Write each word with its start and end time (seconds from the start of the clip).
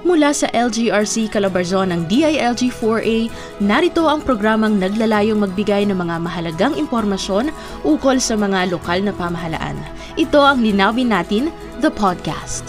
Mula 0.00 0.32
sa 0.32 0.48
LGRC 0.56 1.28
Calabarzon 1.28 1.92
ng 1.92 2.08
DILG-4A, 2.08 3.28
narito 3.60 4.08
ang 4.08 4.24
programang 4.24 4.80
naglalayong 4.80 5.44
magbigay 5.44 5.84
ng 5.84 5.92
mga 5.92 6.16
mahalagang 6.24 6.72
impormasyon 6.72 7.52
ukol 7.84 8.16
sa 8.16 8.32
mga 8.32 8.72
lokal 8.72 9.04
na 9.04 9.12
pamahalaan. 9.12 9.76
Ito 10.16 10.40
ang 10.40 10.64
Linawin 10.64 11.12
Natin, 11.12 11.52
the 11.84 11.92
podcast. 11.92 12.64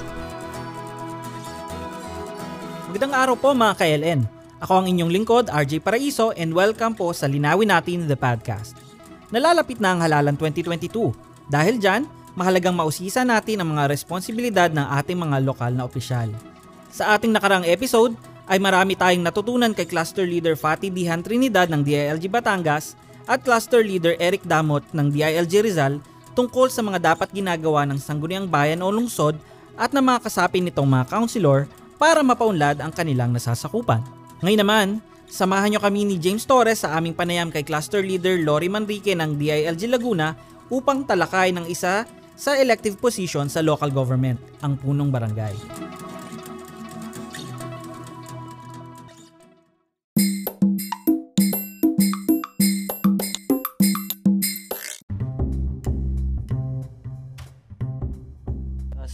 Magandang 2.91 3.15
araw 3.15 3.35
po 3.39 3.55
mga 3.55 3.79
ka-LN. 3.79 4.21
Ako 4.59 4.83
ang 4.83 4.85
inyong 4.91 5.11
lingkod, 5.15 5.47
RJ 5.47 5.79
Paraiso, 5.87 6.35
and 6.35 6.51
welcome 6.51 6.91
po 6.91 7.15
sa 7.15 7.31
Linawin 7.31 7.71
Natin, 7.71 8.11
the 8.11 8.19
podcast. 8.19 8.75
Nalalapit 9.31 9.79
na 9.79 9.95
ang 9.95 10.03
halalan 10.03 10.35
2022. 10.35 11.15
Dahil 11.47 11.79
dyan, 11.79 12.03
mahalagang 12.35 12.75
mausisa 12.75 13.23
natin 13.23 13.63
ang 13.63 13.71
mga 13.71 13.87
responsibilidad 13.87 14.67
ng 14.67 14.83
ating 14.99 15.15
mga 15.15 15.39
lokal 15.47 15.71
na 15.71 15.87
opisyal. 15.87 16.27
Sa 16.91 17.15
ating 17.15 17.31
nakarang 17.31 17.63
episode 17.63 18.19
ay 18.51 18.59
marami 18.59 18.99
tayong 18.99 19.23
natutunan 19.23 19.71
kay 19.71 19.87
Cluster 19.87 20.27
Leader 20.27 20.59
Fatih 20.59 20.91
Dihan 20.91 21.23
Trinidad 21.23 21.71
ng 21.71 21.87
DILG 21.87 22.27
Batangas 22.27 22.99
at 23.31 23.47
Cluster 23.47 23.79
Leader 23.79 24.19
Eric 24.19 24.43
Damot 24.43 24.83
ng 24.91 25.07
DILG 25.07 25.63
Rizal 25.63 26.03
tungkol 26.35 26.67
sa 26.67 26.83
mga 26.83 27.15
dapat 27.15 27.31
ginagawa 27.31 27.87
ng 27.87 27.95
sangguniang 27.95 28.43
bayan 28.43 28.83
o 28.83 28.91
lungsod 28.91 29.39
at 29.79 29.95
ng 29.95 30.03
mga 30.03 30.19
kasapin 30.27 30.67
nitong 30.67 30.83
mga 30.83 31.07
counselor 31.07 31.63
para 31.95 32.19
mapaunlad 32.19 32.83
ang 32.83 32.91
kanilang 32.91 33.31
nasasakupan. 33.31 34.03
Ngayon 34.43 34.59
naman, 34.59 34.87
samahan 35.31 35.71
nyo 35.71 35.79
kami 35.79 36.03
ni 36.03 36.19
James 36.19 36.43
Torres 36.43 36.83
sa 36.83 36.99
aming 36.99 37.15
panayam 37.15 37.47
kay 37.47 37.63
Cluster 37.63 38.03
Leader 38.03 38.35
Lori 38.43 38.67
Manrique 38.67 39.15
ng 39.15 39.39
DILG 39.39 39.87
Laguna 39.87 40.35
upang 40.67 41.07
talakay 41.07 41.55
ng 41.55 41.71
isa 41.71 42.03
sa 42.35 42.51
elective 42.59 42.99
position 42.99 43.47
sa 43.47 43.63
local 43.63 43.93
government, 43.95 44.43
ang 44.59 44.75
punong 44.75 45.07
barangay. 45.07 45.55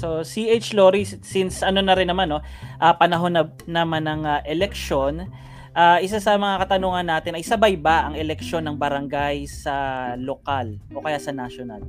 So 0.08 0.23
CH 0.23 0.72
Lori 0.72 1.03
since 1.03 1.59
ano 1.59 1.83
na 1.83 1.91
rin 1.91 2.08
naman 2.08 2.31
no, 2.31 2.39
uh, 2.80 2.94
panahon 2.95 3.36
na 3.36 3.44
naman 3.67 4.08
ng 4.08 4.23
uh, 4.23 4.39
eleksyon, 4.47 5.27
uh, 5.75 6.00
isa 6.00 6.23
sa 6.23 6.39
mga 6.39 6.63
katanungan 6.63 7.03
natin 7.03 7.36
ay 7.36 7.44
sabay 7.44 7.75
ba 7.75 8.08
ang 8.08 8.16
eleksyon 8.16 8.63
ng 8.63 8.80
barangay 8.80 9.44
sa 9.52 10.16
lokal 10.16 10.80
o 10.95 11.03
kaya 11.03 11.19
sa 11.19 11.35
national? 11.35 11.83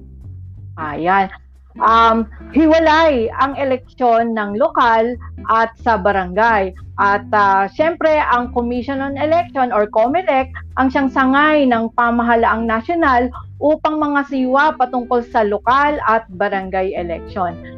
Ayan. 0.82 1.30
Um, 1.78 2.26
hiwalay 2.50 3.30
ang 3.38 3.54
eleksyon 3.54 4.34
ng 4.34 4.58
lokal 4.58 5.14
at 5.46 5.70
sa 5.78 5.94
barangay. 5.94 6.74
At 6.98 7.22
uh, 7.30 7.70
syempre, 7.70 8.18
ang 8.18 8.50
Commission 8.50 8.98
on 8.98 9.14
Election 9.14 9.70
or 9.70 9.86
COMELEC 9.86 10.50
ang 10.74 10.90
siyang 10.90 11.06
sangay 11.06 11.70
ng 11.70 11.94
pamahalaang 11.94 12.66
nasyonal 12.66 13.30
upang 13.62 14.02
mga 14.02 14.26
siwa 14.26 14.74
patungkol 14.74 15.22
sa 15.30 15.46
lokal 15.46 16.02
at 16.10 16.26
barangay 16.34 16.98
election 16.98 17.77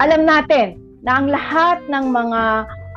alam 0.00 0.28
natin 0.28 0.76
na 1.04 1.20
ang 1.22 1.26
lahat 1.30 1.80
ng 1.88 2.12
mga 2.12 2.42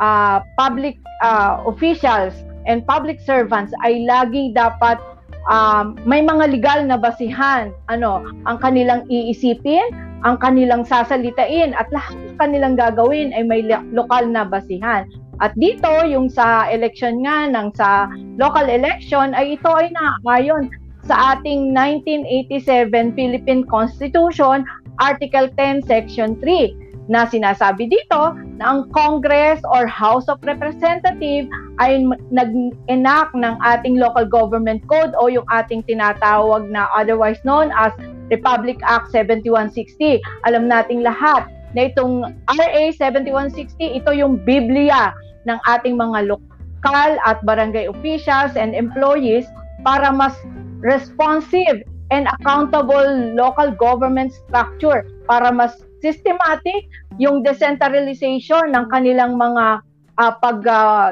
uh, 0.01 0.37
public 0.59 0.99
uh, 1.23 1.61
officials 1.63 2.35
and 2.67 2.83
public 2.83 3.21
servants 3.23 3.71
ay 3.85 4.03
lagi 4.03 4.51
dapat 4.51 4.99
um, 5.47 5.95
may 6.03 6.19
mga 6.19 6.51
legal 6.51 6.79
na 6.83 6.99
basihan. 6.99 7.71
Ano 7.87 8.25
ang 8.49 8.57
kanilang 8.59 9.07
iisipin 9.07 10.09
ang 10.27 10.35
kanilang 10.43 10.83
sasalitain 10.83 11.71
at 11.79 11.87
lahat 11.95 12.15
ng 12.19 12.35
kanilang 12.35 12.75
gagawin 12.75 13.31
ay 13.31 13.43
may 13.47 13.63
lokal 13.95 14.27
na 14.27 14.43
basihan. 14.43 15.07
At 15.39 15.55
dito 15.55 15.87
yung 16.03 16.27
sa 16.27 16.67
election 16.67 17.23
nga 17.23 17.47
ng 17.47 17.71
sa 17.71 18.11
local 18.35 18.67
election 18.67 19.31
ay 19.31 19.55
ito 19.55 19.71
ay 19.71 19.87
naayon 19.95 20.67
sa 21.07 21.39
ating 21.39 21.71
1987 21.71 23.15
Philippine 23.15 23.63
Constitution 23.63 24.67
Article 24.99 25.47
10 25.55 25.87
Section 25.87 26.35
3 26.43 26.88
na 27.09 27.25
sinasabi 27.25 27.89
dito 27.89 28.37
na 28.61 28.63
ang 28.69 28.85
Congress 28.93 29.57
or 29.73 29.89
House 29.89 30.29
of 30.29 30.37
Representative 30.45 31.49
ay 31.81 32.05
nag-enact 32.29 33.33
ng 33.33 33.57
ating 33.65 33.97
local 33.97 34.29
government 34.29 34.85
code 34.85 35.11
o 35.17 35.25
yung 35.25 35.45
ating 35.49 35.81
tinatawag 35.89 36.69
na 36.69 36.85
otherwise 36.93 37.41
known 37.41 37.73
as 37.73 37.89
Republic 38.29 38.77
Act 38.85 39.09
7160. 39.09 40.21
Alam 40.45 40.69
nating 40.69 41.01
lahat 41.01 41.49
na 41.73 41.89
itong 41.89 42.29
RA 42.45 42.83
7160, 42.93 43.73
ito 43.81 44.11
yung 44.13 44.37
Biblia 44.45 45.09
ng 45.49 45.57
ating 45.65 45.97
mga 45.97 46.29
lokal 46.29 47.17
at 47.25 47.41
barangay 47.41 47.89
officials 47.89 48.53
and 48.53 48.77
employees 48.77 49.49
para 49.81 50.13
mas 50.13 50.37
responsive 50.85 51.81
and 52.13 52.29
accountable 52.39 53.33
local 53.33 53.73
government 53.73 54.33
structure 54.33 55.05
para 55.25 55.49
mas 55.49 55.88
systematic 55.99 56.87
yung 57.19 57.43
decentralization 57.43 58.71
ng 58.71 58.85
kanilang 58.91 59.35
mga 59.35 59.83
uh, 60.19 60.33
pag 60.43 60.59
uh, 60.67 61.07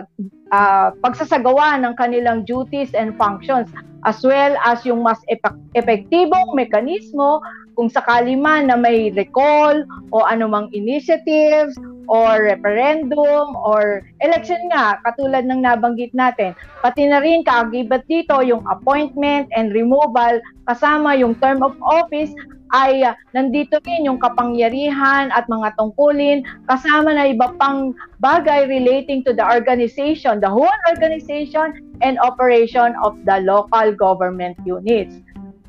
uh, 0.52 0.88
pagsasagawa 1.00 1.80
ng 1.80 1.94
kanilang 1.96 2.44
duties 2.44 2.92
and 2.96 3.16
functions 3.16 3.72
as 4.06 4.20
well 4.24 4.53
as 4.64 4.84
yung 4.88 5.03
mas 5.03 5.20
epek- 5.28 5.59
epektibong 5.75 6.53
mekanismo 6.53 7.44
kung 7.78 7.92
sakali 7.92 8.34
man 8.34 8.72
na 8.72 8.78
may 8.80 9.14
recall 9.14 9.84
o 10.09 10.25
anumang 10.25 10.72
initiatives 10.74 11.78
or 12.08 12.48
referendum 12.48 13.54
or 13.59 14.02
election 14.24 14.58
nga 14.72 14.98
katulad 15.04 15.44
ng 15.46 15.62
nabanggit 15.62 16.09
natin. 16.16 16.56
Pati 16.81 17.06
na 17.06 17.19
rin 17.19 17.44
kaagibat 17.44 18.08
dito 18.08 18.40
yung 18.42 18.64
appointment 18.72 19.52
and 19.54 19.75
removal 19.75 20.40
kasama 20.66 21.14
yung 21.19 21.36
term 21.38 21.62
of 21.62 21.75
office 21.84 22.31
ay 22.73 23.03
uh, 23.03 23.16
nandito 23.31 23.79
rin 23.88 24.07
yung 24.07 24.19
kapangyarihan 24.19 25.31
at 25.31 25.47
mga 25.47 25.75
tungkulin 25.79 26.44
kasama 26.67 27.16
na 27.16 27.31
iba 27.31 27.51
pang 27.59 27.95
bagay 28.19 28.67
relating 28.67 29.23
to 29.23 29.31
the 29.31 29.44
organization, 29.44 30.39
the 30.39 30.50
whole 30.50 30.79
organization 30.91 31.79
and 32.01 32.19
operation 32.19 32.95
of 33.03 33.16
the 33.23 33.39
local 33.44 33.94
government 33.95 34.57
units. 34.67 35.16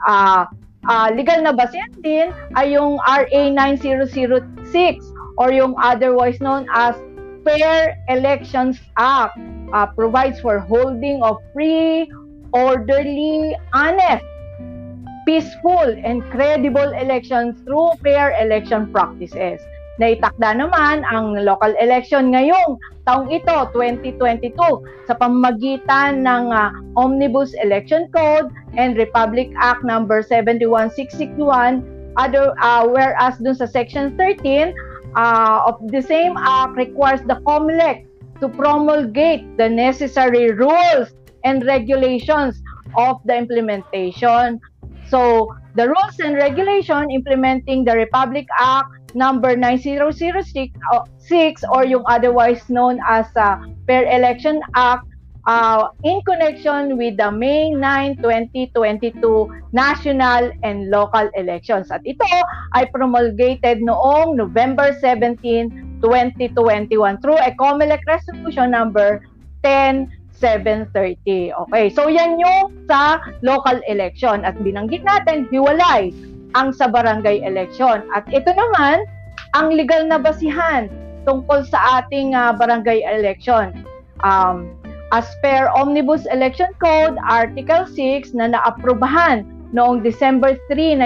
Uh, 0.07 0.47
uh, 0.87 1.09
legal 1.15 1.39
na 1.43 1.55
basihan 1.55 1.91
din 2.03 2.31
ay 2.55 2.75
yung 2.75 2.99
RA 3.07 3.43
9006 3.51 4.39
or 5.39 5.55
yung 5.55 5.75
otherwise 5.79 6.39
known 6.43 6.67
as 6.75 6.99
Fair 7.47 7.97
Elections 8.11 8.83
Act 8.99 9.39
uh, 9.73 9.87
provides 9.95 10.41
for 10.41 10.59
holding 10.59 11.23
of 11.23 11.39
free, 11.55 12.11
orderly, 12.53 13.57
honest, 13.73 14.25
peaceful 15.29 15.93
and 16.09 16.25
credible 16.33 16.89
elections 16.97 17.61
through 17.69 17.93
fair 18.01 18.33
election 18.41 18.89
practices. 18.89 19.61
Naitakda 20.01 20.57
naman 20.57 21.05
ang 21.05 21.37
local 21.45 21.77
election 21.77 22.33
ngayong 22.33 22.81
taong 23.05 23.29
ito, 23.29 23.69
2022, 23.77 24.57
sa 25.05 25.13
pamamagitan 25.21 26.25
ng 26.25 26.49
uh, 26.49 26.73
Omnibus 26.97 27.53
Election 27.61 28.09
Code 28.09 28.49
and 28.81 28.97
Republic 28.97 29.53
Act 29.61 29.85
number 29.85 30.25
71661 30.25 31.85
other 32.17 32.57
uh, 32.65 32.89
whereas 32.89 33.37
dun 33.37 33.53
sa 33.53 33.69
section 33.69 34.17
13 34.17 34.73
uh, 35.13 35.69
of 35.69 35.77
the 35.93 36.01
same 36.01 36.41
act 36.41 36.73
requires 36.81 37.21
the 37.29 37.37
COMELEC 37.45 38.09
to 38.41 38.49
promulgate 38.49 39.45
the 39.61 39.69
necessary 39.69 40.57
rules 40.57 41.13
and 41.45 41.67
regulations 41.69 42.63
of 42.97 43.21
the 43.29 43.35
implementation 43.35 44.57
So, 45.09 45.55
the 45.75 45.89
rules 45.89 46.17
and 46.21 46.37
regulation 46.37 47.11
implementing 47.11 47.85
the 47.85 47.97
Republic 47.97 48.47
Act 48.61 49.15
number 49.15 49.57
9006 49.57 50.21
or 51.73 51.85
yung 51.85 52.05
otherwise 52.07 52.69
known 52.69 53.01
as 53.09 53.27
uh, 53.37 53.57
Fair 53.87 54.05
Election 54.05 54.61
Act 54.75 55.09
uh, 55.49 55.89
in 56.05 56.21
connection 56.29 56.97
with 57.01 57.17
the 57.17 57.33
May 57.33 57.71
9, 57.71 58.17
2022 58.21 59.49
national 59.73 60.53
and 60.63 60.91
local 60.91 61.31
elections. 61.35 61.91
At 61.91 62.05
ito 62.05 62.25
ay 62.77 62.85
promulgated 62.93 63.81
noong 63.81 64.37
November 64.37 64.93
17, 65.01 66.05
2021 66.05 66.93
through 67.25 67.41
a 67.41 67.51
COMELEC 67.57 68.05
resolution 68.05 68.71
number 68.71 69.25
10 69.65 70.18
7.30. 70.39 71.51
Okay, 71.67 71.91
so 71.91 72.07
yan 72.07 72.39
yung 72.39 72.71
sa 72.87 73.19
local 73.43 73.83
election. 73.91 74.47
At 74.47 74.55
binanggit 74.63 75.03
natin, 75.03 75.51
hiwalay 75.51 76.15
ang 76.55 76.73
sa 76.73 76.87
barangay 76.89 77.43
election. 77.45 78.07
At 78.15 78.25
ito 78.31 78.55
naman, 78.55 79.05
ang 79.59 79.75
legal 79.75 80.07
na 80.07 80.23
basihan 80.23 80.87
tungkol 81.27 81.67
sa 81.67 82.03
ating 82.03 82.33
uh, 82.33 82.55
barangay 82.57 83.05
election. 83.05 83.85
Um, 84.25 84.73
as 85.13 85.29
per 85.41 85.69
Omnibus 85.73 86.25
Election 86.31 86.73
Code, 86.81 87.17
Article 87.27 87.85
6 87.85 88.33
na 88.37 88.53
naaprubahan 88.53 89.45
noong 89.73 90.01
December 90.01 90.57
3, 90.73 90.97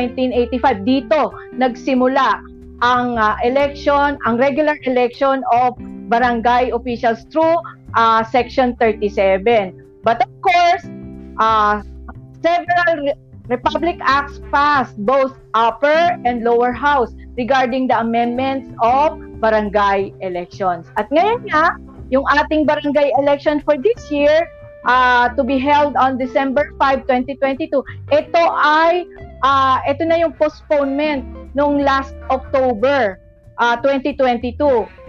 1985. 0.55 0.87
Dito 0.87 1.34
nagsimula 1.55 2.51
ang 2.82 3.17
uh, 3.17 3.38
election, 3.46 4.19
ang 4.26 4.34
regular 4.37 4.76
election 4.84 5.46
of 5.55 5.79
barangay 6.11 6.75
officials 6.75 7.25
through 7.31 7.56
uh, 7.94 8.26
Section 8.26 8.75
37. 8.76 9.46
But 10.02 10.19
of 10.19 10.32
course, 10.43 10.84
uh, 11.38 11.87
several 12.43 13.14
Republic 13.49 13.99
Acts 14.02 14.43
passed 14.52 14.99
both 15.06 15.38
upper 15.55 16.19
and 16.26 16.43
lower 16.43 16.73
house 16.75 17.14
regarding 17.38 17.87
the 17.87 17.99
amendments 17.99 18.69
of 18.82 19.19
barangay 19.40 20.12
elections. 20.20 20.90
At 20.99 21.11
ngayon 21.11 21.46
nga, 21.50 21.79
yung 22.11 22.26
ating 22.29 22.67
barangay 22.67 23.14
election 23.19 23.62
for 23.64 23.79
this 23.79 24.11
year 24.11 24.46
uh, 24.87 25.31
to 25.34 25.43
be 25.43 25.58
held 25.58 25.96
on 25.96 26.19
December 26.19 26.70
5, 26.79 27.06
2022, 27.06 27.70
ito 28.11 28.43
ay 28.58 29.06
uh, 29.43 29.79
ito 29.87 30.02
na 30.06 30.23
yung 30.23 30.34
postponement 30.34 31.42
nung 31.54 31.81
last 31.81 32.14
October 32.31 33.19
uh, 33.58 33.76
2022. 33.81 34.56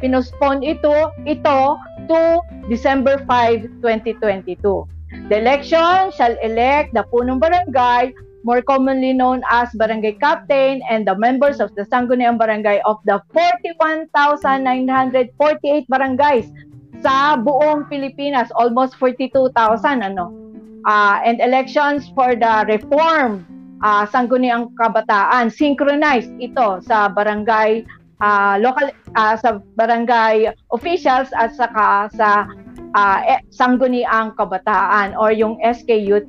Pinospone 0.03 0.63
ito 0.63 1.11
ito 1.23 1.79
to 2.07 2.41
December 2.67 3.23
5, 3.25 3.81
2022. 3.81 4.87
The 5.29 5.37
election 5.39 6.11
shall 6.11 6.35
elect 6.41 6.93
the 6.97 7.05
punong 7.07 7.39
barangay 7.39 8.11
more 8.43 8.61
commonly 8.61 9.13
known 9.15 9.39
as 9.47 9.71
barangay 9.79 10.19
captain 10.19 10.83
and 10.91 11.07
the 11.07 11.15
members 11.15 11.63
of 11.63 11.71
the 11.79 11.87
Sangguniang 11.87 12.35
Barangay 12.37 12.83
of 12.83 12.99
the 13.07 13.23
41,948 13.31 15.87
barangays 15.87 16.51
sa 16.99 17.39
buong 17.39 17.87
Pilipinas, 17.87 18.51
almost 18.59 18.99
42,000 18.99 19.55
ano. 20.03 20.35
Uh, 20.83 21.23
and 21.23 21.39
elections 21.39 22.11
for 22.11 22.35
the 22.35 22.67
reform 22.67 23.47
uh, 23.83 24.07
Sangguniang 24.07 24.71
Kabataan 24.79 25.51
synchronized 25.51 26.31
ito 26.39 26.79
sa 26.87 27.11
barangay 27.11 27.83
uh, 28.23 28.55
local 28.63 28.89
uh, 29.19 29.35
sa 29.35 29.59
barangay 29.75 30.49
officials 30.71 31.29
at 31.35 31.51
saka 31.53 32.07
sa 32.15 32.47
uh, 32.95 33.19
Sangguniang 33.51 34.33
Kabataan 34.39 35.13
or 35.19 35.35
yung 35.35 35.59
SK 35.61 35.99
Youth 35.99 36.27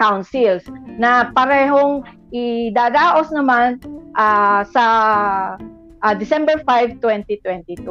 Councils 0.00 0.64
na 0.96 1.28
parehong 1.36 2.02
idadaos 2.32 3.28
naman 3.28 3.76
uh, 4.16 4.64
sa 4.72 4.84
uh, 6.00 6.14
December 6.16 6.56
5, 6.64 7.02
2022. 7.04 7.84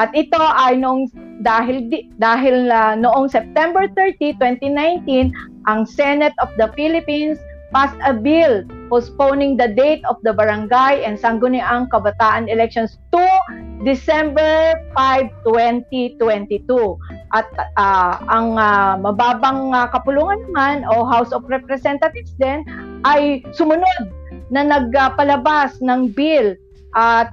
At 0.00 0.10
ito 0.16 0.40
ay 0.40 0.80
nung 0.80 1.06
dahil 1.44 1.86
dahil 2.18 2.72
uh, 2.72 2.98
noong 2.98 3.30
September 3.30 3.86
30, 3.94 4.40
2019, 4.40 5.30
ang 5.70 5.86
Senate 5.86 6.34
of 6.42 6.50
the 6.58 6.66
Philippines 6.74 7.38
passed 7.72 7.96
a 8.04 8.12
bill 8.12 8.62
postponing 8.92 9.56
the 9.56 9.72
date 9.72 10.04
of 10.04 10.20
the 10.22 10.32
barangay 10.36 11.02
and 11.02 11.16
sangguniang 11.16 11.88
kabataan 11.88 12.46
elections 12.46 13.00
to 13.08 13.24
December 13.82 14.76
5, 14.94 15.32
2022. 15.48 16.62
At 17.32 17.48
uh, 17.80 18.20
ang 18.28 18.60
uh, 18.60 19.00
mababang 19.00 19.72
uh, 19.72 19.88
kapulungan 19.90 20.44
naman 20.52 20.84
o 20.86 21.02
House 21.08 21.32
of 21.32 21.42
Representatives 21.48 22.36
din 22.38 22.62
ay 23.08 23.42
sumunod 23.56 24.12
na 24.52 24.68
nagpalabas 24.68 25.80
ng 25.80 26.12
bill 26.12 26.54
at 26.94 27.32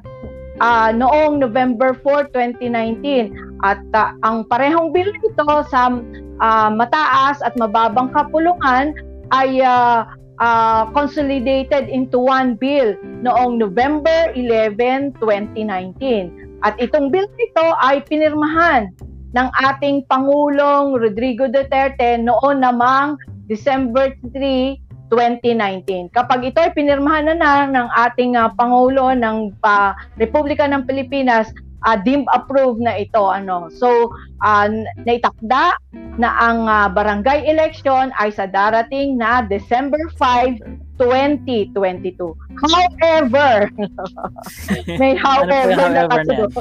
uh, 0.63 0.89
noong 0.95 1.43
November 1.43 1.93
4, 2.01 2.31
2019. 2.31 3.35
At 3.59 3.83
uh, 3.91 4.15
ang 4.23 4.47
parehong 4.47 4.95
bill 4.95 5.11
nito 5.11 5.51
sa 5.67 5.91
uh, 6.39 6.69
mataas 6.71 7.43
at 7.43 7.53
mababang 7.59 8.09
kapulungan 8.15 8.95
ay 9.35 9.61
uh, 9.61 10.07
uh, 10.39 10.87
consolidated 10.95 11.87
into 11.91 12.17
one 12.17 12.55
bill 12.55 12.95
noong 13.23 13.59
November 13.59 14.31
11, 14.33 15.19
2019. 15.21 16.59
At 16.63 16.75
itong 16.79 17.11
bill 17.11 17.27
nito 17.39 17.65
ay 17.79 18.03
pinirmahan 18.07 18.91
ng 19.35 19.47
ating 19.61 20.03
Pangulong 20.09 20.97
Rodrigo 20.97 21.45
Duterte 21.47 22.17
noon 22.17 22.65
namang 22.65 23.15
December 23.45 24.15
3, 24.33 24.75
2019. 25.11 26.13
Kapag 26.13 26.53
ito 26.53 26.61
ay 26.61 26.71
pinirmahan 26.73 27.33
na, 27.33 27.35
na 27.37 27.51
ng 27.65 27.89
ating 28.09 28.37
uh, 28.37 28.53
Pangulo 28.53 29.13
ng 29.13 29.53
uh, 29.65 29.91
Republika 30.21 30.69
ng 30.69 30.85
Pilipinas, 30.85 31.49
uh, 31.85 31.97
deemed 31.99 32.27
approved 32.33 32.81
na 32.81 32.97
ito 32.99 33.21
ano. 33.21 33.69
So 33.71 34.11
uh, 34.43 34.67
naitakda 35.03 35.77
na 36.19 36.29
ang 36.39 36.67
uh, 36.67 36.87
barangay 36.91 37.47
election 37.47 38.11
ay 38.19 38.31
sa 38.35 38.47
darating 38.47 39.15
na 39.15 39.43
December 39.45 39.99
5 40.19 40.89
2022 40.99 42.11
however 42.59 43.71
may 44.99 45.15
however, 45.15 45.71
ano 45.71 45.85
na 45.95 46.03
kasunod. 46.11 46.51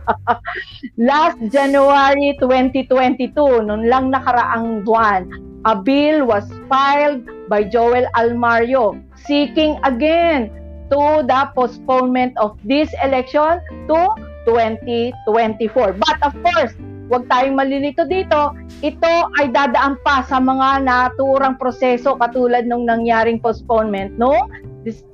Last 1.12 1.36
January 1.52 2.32
2022 2.40 3.36
noon 3.68 3.92
lang 3.92 4.08
nakaraang 4.08 4.88
buwan 4.88 5.28
a 5.68 5.76
bill 5.76 6.24
was 6.24 6.48
filed 6.66 7.28
by 7.52 7.60
Joel 7.60 8.08
Almario 8.16 8.96
seeking 9.28 9.76
again 9.84 10.48
to 10.92 11.24
the 11.24 11.40
postponement 11.56 12.36
of 12.36 12.60
this 12.68 12.92
election 13.00 13.56
to 13.88 13.98
2024. 14.44 15.96
But 15.96 16.18
of 16.20 16.36
course, 16.44 16.76
huwag 17.08 17.32
tayong 17.32 17.56
malilito 17.56 18.04
dito, 18.04 18.52
ito 18.84 19.12
ay 19.40 19.48
dadaan 19.48 19.96
pa 20.04 20.20
sa 20.28 20.36
mga 20.36 20.84
naturang 20.84 21.56
proseso 21.56 22.20
katulad 22.20 22.68
nung 22.68 22.84
nangyaring 22.84 23.40
postponement 23.40 24.12
no? 24.20 24.52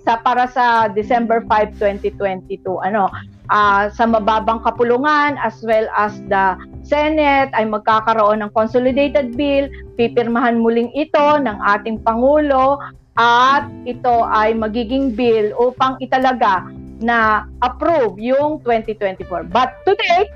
Sa 0.03 0.19
para 0.19 0.49
sa 0.51 0.89
December 0.91 1.47
5, 1.47 1.79
2022 1.79 2.67
ano? 2.83 3.07
Uh, 3.49 3.89
sa 3.97 4.05
mababang 4.05 4.61
kapulungan 4.61 5.41
as 5.41 5.65
well 5.65 5.89
as 5.97 6.21
the 6.29 6.53
Senate 6.85 7.49
ay 7.57 7.65
magkakaroon 7.65 8.45
ng 8.45 8.53
consolidated 8.53 9.37
bill. 9.37 9.69
Pipirmahan 9.97 10.61
muling 10.61 10.93
ito 10.93 11.41
ng 11.41 11.57
ating 11.65 12.01
pangulo 12.05 12.77
at 13.19 13.67
ito 13.83 14.23
ay 14.31 14.55
magiging 14.55 15.13
bill 15.13 15.51
upang 15.59 15.99
italaga 15.99 16.63
na 17.03 17.51
approve 17.67 18.15
yung 18.23 18.63
2024. 18.63 19.51
But 19.51 19.75
today, 19.83 20.31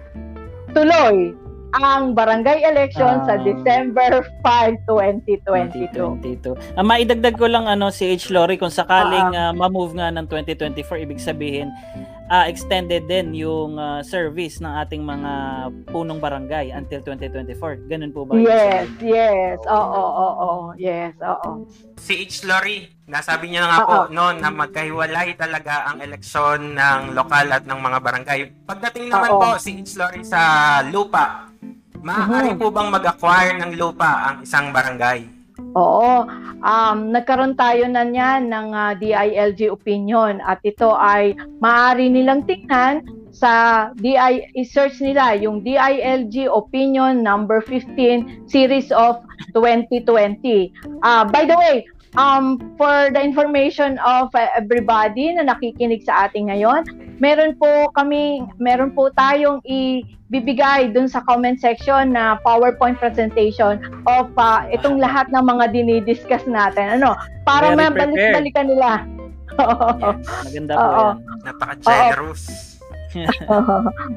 tuloy 0.74 1.38
ang 1.72 2.12
barangay 2.12 2.68
election 2.68 3.24
uh, 3.24 3.24
sa 3.24 3.34
ah. 3.40 3.44
December 3.46 4.20
5, 4.44 4.84
2022. 4.84 5.88
2022. 6.20 6.76
Uh, 6.76 6.84
maidagdag 6.84 7.38
ko 7.40 7.48
lang 7.48 7.64
ano 7.64 7.88
si 7.88 8.12
H. 8.12 8.28
Lori 8.28 8.60
kung 8.60 8.68
sakaling 8.68 9.32
uh, 9.32 9.56
ma-move 9.56 9.96
nga 9.96 10.12
ng 10.12 10.28
2024 10.28 11.06
ibig 11.06 11.22
sabihin 11.22 11.72
uh, 12.32 12.44
extended 12.48 13.04
din 13.04 13.36
yung 13.36 13.76
uh, 13.76 14.00
service 14.00 14.64
ng 14.64 14.72
ating 14.80 15.04
mga 15.04 15.32
punong 15.92 16.16
barangay 16.16 16.72
until 16.72 17.04
2024. 17.04 17.84
Ganun 17.92 18.12
po 18.16 18.24
ba? 18.24 18.40
Yes, 18.40 18.88
yes. 19.04 19.60
Oo, 19.68 19.92
oo, 19.92 20.26
oo. 20.40 20.68
Yes, 20.80 21.12
oo. 21.20 21.68
Si 22.00 22.24
H. 22.24 22.48
Lori, 22.48 22.88
nasabi 23.04 23.52
niya 23.52 23.68
na 23.68 23.68
nga 23.68 23.80
po 23.84 23.96
noon 24.08 24.40
na 24.40 24.48
magkahiwalay 24.48 25.36
talaga 25.36 25.92
ang 25.92 26.00
eleksyon 26.00 26.72
ng 26.72 27.12
lokal 27.12 27.52
at 27.52 27.68
ng 27.68 27.80
mga 27.84 27.98
barangay. 28.00 28.40
Pagdating 28.64 29.12
naman 29.12 29.30
Uh-oh. 29.36 29.42
po 29.44 29.48
si 29.60 29.76
H. 29.76 30.00
Lori 30.00 30.24
sa 30.24 30.40
lupa, 30.88 31.52
maaari 32.00 32.56
uh-huh. 32.56 32.58
po 32.58 32.72
bang 32.72 32.88
mag-acquire 32.88 33.54
ng 33.60 33.72
lupa 33.76 34.32
ang 34.32 34.36
isang 34.42 34.72
barangay? 34.72 35.41
Oo, 35.72 36.28
um, 36.60 36.98
nagkaroon 37.10 37.56
tayo 37.56 37.88
na 37.88 38.04
niyan 38.04 38.52
ng 38.52 38.68
uh, 38.76 38.80
ah, 38.90 38.92
DILG 38.92 39.72
opinion 39.72 40.42
at 40.44 40.60
ito 40.66 40.92
ay 40.92 41.32
maaari 41.64 42.12
nilang 42.12 42.44
tingnan 42.44 43.00
sa 43.32 43.88
DI 43.96 44.52
search 44.68 45.00
nila 45.00 45.32
yung 45.40 45.64
DILG 45.64 46.52
opinion 46.52 47.24
number 47.24 47.64
15 47.64 48.44
series 48.44 48.92
of 48.92 49.24
2020. 49.56 50.68
Uh, 51.00 51.24
by 51.24 51.48
the 51.48 51.56
way, 51.56 51.88
um, 52.20 52.60
for 52.76 53.08
the 53.08 53.20
information 53.20 53.96
of 54.04 54.28
uh, 54.36 54.52
everybody 54.52 55.32
na 55.32 55.48
nakikinig 55.48 56.04
sa 56.04 56.28
ating 56.28 56.52
ngayon, 56.52 56.84
meron 57.22 57.54
po 57.54 57.86
kami, 57.94 58.42
meron 58.58 58.90
po 58.90 59.06
tayong 59.14 59.62
ibibigay 59.62 60.90
dun 60.90 61.06
sa 61.06 61.22
comment 61.22 61.54
section 61.54 62.10
na 62.10 62.34
PowerPoint 62.42 62.98
presentation 62.98 63.78
of 64.10 64.26
uh, 64.34 64.66
itong 64.74 64.98
lahat 64.98 65.30
ng 65.30 65.44
mga 65.46 65.70
dinidiscuss 65.70 66.42
natin. 66.50 66.98
Ano, 66.98 67.14
para 67.46 67.78
mabalik-balikan 67.78 68.66
nila. 68.66 69.06
yes, 69.54 70.26
maganda 70.42 70.72
po 70.74 70.88
yan. 70.90 71.16
Napaka-generous. 71.46 72.42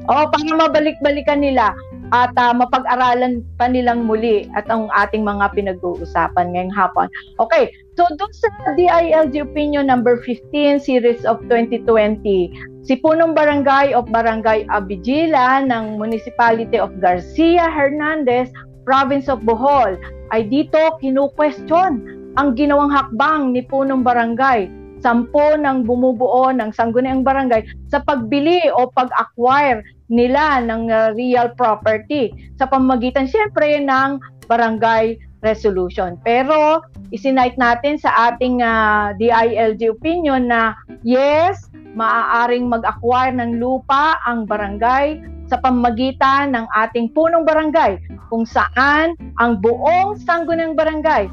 oh, 0.10 0.26
para 0.34 0.52
mabalik-balikan 0.56 1.46
nila 1.46 1.78
at 2.10 2.34
uh, 2.42 2.56
mapag-aralan 2.58 3.46
pa 3.60 3.70
nilang 3.70 4.08
muli 4.10 4.50
at 4.58 4.66
ang 4.72 4.90
ating 4.98 5.22
mga 5.22 5.54
pinag-uusapan 5.54 6.58
ngayong 6.58 6.74
hapon. 6.74 7.06
Okay, 7.38 7.70
so 7.96 8.04
doon 8.20 8.32
sa 8.36 8.52
DILG 8.76 9.40
Opinion 9.40 9.88
number 9.88 10.20
15 10.24 10.84
series 10.84 11.24
of 11.24 11.40
2020, 11.48 12.52
si 12.84 12.94
Punong 13.00 13.32
Barangay 13.32 13.96
of 13.96 14.12
Barangay 14.12 14.68
Abigila 14.68 15.64
ng 15.64 15.96
Municipality 15.96 16.76
of 16.76 16.92
Garcia 17.00 17.72
Hernandez, 17.72 18.52
Province 18.84 19.32
of 19.32 19.42
Bohol, 19.48 19.96
ay 20.36 20.44
dito 20.46 21.00
kinu-question 21.00 22.04
ang 22.36 22.54
ginawang 22.60 22.92
hakbang 22.92 23.56
ni 23.56 23.64
Punong 23.64 24.04
Barangay. 24.04 24.68
Sampo 25.00 25.54
ng 25.54 25.86
bumubuo 25.86 26.50
ng 26.50 26.74
sangguniang 26.74 27.22
barangay 27.22 27.62
sa 27.94 28.02
pagbili 28.02 28.58
o 28.74 28.90
pag-acquire 28.90 29.86
nila 30.10 30.66
ng 30.66 30.90
uh, 30.90 31.14
real 31.14 31.54
property. 31.54 32.34
Sa 32.58 32.66
pamagitan 32.66 33.30
siyempre 33.30 33.78
ng 33.86 34.18
barangay 34.50 35.20
resolution. 35.46 36.18
Pero 36.26 36.82
isinight 37.14 37.56
natin 37.62 38.02
sa 38.02 38.34
ating 38.34 38.66
uh, 38.66 39.14
DILG 39.22 39.94
opinion 39.94 40.50
na 40.50 40.74
yes, 41.06 41.70
maaaring 41.94 42.68
mag-acquire 42.68 43.32
ng 43.38 43.62
lupa 43.62 44.18
ang 44.26 44.50
barangay 44.50 45.22
sa 45.46 45.62
pamagitan 45.62 46.58
ng 46.58 46.66
ating 46.74 47.14
punong 47.14 47.46
barangay 47.46 48.02
kung 48.34 48.44
saan 48.44 49.14
ang 49.38 49.62
buong 49.62 50.18
sanggunang 50.26 50.74
barangay 50.74 51.30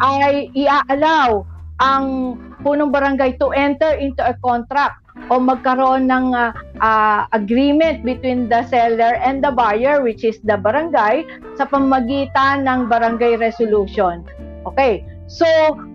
ay 0.00 0.48
iaalaw 0.56 1.44
ang 1.80 2.36
punong 2.64 2.88
barangay 2.88 3.36
to 3.36 3.52
enter 3.52 3.92
into 4.00 4.24
a 4.24 4.32
contract 4.40 4.96
o 5.30 5.38
magkaroon 5.38 6.10
ng 6.10 6.34
uh, 6.34 6.50
uh, 6.82 7.24
agreement 7.32 8.02
between 8.02 8.50
the 8.50 8.66
seller 8.66 9.14
and 9.22 9.42
the 9.42 9.50
buyer 9.54 10.02
which 10.02 10.26
is 10.26 10.42
the 10.42 10.58
barangay 10.58 11.22
sa 11.54 11.64
pamagitan 11.64 12.66
ng 12.66 12.90
barangay 12.90 13.38
resolution. 13.38 14.26
Okay. 14.66 15.06
So, 15.30 15.46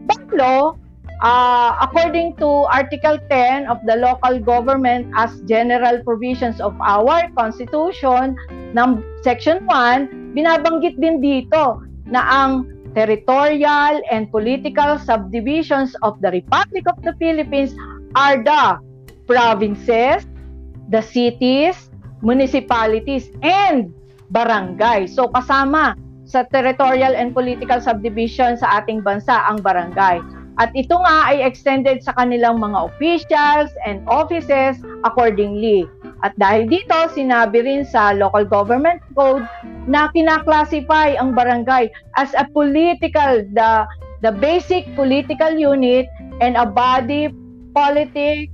Pablo, 0.07 0.79
uh, 1.19 1.75
according 1.83 2.39
to 2.39 2.47
Article 2.71 3.19
10 3.27 3.67
of 3.67 3.83
the 3.83 3.99
Local 3.99 4.39
Government 4.39 5.11
as 5.19 5.35
General 5.43 5.99
Provisions 6.07 6.63
of 6.63 6.71
our 6.79 7.27
Constitution, 7.35 8.39
ng 8.75 9.03
Section 9.23 9.63
1, 9.67 10.35
binabanggit 10.35 10.99
din 10.99 11.23
dito 11.23 11.83
na 12.07 12.21
ang 12.27 12.51
territorial 12.95 13.99
and 14.11 14.31
political 14.31 14.95
subdivisions 14.99 15.95
of 16.03 16.15
the 16.23 16.31
Republic 16.31 16.83
of 16.87 16.95
the 17.03 17.11
Philippines 17.19 17.75
are 18.15 18.39
the 18.39 18.79
provinces, 19.27 20.25
the 20.89 21.01
cities, 21.01 21.89
municipalities, 22.21 23.29
and 23.41 23.93
barangay. 24.33 25.05
So 25.09 25.29
kasama 25.29 25.97
sa 26.25 26.45
territorial 26.49 27.13
and 27.13 27.37
political 27.37 27.77
subdivision 27.77 28.57
sa 28.57 28.81
ating 28.81 29.05
bansa 29.05 29.45
ang 29.45 29.61
barangay. 29.61 30.21
At 30.55 30.71
ito 30.71 30.95
nga 30.95 31.27
ay 31.29 31.43
extended 31.43 31.99
sa 31.99 32.15
kanilang 32.15 32.63
mga 32.63 32.87
officials 32.87 33.69
and 33.83 33.99
offices 34.07 34.79
accordingly. 35.03 35.83
At 36.23 36.31
dahil 36.39 36.71
dito, 36.71 36.95
sinabi 37.11 37.67
rin 37.67 37.83
sa 37.83 38.15
Local 38.15 38.47
Government 38.47 39.03
Code 39.19 39.43
na 39.85 40.07
kinaklasify 40.15 41.19
ang 41.19 41.35
barangay 41.35 41.91
as 42.15 42.31
a 42.39 42.47
political, 42.55 43.43
the, 43.51 43.83
the 44.23 44.31
basic 44.31 44.87
political 44.95 45.51
unit 45.53 46.07
and 46.39 46.55
a 46.55 46.65
body 46.65 47.29
politic 47.75 48.47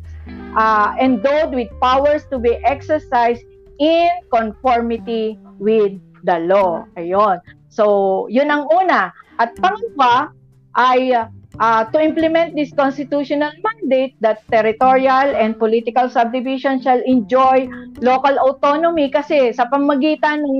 uh, 0.57 0.95
endowed 0.99 1.53
with 1.53 1.69
powers 1.79 2.25
to 2.31 2.39
be 2.39 2.57
exercised 2.65 3.43
in 3.79 4.09
conformity 4.29 5.39
with 5.59 5.97
the 6.23 6.39
law. 6.45 6.85
Ayun. 6.97 7.41
So, 7.69 8.27
yun 8.27 8.51
ang 8.51 8.67
una. 8.69 9.09
At 9.41 9.57
pangalawa 9.57 10.29
ay 10.77 11.15
uh, 11.59 11.83
to 11.91 11.97
implement 11.99 12.55
this 12.55 12.71
constitutional 12.71 13.51
mandate 13.59 14.15
that 14.21 14.45
territorial 14.51 15.35
and 15.35 15.57
political 15.57 16.09
subdivision 16.09 16.81
shall 16.81 17.01
enjoy 17.03 17.67
local 17.99 18.37
autonomy 18.39 19.09
kasi 19.09 19.51
sa 19.51 19.65
pamagitan 19.67 20.45
ng 20.45 20.55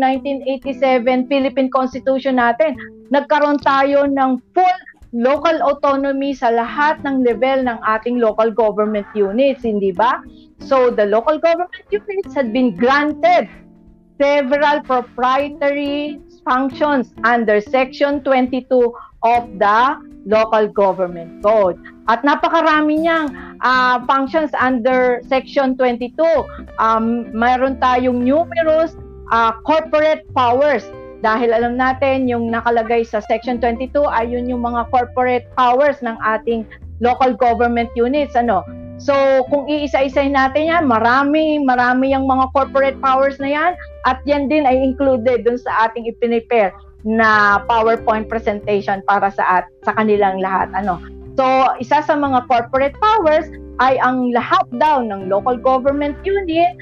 1987 0.58 1.30
Philippine 1.30 1.70
Constitution 1.70 2.42
natin, 2.42 2.76
nagkaroon 3.14 3.62
tayo 3.62 4.10
ng 4.10 4.42
full 4.52 4.80
local 5.12 5.60
autonomy 5.64 6.32
sa 6.32 6.52
lahat 6.52 7.04
ng 7.04 7.28
level 7.28 7.68
ng 7.68 7.80
ating 7.84 8.20
local 8.20 8.52
government 8.52 9.08
units, 9.12 9.68
hindi 9.68 9.92
ba? 9.92 10.24
So 10.64 10.92
the 10.92 11.06
local 11.06 11.40
government 11.40 11.84
units 11.92 12.32
had 12.32 12.56
been 12.56 12.76
granted 12.76 13.52
several 14.16 14.80
proprietary 14.88 16.22
functions 16.48 17.12
under 17.24 17.60
Section 17.60 18.24
22 18.24 18.70
of 19.24 19.50
the 19.60 19.98
Local 20.26 20.70
Government 20.70 21.42
Code. 21.42 21.82
At 22.06 22.22
napakarami 22.22 23.06
niyang 23.06 23.34
uh, 23.66 24.06
functions 24.06 24.54
under 24.58 25.22
Section 25.26 25.74
22. 25.78 26.14
Um, 26.78 27.34
mayroon 27.34 27.82
tayong 27.82 28.22
numerous 28.22 28.94
uh, 29.34 29.58
corporate 29.66 30.26
powers 30.38 30.86
dahil 31.22 31.54
alam 31.54 31.78
natin 31.78 32.26
yung 32.26 32.50
nakalagay 32.50 33.06
sa 33.06 33.22
Section 33.22 33.62
22 33.62 33.94
ay 34.10 34.34
yun 34.34 34.50
yung 34.50 34.66
mga 34.66 34.90
corporate 34.90 35.46
powers 35.54 36.02
ng 36.02 36.18
ating 36.26 36.66
local 36.98 37.38
government 37.38 37.90
units. 37.94 38.34
Ano? 38.34 38.66
So, 39.02 39.14
kung 39.50 39.66
iisa-isay 39.66 40.30
natin 40.30 40.70
yan, 40.70 40.84
marami, 40.86 41.62
marami 41.62 42.14
yung 42.14 42.30
mga 42.30 42.54
corporate 42.54 42.98
powers 43.02 43.38
na 43.42 43.50
yan 43.50 43.72
at 44.06 44.22
yan 44.30 44.46
din 44.50 44.66
ay 44.66 44.78
included 44.78 45.46
dun 45.46 45.58
sa 45.58 45.90
ating 45.90 46.06
ipinipare 46.06 46.74
na 47.02 47.62
PowerPoint 47.66 48.30
presentation 48.30 49.02
para 49.10 49.34
sa 49.34 49.62
at 49.62 49.66
sa 49.86 49.98
kanilang 49.98 50.38
lahat 50.38 50.70
ano. 50.78 51.02
So, 51.34 51.46
isa 51.82 52.06
sa 52.06 52.14
mga 52.14 52.46
corporate 52.46 52.94
powers 53.02 53.50
ay 53.82 53.98
ang 54.06 54.30
lahat 54.38 54.70
daw 54.78 55.02
ng 55.02 55.26
local 55.26 55.58
government 55.58 56.14
unit 56.22 56.78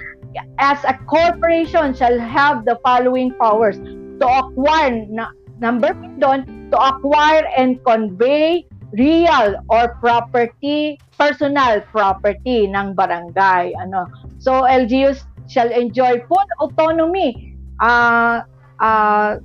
as 0.59 0.83
a 0.83 0.99
corporation 1.07 1.95
shall 1.95 2.19
have 2.19 2.67
the 2.67 2.75
following 2.83 3.31
powers 3.39 3.79
to 4.19 4.27
acquire 4.27 5.07
na, 5.09 5.31
number 5.59 5.95
doon 6.19 6.45
to 6.71 6.77
acquire 6.77 7.47
and 7.57 7.81
convey 7.83 8.63
real 8.93 9.59
or 9.69 9.95
property 10.01 10.97
personal 11.17 11.81
property 11.93 12.65
ng 12.69 12.95
barangay 12.95 13.75
ano 13.79 14.07
so 14.39 14.63
LGUs 14.65 15.27
shall 15.49 15.69
enjoy 15.69 16.21
full 16.25 16.49
autonomy 16.61 17.55
uh, 17.81 18.41
uh, 18.79 19.37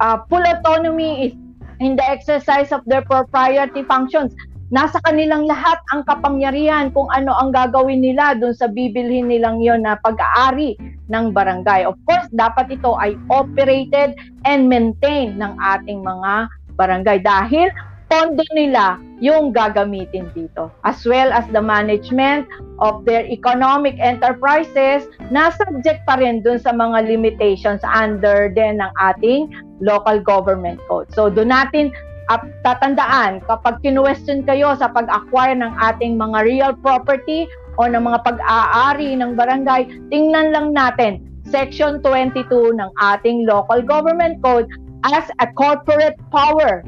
uh, 0.00 0.16
full 0.28 0.44
autonomy 0.44 1.30
is 1.30 1.32
in 1.80 1.96
the 1.96 2.08
exercise 2.08 2.72
of 2.72 2.80
their 2.86 3.02
propriety 3.02 3.82
functions. 3.82 4.34
Nasa 4.66 4.98
kanilang 5.06 5.46
lahat 5.46 5.78
ang 5.94 6.02
kapangyarihan 6.02 6.90
kung 6.90 7.06
ano 7.14 7.30
ang 7.38 7.54
gagawin 7.54 8.02
nila 8.02 8.34
dun 8.34 8.50
sa 8.50 8.66
bibilhin 8.66 9.30
nilang 9.30 9.62
yon 9.62 9.86
na 9.86 9.94
pag-aari 10.02 10.74
ng 11.06 11.30
barangay. 11.30 11.86
Of 11.86 11.94
course, 12.02 12.26
dapat 12.34 12.74
ito 12.74 12.98
ay 12.98 13.14
operated 13.30 14.18
and 14.42 14.66
maintained 14.66 15.38
ng 15.38 15.54
ating 15.62 16.02
mga 16.02 16.50
barangay 16.74 17.22
dahil 17.22 17.70
pondo 18.10 18.42
nila 18.58 18.98
yung 19.22 19.54
gagamitin 19.54 20.34
dito. 20.34 20.74
As 20.82 21.06
well 21.06 21.30
as 21.30 21.46
the 21.54 21.62
management 21.62 22.50
of 22.82 23.06
their 23.06 23.22
economic 23.26 23.94
enterprises 24.02 25.06
na 25.30 25.54
subject 25.54 26.02
pa 26.10 26.18
rin 26.18 26.42
dun 26.42 26.58
sa 26.58 26.74
mga 26.74 27.06
limitations 27.06 27.82
under 27.86 28.50
din 28.50 28.82
ng 28.82 28.92
ating 28.98 29.46
local 29.78 30.18
government 30.18 30.82
code. 30.90 31.06
So 31.14 31.30
doon 31.30 31.54
natin 31.54 31.94
at 32.26 32.42
tatandaan 32.66 33.38
kapag 33.46 33.78
kinwestiyon 33.86 34.42
kayo 34.42 34.74
sa 34.74 34.90
pag-acquire 34.90 35.54
ng 35.54 35.72
ating 35.78 36.18
mga 36.18 36.38
real 36.42 36.72
property 36.82 37.46
o 37.78 37.86
ng 37.86 38.02
mga 38.02 38.18
pag-aari 38.26 39.14
ng 39.14 39.38
barangay, 39.38 39.86
tingnan 40.10 40.50
lang 40.50 40.74
natin 40.74 41.22
Section 41.46 42.02
22 42.02 42.74
ng 42.74 42.90
ating 42.98 43.46
local 43.46 43.78
government 43.78 44.42
code 44.42 44.66
as 45.06 45.30
a 45.38 45.46
corporate 45.54 46.18
power 46.34 46.82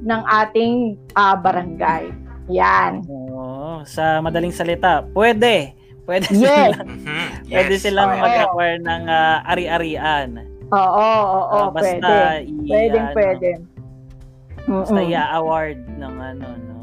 ng 0.00 0.20
ating 0.24 0.96
uh, 1.20 1.36
barangay. 1.36 2.08
Yan. 2.48 3.04
Oo, 3.04 3.84
sa 3.84 4.24
madaling 4.24 4.54
salita, 4.54 5.04
pwede. 5.12 5.76
Pwede 6.08 6.32
yes. 6.32 6.72
silang, 6.72 6.88
mm-hmm. 6.88 7.26
yes. 7.52 7.52
pwede 7.52 7.74
silang 7.76 8.10
oh. 8.16 8.20
mag-acquire 8.24 8.80
ng 8.80 9.02
uh, 9.04 9.36
ari-arian. 9.52 10.28
Oo, 10.72 10.80
oo, 10.80 11.40
oo, 11.44 11.58
uh, 11.60 11.66
basta 11.68 12.00
pwede. 12.00 12.48
I, 12.48 12.68
pwede, 12.72 12.96
ano, 12.96 13.12
pwede. 13.12 13.50
Basta 14.68 15.00
mm-hmm. 15.00 15.16
i-award 15.16 15.78
ng 15.96 16.14
ano, 16.20 16.46
no. 16.68 16.76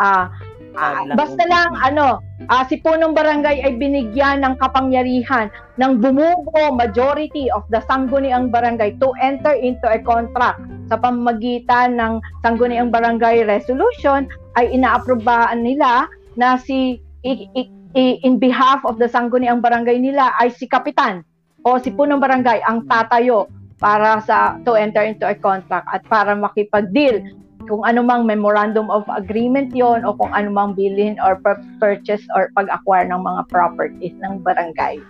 Ah, 0.00 0.32
uh, 0.72 1.04
basta 1.12 1.44
lang 1.44 1.76
ano, 1.84 2.24
uh, 2.48 2.64
si 2.64 2.80
punong 2.80 3.12
barangay 3.12 3.60
ay 3.60 3.76
binigyan 3.76 4.40
ng 4.40 4.56
kapangyarihan 4.56 5.52
ng 5.76 6.00
bumubuo 6.00 6.72
majority 6.72 7.52
of 7.52 7.60
the 7.68 7.84
sangguniang 7.84 8.48
barangay 8.48 8.96
to 8.96 9.12
enter 9.20 9.52
into 9.52 9.84
a 9.84 10.00
contract 10.00 10.60
sa 10.88 10.96
pamamagitan 10.96 12.00
ng 12.00 12.24
sangguniang 12.40 12.88
barangay 12.88 13.44
resolution 13.44 14.24
ay 14.56 14.72
inaaprobahan 14.72 15.60
nila 15.60 16.08
na 16.40 16.56
si 16.56 16.98
i, 17.22 17.46
i, 17.52 17.62
i, 17.94 18.04
in 18.24 18.40
behalf 18.40 18.80
of 18.88 18.96
the 18.96 19.06
sangguniang 19.06 19.60
barangay 19.60 20.00
nila 20.00 20.32
ay 20.40 20.48
si 20.48 20.64
kapitan 20.64 21.20
o 21.68 21.76
si 21.76 21.92
punong 21.92 22.22
barangay 22.22 22.64
ang 22.64 22.88
tatayo 22.88 23.46
para 23.80 24.20
sa 24.22 24.60
to 24.68 24.76
enter 24.76 25.00
into 25.00 25.24
a 25.24 25.34
contract 25.34 25.88
at 25.88 26.04
para 26.06 26.36
makipag-deal 26.36 27.24
kung 27.64 27.82
anumang 27.88 28.28
memorandum 28.28 28.92
of 28.92 29.04
agreement 29.08 29.72
yon 29.72 30.04
o 30.04 30.12
kung 30.16 30.30
anumang 30.36 30.76
bilhin 30.76 31.16
or 31.24 31.40
purchase 31.80 32.22
or 32.36 32.52
pag-acquire 32.52 33.08
ng 33.08 33.20
mga 33.20 33.42
properties 33.48 34.14
ng 34.20 34.40
barangay. 34.44 35.00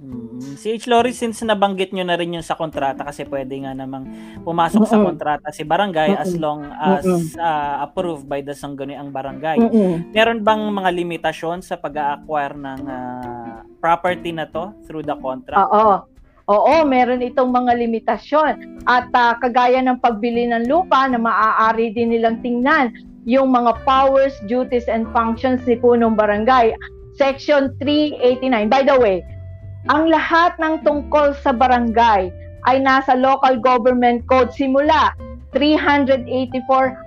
Mm, 0.00 0.56
si 0.56 0.74
H. 0.74 0.88
Lori, 0.88 1.12
since 1.12 1.44
nabanggit 1.44 1.92
nyo 1.92 2.02
na 2.02 2.16
rin 2.16 2.34
yun 2.34 2.42
sa 2.42 2.56
kontrata 2.56 3.04
kasi 3.04 3.28
pwede 3.28 3.52
nga 3.62 3.76
namang 3.76 4.08
pumasok 4.42 4.84
sa 4.88 4.96
kontrata 4.96 5.48
si 5.52 5.62
barangay 5.62 6.16
as 6.16 6.34
long 6.40 6.66
as 6.72 7.04
uh, 7.36 7.84
approved 7.84 8.24
by 8.24 8.40
the 8.40 8.56
sangguniang 8.56 9.12
barangay. 9.12 9.60
Meron 10.10 10.40
bang 10.40 10.62
mga 10.72 10.90
limitasyon 10.92 11.62
sa 11.62 11.76
pag-acquire 11.76 12.56
ng 12.56 12.80
uh, 12.88 13.56
property 13.78 14.32
na 14.32 14.48
to 14.48 14.72
through 14.88 15.04
the 15.04 15.14
contract? 15.20 15.60
Oo. 15.68 16.19
Oo, 16.50 16.82
meron 16.82 17.22
itong 17.22 17.54
mga 17.54 17.78
limitasyon. 17.78 18.82
At 18.90 19.06
uh, 19.14 19.38
kagaya 19.38 19.78
ng 19.86 20.02
pagbili 20.02 20.50
ng 20.50 20.66
lupa 20.66 21.06
na 21.06 21.22
maaari 21.22 21.94
din 21.94 22.10
nilang 22.10 22.42
tingnan 22.42 22.90
yung 23.22 23.54
mga 23.54 23.78
powers, 23.86 24.34
duties, 24.50 24.90
and 24.90 25.06
functions 25.14 25.62
ni 25.70 25.78
punong 25.78 26.18
barangay. 26.18 26.74
Section 27.14 27.70
389. 27.78 28.66
By 28.66 28.82
the 28.82 28.98
way, 28.98 29.22
ang 29.86 30.10
lahat 30.10 30.58
ng 30.58 30.82
tungkol 30.82 31.38
sa 31.38 31.54
barangay 31.54 32.34
ay 32.66 32.76
nasa 32.82 33.14
local 33.14 33.56
government 33.62 34.26
code 34.26 34.50
simula 34.50 35.14
384 35.52 36.30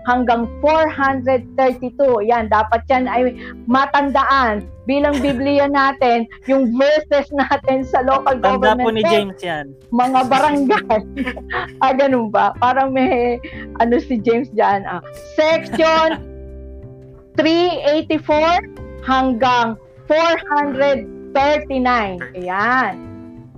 hanggang 0.08 0.48
432. 0.60 2.28
Yan, 2.28 2.52
dapat 2.52 2.84
yan 2.92 3.08
ay 3.08 3.36
matandaan 3.68 4.68
bilang 4.84 5.16
Biblia 5.24 5.72
natin, 5.72 6.28
yung 6.52 6.76
verses 6.76 7.32
natin 7.32 7.88
sa 7.88 8.04
local 8.04 8.36
Tanda 8.44 8.76
government. 8.76 8.84
po 8.84 8.92
ni 8.92 9.04
James 9.08 9.40
yan. 9.40 9.72
Mga 9.96 10.20
barangay. 10.28 11.00
ah, 11.84 11.94
ganun 11.96 12.28
ba? 12.28 12.52
Parang 12.60 12.92
may, 12.92 13.40
ano 13.80 13.96
si 14.04 14.20
James 14.20 14.52
dyan. 14.52 14.84
Ah. 14.84 15.00
Section 15.40 16.20
384 17.40 19.08
hanggang 19.08 19.80
400 20.12 21.24
39. 21.34 22.38
Ayan. 22.38 22.94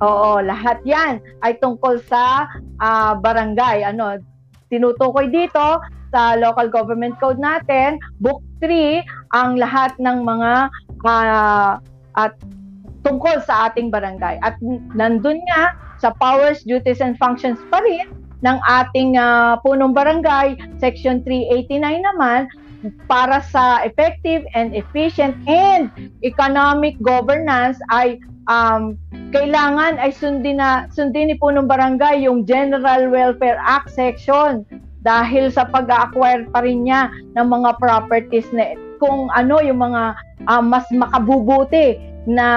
Oo, 0.03 0.43
lahat 0.43 0.79
yan 0.83 1.23
ay 1.43 1.55
tungkol 1.59 1.99
sa 2.07 2.47
uh, 2.79 3.13
barangay. 3.19 3.83
Ano, 3.83 4.19
tinutukoy 4.75 5.31
dito 5.31 5.79
sa 6.11 6.35
local 6.35 6.67
government 6.67 7.15
code 7.23 7.39
natin, 7.39 7.99
book 8.19 8.43
3, 8.59 9.03
ang 9.35 9.55
lahat 9.55 9.95
ng 9.99 10.23
mga 10.23 10.71
uh, 11.07 11.79
at 12.15 12.35
tungkol 13.03 13.39
sa 13.43 13.71
ating 13.71 13.91
barangay. 13.91 14.39
At 14.43 14.59
nandun 14.95 15.39
nga 15.51 15.75
sa 15.99 16.11
powers, 16.19 16.63
duties, 16.67 16.99
and 16.99 17.15
functions 17.15 17.59
pa 17.71 17.79
rin 17.79 18.11
ng 18.43 18.57
ating 18.67 19.15
uh, 19.15 19.59
punong 19.63 19.95
barangay, 19.95 20.59
section 20.79 21.23
389 21.23 22.03
naman, 22.03 22.47
para 23.09 23.41
sa 23.49 23.81
effective 23.81 24.45
and 24.53 24.77
efficient 24.77 25.33
and 25.49 25.89
economic 26.21 26.93
governance 27.01 27.81
ay 27.89 28.21
um, 28.45 28.93
kailangan 29.35 29.99
ay 29.99 30.15
sundin 30.15 30.63
na 30.63 30.87
sundin 30.95 31.27
ni 31.27 31.35
punong 31.35 31.67
barangay 31.67 32.23
yung 32.23 32.47
General 32.47 33.11
Welfare 33.11 33.59
Act 33.59 33.91
section 33.91 34.63
dahil 35.03 35.51
sa 35.51 35.67
pag-acquire 35.67 36.47
pa 36.55 36.63
rin 36.63 36.87
niya 36.87 37.11
ng 37.35 37.43
mga 37.43 37.75
properties 37.77 38.47
na 38.55 38.79
kung 38.97 39.27
ano 39.35 39.59
yung 39.59 39.83
mga 39.83 40.15
uh, 40.47 40.63
mas 40.63 40.87
makabubuti 40.95 41.99
na 42.25 42.47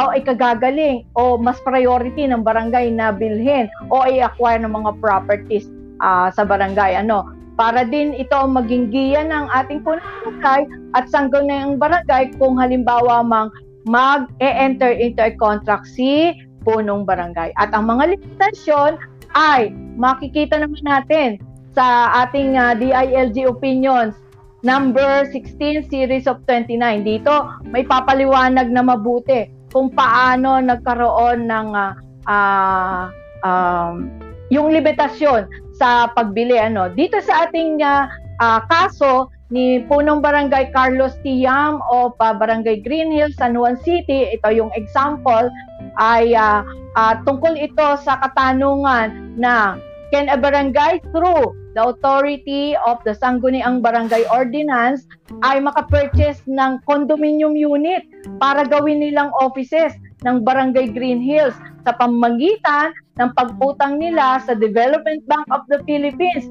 o 0.00 0.08
oh, 0.08 0.10
ikagagaling 0.16 1.04
o 1.18 1.36
mas 1.36 1.60
priority 1.66 2.24
ng 2.24 2.40
barangay 2.40 2.88
na 2.88 3.12
bilhin 3.12 3.68
o 3.92 4.06
i-acquire 4.08 4.62
ng 4.62 4.72
mga 4.72 4.96
properties 5.02 5.68
uh, 6.00 6.32
sa 6.32 6.46
barangay. 6.46 6.96
Ano 6.96 7.28
para 7.58 7.84
din 7.84 8.16
ito 8.16 8.32
ang 8.32 8.56
maging 8.56 8.88
giya 8.88 9.26
ng 9.28 9.52
ating 9.52 9.84
punong 9.84 10.00
barangay 10.24 10.64
at 10.96 11.04
sangguniang 11.12 11.76
barangay 11.76 12.32
kung 12.40 12.56
halimbawa 12.56 13.20
mang 13.20 13.52
mag-e-enter 13.86 14.94
into 14.94 15.22
a 15.22 15.32
contract 15.36 15.90
si 15.90 16.34
punong 16.62 17.02
barangay. 17.02 17.50
At 17.58 17.74
ang 17.74 17.90
mga 17.90 18.16
limitasyon 18.18 18.98
ay 19.34 19.74
makikita 19.98 20.62
naman 20.62 20.82
natin 20.84 21.42
sa 21.72 22.12
ating 22.26 22.54
uh, 22.54 22.72
ah, 22.72 22.74
DILG 22.76 23.48
opinions 23.48 24.14
number 24.62 25.26
16 25.34 25.90
series 25.90 26.30
of 26.30 26.38
29. 26.46 26.78
Dito 27.02 27.50
may 27.66 27.82
papaliwanag 27.82 28.70
na 28.70 28.84
mabuti 28.84 29.50
kung 29.74 29.90
paano 29.90 30.60
nagkaroon 30.60 31.48
ng 31.48 31.68
uh, 31.74 31.92
uh, 32.28 33.04
um, 33.42 34.06
yung 34.52 34.70
limitasyon 34.70 35.48
sa 35.72 36.12
pagbili 36.12 36.60
ano 36.60 36.92
dito 36.92 37.18
sa 37.24 37.48
ating 37.48 37.80
uh, 37.80 38.04
uh, 38.38 38.60
kaso 38.68 39.32
ni 39.52 39.84
punong 39.84 40.24
barangay 40.24 40.72
Carlos 40.72 41.12
Tiam 41.20 41.84
o 41.92 42.08
pa 42.16 42.32
barangay 42.32 42.80
Green 42.80 43.12
Hills 43.12 43.36
San 43.36 43.52
Juan 43.52 43.76
City. 43.84 44.32
Ito 44.32 44.48
yung 44.48 44.72
example 44.72 45.52
ay 46.00 46.32
uh, 46.32 46.64
uh, 46.96 47.14
tungkol 47.28 47.60
ito 47.60 48.00
sa 48.00 48.16
katanungan 48.24 49.36
na 49.36 49.76
can 50.08 50.32
a 50.32 50.36
barangay 50.40 51.04
through 51.12 51.52
the 51.72 51.80
authority 51.84 52.76
of 52.84 53.00
the 53.08 53.16
Sangguniang 53.16 53.80
Barangay 53.80 54.28
Ordinance 54.28 55.08
ay 55.40 55.60
makapurchase 55.60 56.44
ng 56.44 56.80
condominium 56.84 57.56
unit 57.56 58.04
para 58.36 58.68
gawin 58.68 59.00
nilang 59.00 59.32
offices 59.40 59.96
ng 60.24 60.44
Barangay 60.44 60.92
Green 60.92 61.20
Hills 61.20 61.56
sa 61.88 61.96
pamagitan 61.96 62.92
ng 63.16 63.30
pagputang 63.36 63.98
nila 63.98 64.40
sa 64.44 64.52
Development 64.52 65.20
Bank 65.24 65.48
of 65.48 65.64
the 65.72 65.80
Philippines 65.88 66.48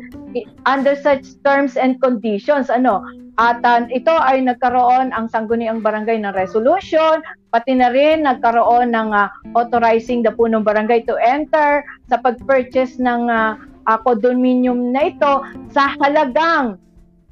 under 0.66 0.96
such 1.00 1.36
terms 1.44 1.76
and 1.76 2.00
conditions 2.00 2.72
ano 2.72 3.04
at 3.40 3.64
uh, 3.64 3.88
ito 3.88 4.12
ay 4.12 4.44
nagkaroon 4.44 5.16
ang 5.16 5.32
sangguniang 5.32 5.80
barangay 5.80 6.20
ng 6.20 6.36
resolution 6.36 7.24
pati 7.52 7.76
na 7.76 7.92
rin 7.92 8.28
nagkaroon 8.28 8.92
ng 8.92 9.10
uh, 9.12 9.28
authorizing 9.56 10.24
the 10.24 10.32
punong 10.32 10.64
barangay 10.64 11.04
to 11.08 11.16
enter 11.20 11.84
sa 12.12 12.20
pag-purchase 12.20 13.00
ng 13.00 13.28
uh, 13.32 13.56
uh, 13.88 13.98
condominium 14.04 14.92
na 14.92 15.12
ito 15.12 15.34
sa 15.72 15.96
halagang 16.00 16.80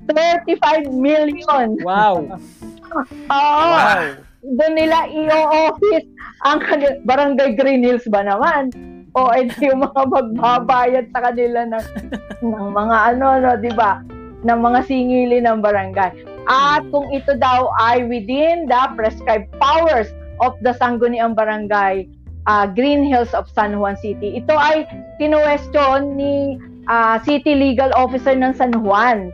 35 0.07 0.89
million. 0.95 1.77
Wow. 1.83 2.25
Oo. 3.29 3.65
wow. 3.69 4.17
Doon 4.39 4.73
nila 4.73 5.03
i-office 5.11 6.07
ang 6.47 6.63
barangay 7.03 7.59
Green 7.59 7.83
Hills 7.83 8.07
ba 8.07 8.23
naman? 8.23 8.71
O 9.17 9.33
edi 9.33 9.69
yung 9.69 9.85
mga 9.85 10.01
magbabayad 10.05 11.05
sa 11.13 11.31
kanila 11.31 11.65
ng, 11.65 11.85
ng 12.45 12.67
mga 12.73 12.97
ano, 13.15 13.25
no, 13.41 13.57
di 13.57 13.73
ba? 13.73 14.01
ng 14.43 14.59
mga 14.59 14.79
singili 14.87 15.43
ng 15.43 15.59
barangay. 15.59 16.15
At 16.47 16.87
kung 16.89 17.11
ito 17.11 17.35
daw 17.35 17.69
ay 17.83 18.07
within 18.07 18.71
the 18.71 18.83
prescribed 18.95 19.51
powers 19.59 20.07
of 20.39 20.55
the 20.63 20.71
Sangguniang 20.79 21.35
Barangay 21.35 22.07
uh, 22.47 22.65
Green 22.71 23.03
Hills 23.03 23.35
of 23.35 23.51
San 23.51 23.77
Juan 23.77 23.99
City. 23.99 24.39
Ito 24.39 24.55
ay 24.55 24.87
kinuwestiyon 25.19 26.15
ni 26.15 26.55
uh, 26.87 27.19
City 27.21 27.53
Legal 27.53 27.91
Officer 27.93 28.33
ng 28.33 28.55
San 28.55 28.71
Juan. 28.71 29.29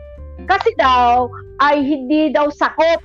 Kasi 0.50 0.74
daw 0.76 1.30
ay 1.62 1.80
hindi 1.80 2.28
daw 2.34 2.52
sakop 2.52 3.00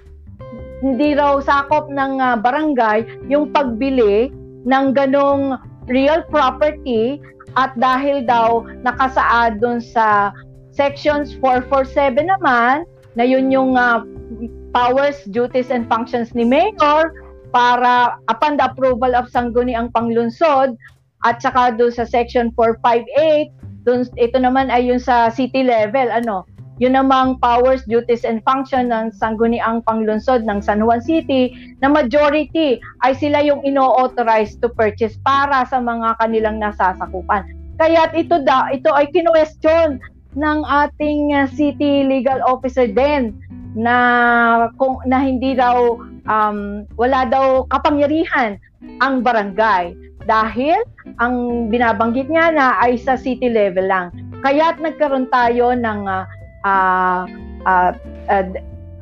hindi 0.82 1.14
raw 1.14 1.38
sakop 1.38 1.94
ng 1.94 2.18
uh, 2.18 2.36
barangay 2.42 3.06
yung 3.30 3.54
pagbili 3.54 4.34
ng 4.66 4.86
ganong 4.98 5.62
real 5.92 6.24
property 6.32 7.20
at 7.60 7.76
dahil 7.76 8.24
daw 8.24 8.64
nakasaad 8.88 9.60
doon 9.60 9.84
sa 9.84 10.32
sections 10.72 11.36
447 11.44 12.32
naman 12.40 12.88
na 13.20 13.28
yun 13.28 13.52
yung 13.52 13.76
uh, 13.76 14.02
powers, 14.72 15.20
duties, 15.36 15.68
and 15.68 15.84
functions 15.92 16.32
ni 16.32 16.48
Mayor 16.48 17.12
para 17.52 18.16
upon 18.32 18.56
the 18.56 18.64
approval 18.64 19.12
of 19.12 19.28
Sangguniang 19.28 19.92
Panglunsod 19.92 20.80
at 21.28 21.44
saka 21.44 21.76
doon 21.76 21.92
sa 21.92 22.08
section 22.08 22.56
458 22.56 23.52
doon 23.84 24.08
ito 24.16 24.38
naman 24.40 24.72
ay 24.72 24.88
yung 24.88 25.02
sa 25.02 25.28
city 25.28 25.66
level 25.66 26.08
ano 26.08 26.48
yun 26.82 26.98
namang 26.98 27.38
powers, 27.38 27.86
duties, 27.86 28.26
and 28.26 28.42
function 28.42 28.90
ng 28.90 29.14
sangguniang 29.14 29.86
panglunsod 29.86 30.42
ng 30.50 30.66
San 30.66 30.82
Juan 30.82 30.98
City 30.98 31.54
na 31.78 31.94
majority 31.94 32.82
ay 33.06 33.14
sila 33.14 33.46
yung 33.46 33.62
ino-authorize 33.62 34.58
to 34.58 34.68
purchase 34.74 35.14
para 35.22 35.62
sa 35.70 35.78
mga 35.78 36.18
kanilang 36.18 36.58
nasasakupan. 36.58 37.46
Kaya 37.78 38.10
ito 38.18 38.42
da, 38.42 38.74
ito 38.74 38.90
ay 38.98 39.14
kinwestiyon 39.14 40.02
ng 40.34 40.60
ating 40.66 41.30
city 41.54 42.02
legal 42.02 42.42
officer 42.50 42.90
din 42.90 43.38
na 43.78 44.68
kung 44.82 44.98
na 45.06 45.22
hindi 45.22 45.54
daw 45.54 46.02
um, 46.26 46.84
wala 46.98 47.30
daw 47.30 47.64
kapangyarihan 47.70 48.58
ang 49.06 49.22
barangay 49.22 49.94
dahil 50.26 50.82
ang 51.22 51.68
binabanggit 51.70 52.26
niya 52.26 52.50
na 52.54 52.66
ay 52.82 52.98
sa 52.98 53.14
city 53.14 53.54
level 53.54 53.86
lang. 53.86 54.10
Kaya't 54.42 54.82
nagkaroon 54.82 55.30
tayo 55.30 55.78
ng 55.78 56.10
uh, 56.10 56.26
Uh, 56.62 57.26
uh, 57.66 57.92
uh, 58.30 58.44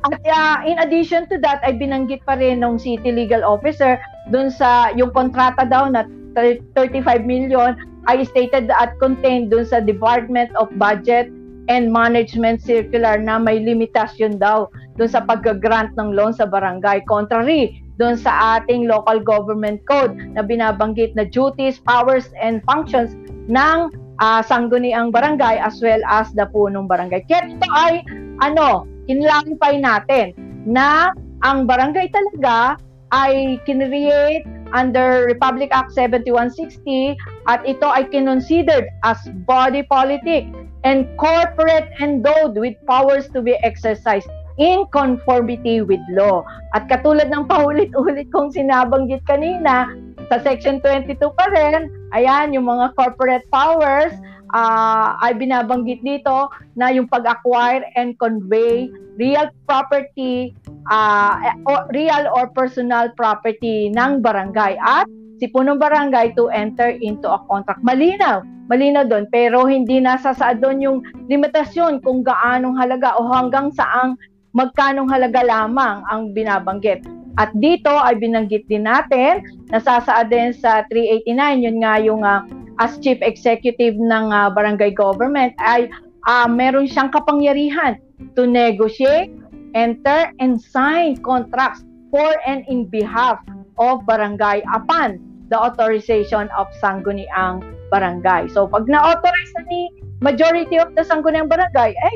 at 0.08 0.16
uh, 0.32 0.58
in 0.64 0.80
addition 0.80 1.28
to 1.28 1.36
that, 1.44 1.60
ay 1.68 1.76
binanggit 1.76 2.24
pa 2.24 2.40
rin 2.40 2.64
ng 2.64 2.80
city 2.80 3.12
legal 3.12 3.44
officer 3.44 4.00
dun 4.32 4.48
sa 4.48 4.96
yung 4.96 5.12
kontrata 5.12 5.68
daw 5.68 5.92
na 5.92 6.08
35 6.40 7.04
million 7.28 7.76
ay 8.08 8.24
stated 8.24 8.72
at 8.72 8.96
contained 9.04 9.52
dun 9.52 9.68
sa 9.68 9.84
Department 9.84 10.48
of 10.56 10.72
Budget 10.80 11.28
and 11.68 11.92
Management 11.92 12.64
Circular 12.64 13.20
na 13.20 13.38
may 13.38 13.60
limitasyon 13.60 14.40
daw 14.40 14.72
dun 14.96 15.12
sa 15.12 15.20
pag-grant 15.20 15.92
ng 16.00 16.16
loan 16.16 16.32
sa 16.32 16.48
barangay. 16.48 17.04
Contrary 17.06 17.84
doon 18.00 18.16
sa 18.16 18.58
ating 18.58 18.88
local 18.88 19.20
government 19.20 19.84
code 19.84 20.16
na 20.34 20.40
binabanggit 20.40 21.12
na 21.20 21.28
duties, 21.28 21.78
powers, 21.84 22.32
and 22.40 22.64
functions 22.64 23.14
ng 23.52 23.92
uh, 24.20 24.42
sangguniang 24.44 25.10
barangay 25.10 25.58
as 25.60 25.80
well 25.82 26.00
as 26.08 26.32
the 26.36 26.46
punong 26.52 26.86
barangay. 26.86 27.24
Kaya 27.26 27.50
ito 27.50 27.68
ay 27.74 28.04
ano, 28.44 28.86
kinlarify 29.10 29.80
natin 29.80 30.36
na 30.68 31.12
ang 31.42 31.66
barangay 31.66 32.12
talaga 32.12 32.78
ay 33.10 33.58
kinreate 33.66 34.46
under 34.70 35.26
Republic 35.26 35.74
Act 35.74 35.90
7160 35.98 37.18
at 37.50 37.66
ito 37.66 37.88
ay 37.90 38.06
kinonsidered 38.06 38.86
as 39.02 39.18
body 39.50 39.82
politic 39.90 40.46
and 40.86 41.10
corporate 41.18 41.90
endowed 42.00 42.54
with 42.54 42.78
powers 42.86 43.28
to 43.34 43.42
be 43.42 43.58
exercised 43.66 44.30
in 44.60 44.86
conformity 44.92 45.82
with 45.82 46.04
law. 46.12 46.44
At 46.76 46.92
katulad 46.92 47.32
ng 47.32 47.48
paulit-ulit 47.48 48.30
kong 48.30 48.52
sinabanggit 48.52 49.24
kanina, 49.26 49.90
sa 50.30 50.38
Section 50.40 50.78
22 50.86 51.18
pa 51.34 51.46
rin, 51.50 51.90
ayan, 52.14 52.54
yung 52.54 52.70
mga 52.70 52.94
corporate 52.94 53.46
powers, 53.50 54.14
uh, 54.54 55.18
ay 55.26 55.38
binabanggit 55.38 56.02
dito 56.02 56.50
na 56.78 56.90
yung 56.94 57.10
pag-acquire 57.10 57.86
and 57.98 58.18
convey 58.22 58.90
real 59.20 59.52
property, 59.68 60.56
uh, 60.88 61.36
or 61.68 61.86
real 61.92 62.24
or 62.32 62.48
personal 62.56 63.12
property 63.20 63.92
ng 63.92 64.24
barangay 64.24 64.80
at 64.80 65.06
si 65.44 65.52
punong 65.52 65.76
barangay 65.76 66.32
to 66.40 66.48
enter 66.52 66.96
into 67.04 67.28
a 67.28 67.40
contract. 67.52 67.84
Malinaw, 67.84 68.44
malinaw 68.72 69.04
doon, 69.08 69.28
pero 69.28 69.68
hindi 69.68 70.00
nasasaad 70.00 70.64
doon 70.64 70.80
yung 70.80 70.98
limitasyon 71.28 72.00
kung 72.00 72.24
gaanong 72.24 72.80
halaga 72.80 73.16
o 73.20 73.28
hanggang 73.28 73.72
saang 73.76 74.16
magkanong 74.56 75.12
halaga 75.12 75.44
lamang 75.44 76.04
ang 76.08 76.32
binabanggit. 76.32 77.04
At 77.40 77.56
dito 77.56 77.90
ay 77.90 78.20
binanggit 78.20 78.68
din 78.68 78.84
natin, 78.84 79.40
nasasaad 79.72 80.28
din 80.28 80.52
sa 80.52 80.84
389, 80.92 81.64
yun 81.64 81.78
nga 81.80 81.96
yung 82.04 82.28
uh, 82.28 82.44
as 82.84 83.00
chief 83.00 83.20
executive 83.24 83.96
ng 83.96 84.26
uh, 84.32 84.52
barangay 84.52 84.92
government 84.92 85.56
ay 85.64 85.88
uh, 86.28 86.48
meron 86.52 86.84
siyang 86.84 87.08
kapangyarihan 87.16 87.96
to 88.36 88.44
negotiate, 88.44 89.32
enter, 89.72 90.36
and 90.44 90.60
sign 90.60 91.16
contracts 91.24 91.88
for 92.12 92.36
and 92.44 92.68
in 92.68 92.84
behalf 92.92 93.40
of 93.80 94.04
barangay 94.04 94.60
upon 94.76 95.16
the 95.48 95.56
authorization 95.56 96.52
of 96.60 96.68
sangguniang 96.84 97.64
barangay. 97.88 98.52
So 98.52 98.68
pag 98.68 98.86
na-authorize 98.92 99.52
na 99.56 99.64
ni 99.72 99.82
majority 100.20 100.76
of 100.76 100.92
the 101.00 101.08
sangguniang 101.08 101.48
barangay, 101.48 101.96
ay 101.96 102.16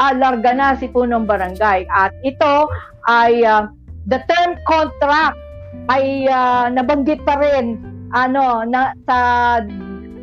ah, 0.00 0.16
larga 0.16 0.56
na 0.56 0.74
si 0.80 0.88
punong 0.88 1.28
barangay. 1.28 1.84
At 1.92 2.16
ito 2.24 2.72
ay 3.06 3.44
uh, 3.44 3.68
the 4.06 4.20
term 4.30 4.58
contract 4.66 5.38
ay 5.90 6.26
uh, 6.28 6.70
nabanggit 6.70 7.22
pa 7.26 7.38
rin 7.38 7.78
ano 8.12 8.62
na 8.66 8.92
sa 9.08 9.18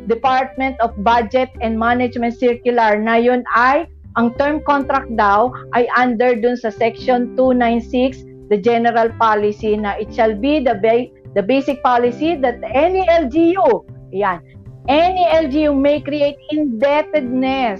Department 0.06 0.74
of 0.82 0.90
Budget 1.06 1.50
and 1.62 1.78
Management 1.78 2.34
Circular 2.34 2.98
na 2.98 3.18
yun 3.18 3.46
ay 3.54 3.86
ang 4.18 4.34
term 4.34 4.58
contract 4.66 5.10
daw 5.14 5.54
ay 5.74 5.86
under 5.94 6.34
dun 6.34 6.58
sa 6.58 6.74
section 6.74 7.38
296 7.38 8.26
the 8.50 8.58
general 8.58 9.08
policy 9.22 9.78
na 9.78 9.94
it 9.94 10.10
shall 10.10 10.34
be 10.34 10.58
the 10.58 10.74
ba- 10.82 11.10
the 11.38 11.42
basic 11.42 11.78
policy 11.86 12.34
that 12.34 12.58
any 12.74 13.06
LGU, 13.06 13.86
yan, 14.10 14.42
any 14.90 15.24
LGU 15.30 15.70
may 15.70 16.02
create 16.02 16.34
indebtedness 16.50 17.78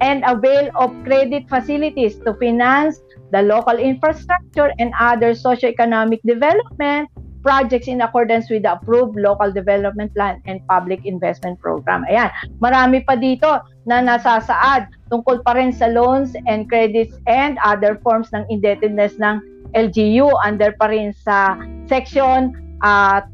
and 0.00 0.24
avail 0.24 0.72
of 0.80 0.90
credit 1.04 1.44
facilities 1.52 2.16
to 2.24 2.32
finance 2.40 3.04
the 3.32 3.42
local 3.42 3.74
infrastructure 3.80 4.70
and 4.78 4.92
other 5.00 5.34
socio-economic 5.34 6.20
development 6.22 7.08
projects 7.42 7.88
in 7.88 8.00
accordance 8.00 8.48
with 8.48 8.62
the 8.62 8.72
approved 8.72 9.18
local 9.18 9.50
development 9.50 10.14
plan 10.14 10.40
and 10.46 10.62
public 10.68 11.04
investment 11.04 11.58
program. 11.58 12.06
Ayan, 12.06 12.30
marami 12.62 13.02
pa 13.02 13.18
dito 13.18 13.66
na 13.84 13.98
nasasaad 13.98 14.86
tungkol 15.10 15.42
pa 15.42 15.58
rin 15.58 15.74
sa 15.74 15.90
loans 15.90 16.38
and 16.46 16.70
credits 16.70 17.18
and 17.26 17.58
other 17.66 17.98
forms 18.06 18.30
ng 18.30 18.46
indebtedness 18.46 19.18
ng 19.18 19.42
LGU 19.74 20.30
under 20.46 20.70
pa 20.78 20.86
rin 20.88 21.10
sa 21.10 21.58
section 21.90 22.54
uh, 22.86 23.26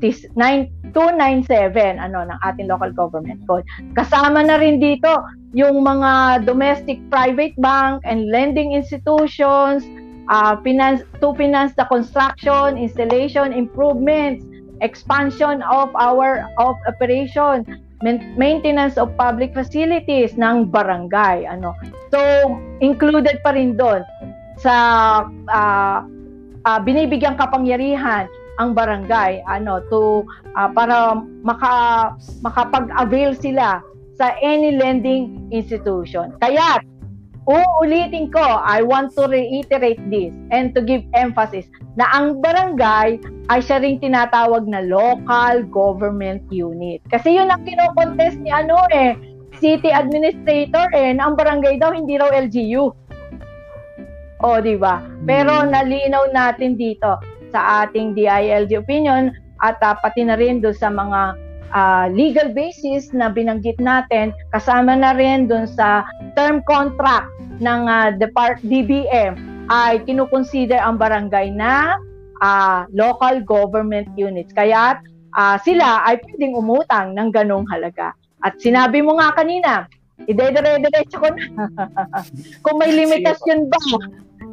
297 0.00 1.96
ano 1.96 2.18
ng 2.28 2.38
ating 2.44 2.68
local 2.68 2.92
government 2.92 3.40
code. 3.48 3.64
Kasama 3.96 4.44
na 4.44 4.60
rin 4.60 4.80
dito 4.80 5.08
yung 5.56 5.80
mga 5.84 6.44
domestic 6.44 7.00
private 7.08 7.56
bank 7.60 8.04
and 8.04 8.28
lending 8.28 8.76
institutions 8.76 9.84
uh, 10.28 10.58
finance 10.60 11.02
to 11.20 11.32
finance 11.34 11.72
the 11.74 11.86
construction, 11.88 12.76
installation, 12.76 13.52
improvements, 13.52 14.44
expansion 14.84 15.62
of 15.64 15.88
our 15.96 16.44
of 16.60 16.76
operation, 16.86 17.64
maintenance 18.36 19.00
of 19.00 19.08
public 19.16 19.56
facilities 19.56 20.36
ng 20.36 20.68
barangay 20.68 21.48
ano. 21.48 21.72
So 22.12 22.20
included 22.84 23.40
pa 23.40 23.56
rin 23.56 23.80
doon 23.80 24.04
sa 24.60 24.74
uh, 25.48 25.98
uh, 26.64 26.78
binibigyang 26.84 27.36
kapangyarihan 27.40 28.28
ang 28.56 28.72
barangay 28.72 29.44
ano 29.44 29.84
to 29.92 30.24
uh, 30.56 30.68
para 30.72 31.20
maka 31.44 31.74
makapag-avail 32.40 33.36
sila 33.36 33.84
sa 34.16 34.32
any 34.40 34.76
lending 34.76 35.36
institution. 35.52 36.32
Kaya 36.40 36.80
uulitin 37.46 38.32
ko, 38.32 38.42
I 38.42 38.82
want 38.82 39.14
to 39.14 39.28
reiterate 39.28 40.00
this 40.10 40.34
and 40.50 40.74
to 40.74 40.82
give 40.82 41.04
emphasis 41.14 41.68
na 41.94 42.08
ang 42.10 42.42
barangay 42.42 43.22
ay 43.52 43.60
siya 43.62 43.78
ring 43.78 44.02
tinatawag 44.02 44.66
na 44.66 44.82
local 44.82 45.62
government 45.70 46.42
unit. 46.50 47.04
Kasi 47.12 47.38
yun 47.38 47.52
ang 47.52 47.62
kinokontest 47.62 48.42
ni 48.42 48.50
ano 48.50 48.80
eh, 48.90 49.14
city 49.62 49.94
administrator 49.94 50.90
eh, 50.96 51.14
na 51.14 51.30
ang 51.30 51.34
barangay 51.38 51.78
daw 51.78 51.94
hindi 51.94 52.18
raw 52.18 52.32
LGU. 52.32 52.90
O, 54.44 54.60
di 54.60 54.76
ba? 54.76 55.00
Pero 55.24 55.64
hmm. 55.64 55.72
nalinaw 55.72 56.28
natin 56.34 56.76
dito 56.76 57.16
sa 57.56 57.88
ating 57.88 58.12
DILG 58.12 58.76
opinion 58.76 59.32
at 59.64 59.80
uh, 59.80 59.96
pati 60.04 60.28
na 60.28 60.36
rin 60.36 60.60
do 60.60 60.76
sa 60.76 60.92
mga 60.92 61.32
uh, 61.72 62.06
legal 62.12 62.52
basis 62.52 63.08
na 63.16 63.32
binanggit 63.32 63.80
natin, 63.80 64.36
kasama 64.52 64.92
na 64.92 65.16
rin 65.16 65.48
doon 65.48 65.64
sa 65.64 66.04
term 66.36 66.60
contract 66.68 67.32
ng 67.64 67.88
uh, 67.88 68.12
Depart 68.20 68.60
DBM 68.60 69.40
ay 69.72 70.04
kinukonsider 70.04 70.76
ang 70.76 71.00
barangay 71.00 71.48
na 71.56 71.96
uh, 72.44 72.84
local 72.92 73.40
government 73.40 74.06
units. 74.20 74.52
Kaya 74.52 75.00
uh, 75.32 75.56
sila 75.64 76.04
ay 76.04 76.20
pwedeng 76.28 76.60
umutang 76.60 77.16
ng 77.16 77.32
ganong 77.32 77.64
halaga. 77.72 78.12
At 78.44 78.60
sinabi 78.60 79.00
mo 79.00 79.16
nga 79.16 79.32
kanina, 79.32 79.88
idedere-derecho 80.28 81.16
ko 81.16 81.28
na. 81.32 81.44
Kung 82.64 82.76
may 82.76 82.92
limitasyon 82.92 83.72
ba, 83.72 83.80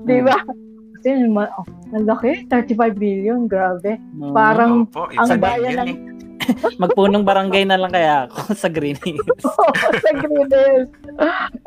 Di 0.04 0.20
ba? 0.20 0.36
Kasi, 1.04 1.20
oh, 1.36 1.68
ang 1.92 2.08
laki, 2.08 2.48
35 2.48 2.96
billion, 2.96 3.44
grabe. 3.44 4.00
Mm. 4.16 4.32
Parang 4.32 4.88
Opo, 4.88 5.12
ang 5.12 5.36
bayan 5.36 5.76
ng... 5.84 5.90
Eh. 5.92 6.00
Magpunong 6.84 7.28
barangay 7.28 7.68
na 7.68 7.76
lang 7.76 7.92
kaya 7.92 8.32
ako 8.32 8.40
sa 8.64 8.72
Green 8.72 8.96
Hills. 9.04 9.44
Oo, 9.44 9.68
sa 10.08 10.12
Green 10.16 10.48
Hills. 10.48 10.88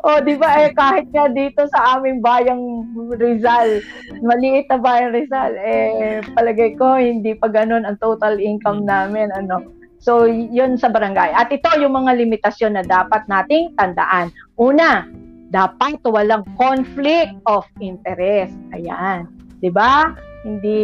Oh, 0.01 0.17
di 0.25 0.33
ba, 0.41 0.65
eh, 0.65 0.73
kahit 0.73 1.05
nga 1.13 1.29
dito 1.29 1.69
sa 1.69 2.01
aming 2.01 2.17
bayang 2.17 2.81
Rizal, 3.13 3.85
maliit 4.25 4.65
na 4.73 4.81
bayang 4.81 5.13
Rizal, 5.13 5.53
eh, 5.61 6.25
palagay 6.33 6.73
ko, 6.73 6.97
hindi 6.97 7.37
pa 7.37 7.45
ganun 7.53 7.85
ang 7.85 8.01
total 8.01 8.41
income 8.41 8.89
namin, 8.89 9.29
ano. 9.37 9.61
So, 10.01 10.25
yun 10.25 10.81
sa 10.81 10.89
barangay. 10.89 11.29
At 11.33 11.53
ito 11.53 11.69
yung 11.77 11.93
mga 11.93 12.17
limitasyon 12.25 12.73
na 12.73 12.83
dapat 12.85 13.25
nating 13.29 13.77
tandaan. 13.77 14.33
Una, 14.57 15.05
dapat 15.49 15.99
walang 16.03 16.43
conflict 16.59 17.33
of 17.47 17.63
interest. 17.79 18.55
Ayan. 18.75 19.27
'Di 19.59 19.71
ba? 19.73 20.13
Hindi 20.45 20.79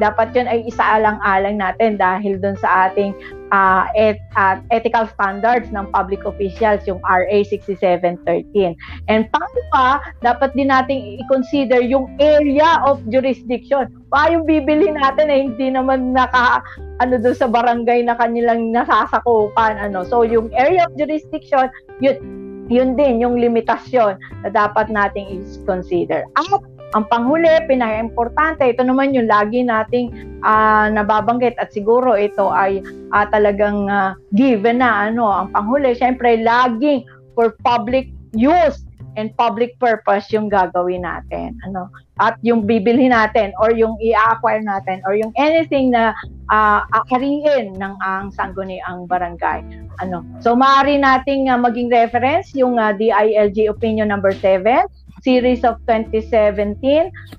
dapat 0.00 0.32
'yun 0.32 0.48
ay 0.48 0.64
isaalang-alang 0.70 1.60
natin 1.60 2.00
dahil 2.00 2.40
doon 2.40 2.56
sa 2.56 2.88
ating 2.88 3.12
uh, 3.52 3.84
et, 3.92 4.22
uh, 4.38 4.62
ethical 4.72 5.04
standards 5.12 5.68
ng 5.74 5.84
public 5.92 6.24
officials 6.24 6.80
yung 6.88 7.02
RA 7.04 7.38
6713. 7.44 8.74
And 9.10 9.28
pangalawa, 9.28 10.00
dapat 10.24 10.56
din 10.56 10.72
nating 10.72 11.20
i-consider 11.20 11.84
yung 11.84 12.10
area 12.16 12.80
of 12.86 13.02
jurisdiction. 13.10 13.92
Pa 14.08 14.30
yung 14.30 14.46
bibili 14.46 14.88
natin 14.94 15.28
eh 15.28 15.40
hindi 15.52 15.74
naman 15.74 16.14
naka 16.14 16.62
ano 17.02 17.18
doon 17.18 17.36
sa 17.36 17.50
barangay 17.50 18.06
na 18.06 18.14
kanilang 18.16 18.70
nasasakupan 18.72 19.78
ano. 19.78 20.06
So 20.06 20.22
yung 20.22 20.54
area 20.54 20.86
of 20.86 20.96
jurisdiction, 20.96 21.68
yun 21.98 22.43
yun 22.74 22.98
din 22.98 23.22
yung 23.22 23.38
limitasyon 23.38 24.18
na 24.42 24.48
dapat 24.50 24.90
nating 24.90 25.38
is-consider. 25.38 26.26
At 26.34 26.62
ang 26.94 27.06
panghuli, 27.10 27.50
pinaka-importante, 27.66 28.66
ito 28.70 28.82
naman 28.82 29.14
yung 29.14 29.26
lagi 29.26 29.62
nating 29.62 30.38
uh, 30.46 30.90
nababanggit 30.90 31.58
at 31.58 31.70
siguro 31.74 32.14
ito 32.14 32.50
ay 32.50 32.82
uh, 33.14 33.26
talagang 33.30 33.90
uh, 33.90 34.14
given 34.34 34.82
na 34.82 35.10
ano, 35.10 35.26
ang 35.26 35.50
panghuli, 35.50 35.94
syempre 35.94 36.38
laging 36.42 37.06
for 37.34 37.54
public 37.66 38.10
use 38.34 38.86
and 39.16 39.34
public 39.38 39.78
purpose 39.78 40.30
yung 40.30 40.50
gagawin 40.50 41.02
natin. 41.02 41.56
Ano? 41.66 41.90
At 42.22 42.38
yung 42.46 42.66
bibilhin 42.66 43.10
natin 43.10 43.50
or 43.58 43.74
yung 43.74 43.98
i-acquire 43.98 44.62
natin 44.62 45.02
or 45.06 45.18
yung 45.18 45.34
anything 45.34 45.90
na 45.90 46.14
uh, 46.50 46.86
aariin 46.94 47.74
ng 47.74 47.94
ang 48.02 48.30
sangguniang 48.34 49.06
barangay. 49.10 49.64
Ano? 50.02 50.22
So 50.42 50.54
maaari 50.54 50.98
nating 50.98 51.50
uh, 51.50 51.58
maging 51.58 51.90
reference 51.90 52.54
yung 52.54 52.78
uh, 52.78 52.94
DILG 52.94 53.70
opinion 53.70 54.10
number 54.10 54.30
7 54.30 54.86
series 55.24 55.64
of 55.64 55.80
2017 55.88 56.76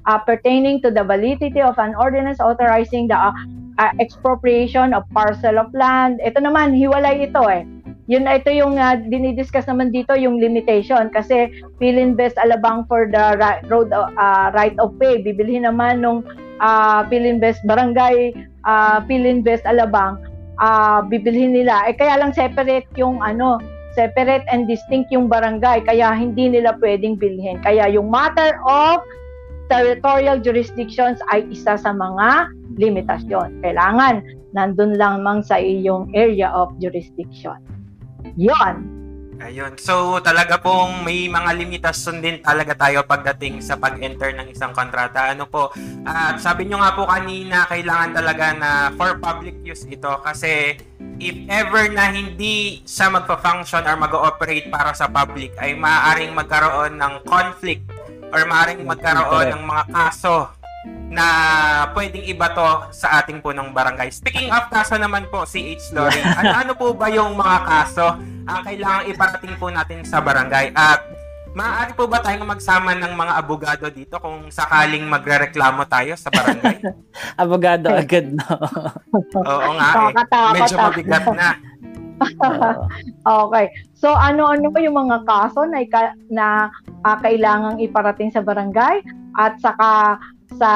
uh, 0.09 0.19
pertaining 0.25 0.81
to 0.81 0.89
the 0.89 1.05
validity 1.05 1.61
of 1.61 1.77
an 1.77 1.93
ordinance 1.95 2.41
authorizing 2.41 3.05
the 3.05 3.13
uh, 3.13 3.31
uh, 3.77 3.91
expropriation 4.01 4.91
of 4.95 5.05
parcel 5.13 5.61
of 5.61 5.69
land. 5.75 6.17
Ito 6.23 6.41
naman, 6.41 6.73
hiwalay 6.73 7.29
ito 7.29 7.45
eh 7.45 7.74
yun 8.05 8.29
ito 8.29 8.53
yung 8.53 8.77
uh, 8.77 9.01
dinidiscuss 9.09 9.65
naman 9.65 9.89
dito 9.89 10.13
yung 10.13 10.37
limitation 10.37 11.09
kasi 11.09 11.49
Philinvest 11.81 12.37
Alabang 12.37 12.85
for 12.85 13.09
the 13.09 13.33
right, 13.41 13.65
road 13.65 13.89
uh, 13.89 14.53
right 14.53 14.77
of 14.77 14.93
way. 15.01 15.25
Bibilhin 15.25 15.65
naman 15.65 16.05
nung 16.05 16.21
uh, 16.61 17.01
Philinvest 17.09 17.65
Barangay 17.65 18.37
uh, 18.69 19.01
Philinvest 19.09 19.65
Alabang 19.65 20.21
uh, 20.61 21.01
bibilhin 21.01 21.57
nila. 21.57 21.81
Eh 21.89 21.97
kaya 21.97 22.21
lang 22.21 22.29
separate 22.29 22.85
yung 22.93 23.25
ano 23.25 23.57
separate 23.97 24.45
and 24.51 24.67
distinct 24.69 25.09
yung 25.09 25.25
barangay 25.31 25.81
kaya 25.81 26.13
hindi 26.13 26.45
nila 26.45 26.77
pwedeng 26.77 27.17
bilhin. 27.17 27.57
Kaya 27.65 27.89
yung 27.89 28.13
matter 28.13 28.53
of 28.69 29.01
territorial 29.65 30.37
jurisdictions 30.37 31.17
ay 31.33 31.41
isa 31.49 31.73
sa 31.73 31.89
mga 31.89 32.53
limitasyon. 32.77 33.65
Kailangan 33.65 34.21
nandun 34.53 34.93
lamang 34.93 35.41
sa 35.41 35.57
iyong 35.57 36.13
area 36.13 36.53
of 36.53 36.69
jurisdiction 36.77 37.57
yon. 38.35 38.95
Ayun. 39.35 39.75
So, 39.75 40.23
talaga 40.23 40.55
pong 40.55 41.03
may 41.03 41.27
mga 41.27 41.59
limitasyon 41.59 42.23
din 42.23 42.39
talaga 42.39 42.71
tayo 42.71 43.03
pagdating 43.03 43.59
sa 43.59 43.75
pag-enter 43.75 44.31
ng 44.31 44.47
isang 44.47 44.71
kontrata. 44.71 45.27
Ano 45.35 45.43
po, 45.45 45.75
at 46.07 46.39
uh, 46.39 46.39
sabi 46.39 46.71
nyo 46.71 46.79
nga 46.79 46.95
po 46.95 47.03
kanina, 47.03 47.67
kailangan 47.67 48.15
talaga 48.15 48.45
na 48.55 48.69
for 48.95 49.19
public 49.19 49.59
use 49.59 49.83
ito 49.91 50.09
kasi 50.23 50.79
if 51.19 51.35
ever 51.51 51.91
na 51.91 52.15
hindi 52.15 52.79
siya 52.87 53.11
magpa-function 53.11 53.83
or 53.83 53.95
mag-ooperate 53.99 54.71
para 54.71 54.95
sa 54.95 55.11
public, 55.11 55.51
ay 55.59 55.75
maaaring 55.75 56.31
magkaroon 56.31 56.95
ng 56.95 57.13
conflict 57.27 57.83
or 58.31 58.43
maaaring 58.47 58.87
magkaroon 58.87 59.51
ng 59.51 59.63
mga 59.67 59.83
kaso 59.91 60.47
na 61.09 61.25
pwedeng 61.95 62.25
iba 62.25 62.51
to 62.51 62.91
sa 62.91 63.21
ating 63.21 63.39
punong 63.39 63.71
barangay. 63.71 64.09
Speaking 64.11 64.51
of 64.51 64.67
kaso 64.67 64.99
naman 64.99 65.29
po, 65.29 65.47
si 65.47 65.77
H. 65.77 65.93
Lori, 65.95 66.19
ano, 66.39 66.51
ano 66.51 66.71
po 66.75 66.91
ba 66.91 67.07
yung 67.07 67.37
mga 67.37 67.59
kaso 67.63 68.19
ang 68.45 68.61
kailangang 68.65 69.15
iparating 69.15 69.55
po 69.55 69.71
natin 69.71 70.03
sa 70.03 70.19
barangay? 70.19 70.75
At 70.75 71.05
maaari 71.55 71.95
po 71.95 72.11
ba 72.11 72.19
tayong 72.19 72.43
magsama 72.43 72.99
ng 72.99 73.15
mga 73.15 73.33
abogado 73.39 73.87
dito 73.87 74.19
kung 74.19 74.51
sakaling 74.51 75.07
magrereklamo 75.07 75.87
tayo 75.87 76.19
sa 76.19 76.27
barangay? 76.27 76.83
abogado 77.41 77.95
agad, 77.95 78.27
no? 78.35 78.43
Oo 79.49 79.69
nga 79.79 79.89
eh. 80.11 80.13
Medyo 80.59 80.75
mabigat 80.75 81.25
na. 81.31 81.55
okay. 83.23 83.65
So 83.95 84.11
ano-ano 84.11 84.71
ba 84.71 84.79
yung 84.83 84.95
mga 84.95 85.23
kaso 85.27 85.67
na 85.67 85.83
na 86.31 86.47
uh, 87.03 87.17
kailangang 87.19 87.79
iparating 87.83 88.31
sa 88.31 88.43
barangay 88.43 89.03
at 89.35 89.59
saka 89.59 90.19
sa 90.57 90.71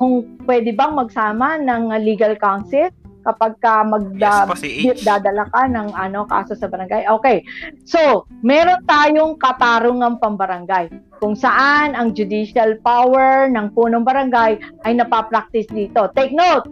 kung 0.00 0.26
pwede 0.46 0.74
bang 0.74 0.94
magsama 0.94 1.58
ng 1.60 1.92
legal 2.02 2.34
counsel 2.38 2.90
kapag 3.28 3.60
ka 3.60 3.84
magdadala 3.84 4.56
yes, 4.56 5.52
ka 5.52 5.62
ng 5.68 5.92
ano 5.92 6.24
kaso 6.24 6.56
sa 6.56 6.64
barangay. 6.64 7.04
Okay. 7.20 7.44
So, 7.84 8.24
meron 8.40 8.80
tayong 8.88 9.36
katarungang 9.36 10.16
pambarangay 10.16 10.88
kung 11.20 11.36
saan 11.36 11.92
ang 11.92 12.16
judicial 12.16 12.78
power 12.80 13.50
ng 13.52 13.74
punong 13.76 14.06
barangay 14.06 14.56
ay 14.88 14.92
napapractice 14.96 15.68
dito. 15.68 16.08
Take 16.16 16.32
note, 16.32 16.64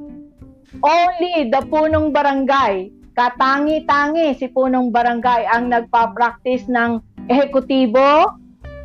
only 0.81 1.53
the 1.53 1.61
punong 1.69 2.15
barangay, 2.15 2.89
katangi-tangi 3.19 4.39
si 4.39 4.49
punong 4.49 4.95
barangay 4.95 5.45
ang 5.51 5.69
nagpa-practice 5.69 6.71
ng 6.73 7.03
ehekutibo, 7.29 8.39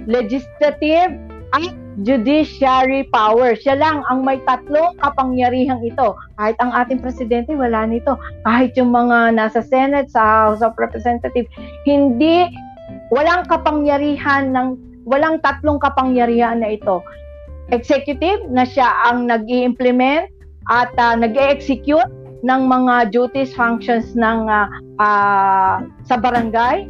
legislative, 0.10 1.14
at 1.52 1.72
judiciary 2.00 3.04
power. 3.12 3.54
Siya 3.60 3.76
lang 3.76 4.04
ang 4.08 4.24
may 4.24 4.40
tatlong 4.48 4.96
kapangyarihang 5.04 5.84
ito. 5.84 6.16
Kahit 6.40 6.56
ang 6.64 6.72
ating 6.72 7.04
presidente, 7.04 7.52
wala 7.52 7.84
nito. 7.84 8.16
Kahit 8.48 8.76
yung 8.80 8.96
mga 8.96 9.36
nasa 9.36 9.60
Senate, 9.60 10.08
sa 10.08 10.48
House 10.48 10.64
of 10.64 10.76
Representatives, 10.80 11.52
hindi, 11.84 12.48
walang 13.12 13.44
kapangyarihan 13.52 14.56
ng, 14.56 14.80
walang 15.04 15.44
tatlong 15.44 15.78
kapangyarihan 15.84 16.64
na 16.64 16.80
ito. 16.80 17.04
Executive, 17.76 18.48
na 18.52 18.64
siya 18.64 18.88
ang 19.08 19.28
nag 19.28 19.48
implement 19.48 20.28
at 20.72 20.92
uh, 20.96 21.16
nag-execute 21.16 22.12
ng 22.42 22.62
mga 22.66 23.14
duties, 23.14 23.54
functions 23.54 24.18
ng 24.18 24.48
uh, 24.48 24.68
uh, 24.98 25.84
sa 26.08 26.16
barangay. 26.18 26.88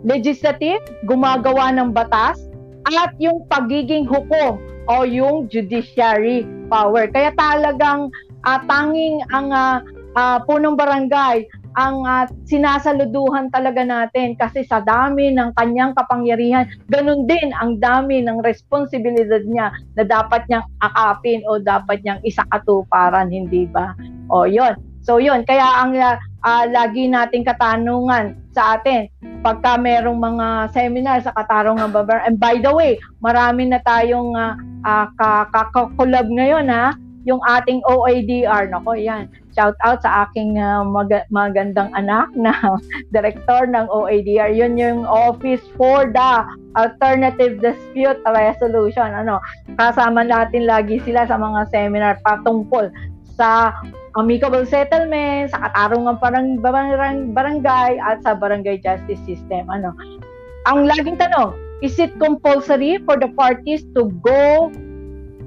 Legislative, 0.00 0.80
gumagawa 1.04 1.68
ng 1.76 1.92
batas 1.92 2.49
at 2.88 3.12
yung 3.20 3.44
pagiging 3.52 4.08
hukom 4.08 4.56
o 4.88 4.94
yung 5.04 5.46
judiciary 5.52 6.48
power. 6.72 7.06
Kaya 7.12 7.34
talagang 7.36 8.08
uh, 8.48 8.60
tanging 8.64 9.20
ang 9.30 9.52
uh, 9.52 9.84
uh, 10.16 10.38
punong 10.48 10.74
barangay 10.74 11.44
ang 11.78 12.02
uh, 12.02 12.26
sinasaluduhan 12.50 13.46
talaga 13.54 13.86
natin 13.86 14.34
kasi 14.34 14.66
sa 14.66 14.82
dami 14.82 15.30
ng 15.30 15.54
kanyang 15.54 15.94
kapangyarihan, 15.94 16.66
ganun 16.90 17.30
din 17.30 17.54
ang 17.62 17.78
dami 17.78 18.18
ng 18.26 18.42
responsibilidad 18.42 19.46
niya 19.46 19.70
na 19.94 20.02
dapat 20.02 20.42
niyang 20.50 20.66
akapin 20.82 21.46
o 21.46 21.62
dapat 21.62 22.02
niyang 22.02 22.18
isakatuparan, 22.26 23.30
hindi 23.30 23.70
ba? 23.70 23.94
O 24.34 24.50
yon. 24.50 24.74
So 25.00 25.22
yon, 25.22 25.46
kaya 25.46 25.64
ang 25.78 25.94
uh, 25.94 26.18
uh, 26.44 26.64
lagi 26.68 27.08
nating 27.08 27.44
katanungan 27.46 28.36
sa 28.50 28.78
atin 28.78 29.06
pagka 29.40 29.80
merong 29.80 30.20
mga 30.20 30.46
seminar 30.76 31.18
sa 31.24 31.32
Katarungan 31.32 31.88
Babar. 31.92 32.20
And 32.28 32.36
by 32.36 32.60
the 32.60 32.72
way, 32.72 33.00
marami 33.24 33.72
na 33.72 33.80
tayong 33.84 34.36
uh, 34.36 34.54
uh, 34.84 35.06
kakakulab 35.48 36.28
ngayon 36.28 36.68
ha, 36.68 36.92
yung 37.28 37.40
ating 37.44 37.80
OADR. 37.88 38.68
Nako, 38.72 38.96
yan. 38.96 39.28
Shout 39.52 39.76
out 39.84 40.00
sa 40.00 40.28
aking 40.28 40.56
uh, 40.56 40.86
mag- 40.86 41.26
magandang 41.28 41.90
anak 41.92 42.32
na 42.36 42.52
director 43.14 43.68
ng 43.68 43.88
OADR. 43.88 44.52
Yun 44.52 44.76
yung 44.80 45.00
Office 45.04 45.64
for 45.76 46.08
the 46.08 46.32
Alternative 46.76 47.60
Dispute 47.60 48.20
Resolution. 48.24 49.10
Ano, 49.10 49.42
kasama 49.76 50.24
natin 50.24 50.64
lagi 50.64 51.02
sila 51.04 51.28
sa 51.28 51.36
mga 51.36 51.68
seminar 51.72 52.14
patungkol 52.24 52.88
sa 53.36 53.72
amicable 54.18 54.66
settlement, 54.66 55.50
sa 55.54 55.70
katarungan 55.70 56.18
parang 56.18 56.58
barang, 56.58 57.30
barangay 57.30 58.00
at 58.00 58.22
sa 58.26 58.34
barangay 58.34 58.82
justice 58.82 59.20
system. 59.22 59.70
Ano? 59.70 59.94
Ang 60.66 60.90
laging 60.90 61.20
tanong, 61.20 61.54
is 61.84 61.96
it 62.02 62.10
compulsory 62.18 62.98
for 63.06 63.14
the 63.16 63.30
parties 63.38 63.86
to 63.94 64.10
go 64.24 64.68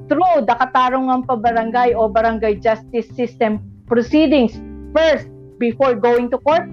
through 0.07 0.35
the 0.47 0.55
katarungan 0.55 1.27
pa 1.27 1.35
barangay 1.35 1.95
o 1.95 2.07
barangay 2.07 2.59
justice 2.59 3.07
system 3.13 3.59
proceedings 3.87 4.55
first 4.95 5.27
before 5.59 5.95
going 5.95 6.31
to 6.31 6.39
court? 6.41 6.63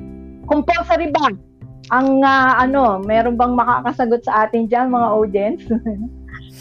Compulsory 0.46 1.10
ba? 1.10 1.34
Ang 1.90 2.22
uh, 2.22 2.54
ano, 2.58 3.02
meron 3.02 3.34
bang 3.34 3.54
makakasagot 3.58 4.22
sa 4.22 4.46
atin 4.46 4.70
diyan 4.70 4.94
mga 4.94 5.08
audience? 5.10 5.62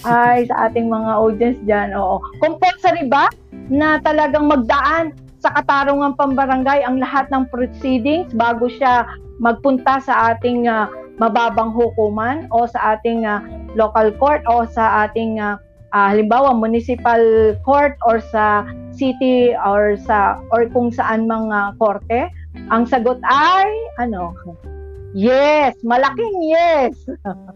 Ay, 0.07 0.47
sa 0.47 0.69
ating 0.69 0.87
mga 0.87 1.11
audience 1.17 1.59
diyan. 1.67 1.93
Oo. 1.93 2.23
Compulsory 2.39 3.05
ba 3.11 3.29
na 3.69 4.01
talagang 4.01 4.49
magdaan 4.49 5.13
sa 5.39 5.56
katarungan 5.56 6.19
pambarangay 6.19 6.84
ang 6.84 6.99
lahat 6.99 7.32
ng 7.32 7.47
proceedings 7.47 8.32
bago 8.36 8.67
siya 8.67 9.08
magpunta 9.39 10.04
sa 10.04 10.36
ating 10.36 10.67
uh, 10.67 10.91
mababang 11.19 11.71
hukuman 11.71 12.47
o 12.52 12.67
sa 12.67 12.99
ating 12.99 13.23
uh, 13.23 13.39
local 13.75 14.12
court 14.19 14.43
o 14.52 14.67
sa 14.67 15.08
ating 15.08 15.39
uh, 15.39 15.56
uh, 15.95 16.08
halimbawa 16.12 16.52
municipal 16.52 17.56
court 17.63 17.95
or 18.04 18.19
sa 18.19 18.67
city 18.91 19.56
or 19.63 19.95
sa 19.95 20.43
or 20.52 20.67
kung 20.75 20.91
saan 20.91 21.23
mga 21.23 21.80
korte 21.80 22.28
ang 22.69 22.84
sagot 22.84 23.19
ay 23.23 23.71
ano? 24.04 24.36
Yes! 25.15 25.80
Malaking 25.82 26.38
yes! 26.52 26.93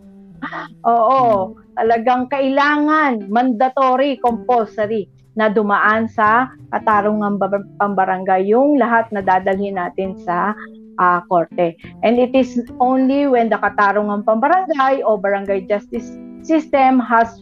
Oo. 0.90 1.54
Talagang 1.74 2.30
kailangan 2.30 3.28
mandatory 3.34 4.22
compulsory 4.22 5.10
na 5.34 5.50
dumaan 5.50 6.06
sa 6.10 6.54
katarungang 6.70 7.42
pambarangay 7.82 8.50
yung 8.50 8.78
lahat 8.78 9.10
na 9.10 9.22
dadalhin 9.22 9.78
natin 9.78 10.14
sa 10.22 10.54
uh, 11.02 11.20
korte. 11.26 11.78
And 12.06 12.22
it 12.22 12.38
is 12.38 12.62
only 12.78 13.26
when 13.26 13.50
the 13.50 13.58
katarungang 13.58 14.26
pambarangay 14.26 15.02
o 15.02 15.18
barangay 15.18 15.66
justice 15.66 16.14
system 16.44 17.00
has 17.02 17.34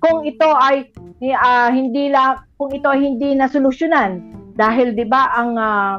kung 0.00 0.22
ito 0.22 0.48
ay 0.48 0.88
uh, 1.20 1.68
hindi 1.72 2.12
la 2.12 2.40
kung 2.56 2.72
ito 2.72 2.86
ay 2.86 3.02
hindi 3.02 3.34
na 3.34 3.50
solusyonan 3.50 4.22
dahil 4.54 4.94
'di 4.94 5.06
ba 5.10 5.34
ang 5.34 5.58
uh, 5.58 5.94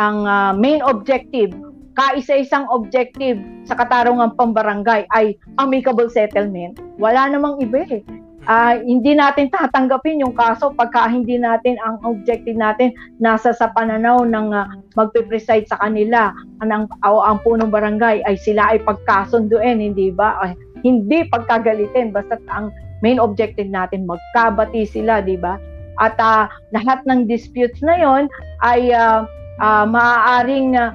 ang 0.00 0.18
uh, 0.26 0.52
main 0.56 0.82
objective 0.82 1.52
kaisa-isang 1.92 2.64
objective 2.72 3.36
sa 3.68 3.76
katarungan 3.76 4.32
pambarangay 4.36 5.04
ay 5.12 5.36
amicable 5.60 6.08
settlement, 6.08 6.80
wala 6.96 7.28
namang 7.28 7.60
iba 7.60 7.84
eh. 7.88 8.02
Uh, 8.42 8.82
hindi 8.82 9.14
natin 9.14 9.46
tatanggapin 9.54 10.18
yung 10.18 10.34
kaso 10.34 10.74
pagka 10.74 11.06
hindi 11.06 11.38
natin 11.38 11.78
ang 11.86 12.02
objective 12.02 12.58
natin 12.58 12.90
nasa 13.22 13.54
sa 13.54 13.70
pananaw 13.70 14.26
ng 14.26 14.50
uh, 14.50 14.66
magpe-preside 14.98 15.70
sa 15.70 15.78
kanila 15.78 16.34
ang, 16.58 16.90
o 17.06 17.22
ang 17.22 17.38
punong 17.46 17.70
barangay 17.70 18.18
ay 18.26 18.34
sila 18.34 18.74
ay 18.74 18.82
pagkasunduin, 18.82 19.78
hindi 19.78 20.10
ba? 20.10 20.42
Ay, 20.42 20.58
hindi 20.82 21.22
pagkagalitin 21.30 22.10
basta 22.10 22.34
ang 22.50 22.74
main 23.06 23.22
objective 23.22 23.70
natin 23.70 24.10
magkabati 24.10 24.90
sila, 24.90 25.22
di 25.22 25.38
ba? 25.38 25.54
At 26.02 26.18
uh, 26.18 26.50
lahat 26.74 27.06
ng 27.06 27.30
disputes 27.30 27.78
na 27.78 27.94
yon 27.94 28.26
ay 28.66 28.90
uh, 28.90 29.22
uh, 29.62 29.86
maaaring 29.86 30.74
uh, 30.74 30.90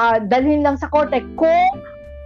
uh, 0.00 0.16
dalhin 0.32 0.64
lang 0.64 0.80
sa 0.80 0.88
korte 0.88 1.20
kung 1.36 1.68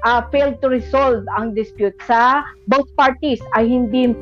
uh, 0.08 0.24
failed 0.32 0.56
to 0.64 0.72
resolve 0.72 1.20
ang 1.36 1.52
dispute 1.52 1.94
sa 2.08 2.40
both 2.64 2.88
parties 2.96 3.44
ay 3.52 3.68
hindi 3.68 4.16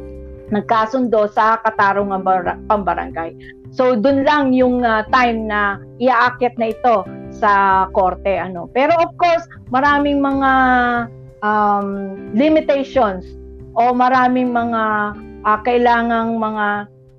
nagkasundo 0.50 1.30
sa 1.30 1.62
katarungan 1.62 2.26
bar- 2.26 2.58
pambarangay. 2.66 3.34
So 3.70 3.94
doon 3.94 4.26
lang 4.26 4.54
yung 4.54 4.82
uh, 4.82 5.06
time 5.14 5.46
na 5.46 5.78
iaakit 6.02 6.58
na 6.58 6.74
ito 6.74 7.06
sa 7.30 7.86
korte 7.94 8.34
ano. 8.34 8.66
Pero 8.74 8.94
of 8.98 9.14
course, 9.18 9.42
maraming 9.70 10.22
mga 10.22 10.52
um, 11.42 12.14
limitations 12.34 13.26
o 13.76 13.92
maraming 13.92 14.54
mga 14.54 14.82
uh, 15.44 15.58
kailangang 15.66 16.38
mga 16.38 16.66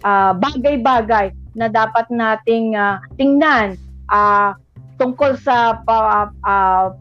uh, 0.08 0.32
bagay-bagay 0.36 1.32
na 1.54 1.68
dapat 1.68 2.08
nating 2.10 2.74
uh, 2.74 2.98
tingnan 3.20 3.76
uh, 4.10 4.56
tungkol 4.98 5.38
sa 5.38 5.78
uh, 5.86 6.32
uh, 6.48 6.96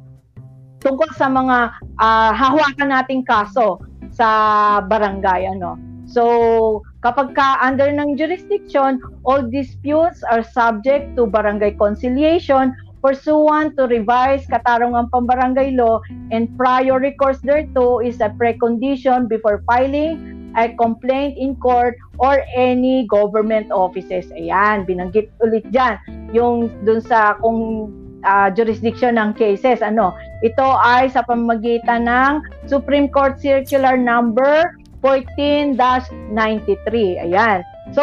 tungkol 0.86 1.10
sa 1.18 1.26
mga 1.26 1.74
uh, 1.98 2.30
hahawakan 2.30 2.94
nating 2.94 3.26
kaso 3.26 3.82
sa 4.14 4.78
barangay 4.86 5.50
ano. 5.50 5.74
So, 6.06 6.86
kapag 7.02 7.34
ka 7.34 7.58
under 7.58 7.90
ng 7.90 8.14
jurisdiction, 8.14 9.02
all 9.26 9.42
disputes 9.42 10.22
are 10.22 10.46
subject 10.46 11.18
to 11.18 11.26
barangay 11.26 11.74
conciliation 11.74 12.70
pursuant 13.02 13.74
to 13.78 13.86
revised 13.86 14.50
katarungan 14.50 15.06
pambarangay 15.14 15.74
law 15.74 16.02
and 16.34 16.50
prior 16.58 16.98
recourse 16.98 17.38
thereto 17.42 18.02
is 18.02 18.18
a 18.18 18.30
precondition 18.34 19.30
before 19.30 19.62
filing 19.68 20.18
a 20.56 20.72
complaint 20.80 21.36
in 21.36 21.54
court 21.60 21.94
or 22.18 22.40
any 22.56 23.04
government 23.06 23.68
offices. 23.70 24.26
Ayan, 24.32 24.88
binanggit 24.88 25.28
ulit 25.44 25.68
dyan. 25.68 26.00
Yung 26.32 26.72
dun 26.82 27.04
sa 27.04 27.36
kung 27.44 27.92
uh, 28.26 28.50
jurisdiction 28.50 29.16
ng 29.16 29.38
cases. 29.38 29.80
Ano? 29.80 30.12
Ito 30.42 30.66
ay 30.82 31.14
sa 31.14 31.22
pamamagitan 31.22 32.10
ng 32.10 32.42
Supreme 32.66 33.08
Court 33.08 33.38
Circular 33.38 33.94
Number 33.94 34.74
14-93. 35.00 37.22
Ayan. 37.22 37.62
So, 37.94 38.02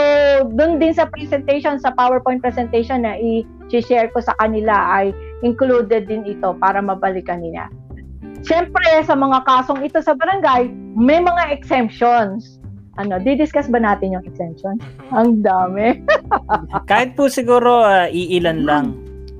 dun 0.55 0.79
din 0.79 0.95
sa 0.95 1.11
presentation, 1.11 1.75
sa 1.75 1.91
PowerPoint 1.91 2.39
presentation 2.39 3.03
na 3.03 3.19
i-share 3.19 4.07
ko 4.15 4.23
sa 4.23 4.31
kanila 4.39 4.71
ay 4.71 5.11
included 5.43 6.07
din 6.07 6.23
ito 6.23 6.55
para 6.63 6.79
mabalikan 6.79 7.43
nila. 7.43 7.67
Siyempre, 8.43 8.83
sa 9.03 9.15
mga 9.15 9.43
kasong 9.43 9.83
ito 9.83 9.99
sa 9.99 10.15
barangay, 10.15 10.71
may 10.95 11.19
mga 11.19 11.51
exemptions. 11.51 12.63
Ano, 12.95 13.17
di-discuss 13.17 13.67
ba 13.73 13.81
natin 13.81 14.15
yung 14.15 14.25
exemption? 14.27 14.77
Mm-hmm. 14.79 15.17
Ang 15.17 15.29
dami. 15.41 15.87
Kahit 16.91 17.17
po 17.17 17.27
siguro 17.27 17.83
uh, 17.83 18.07
iilan 18.07 18.63
lang. 18.63 18.95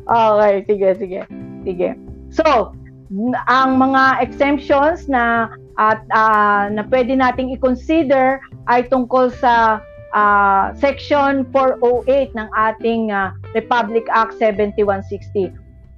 Okay, 0.08 0.56
sige, 0.68 0.89
sige. 1.00 1.22
Sige. 1.63 1.89
So, 2.34 2.76
ang 3.48 3.80
mga 3.80 4.26
exemptions 4.26 5.08
na 5.08 5.54
at 5.80 6.06
uh, 6.13 6.70
na 6.70 6.86
pwede 6.89 7.18
nating 7.18 7.50
i-consider 7.58 8.38
ay 8.70 8.86
tungkol 8.89 9.34
sa 9.34 9.82
uh, 10.13 10.74
section 10.78 11.46
408 11.50 12.34
ng 12.38 12.50
ating 12.54 13.10
uh, 13.10 13.34
Republic 13.58 14.06
Act 14.13 14.38
7160. 14.38 15.50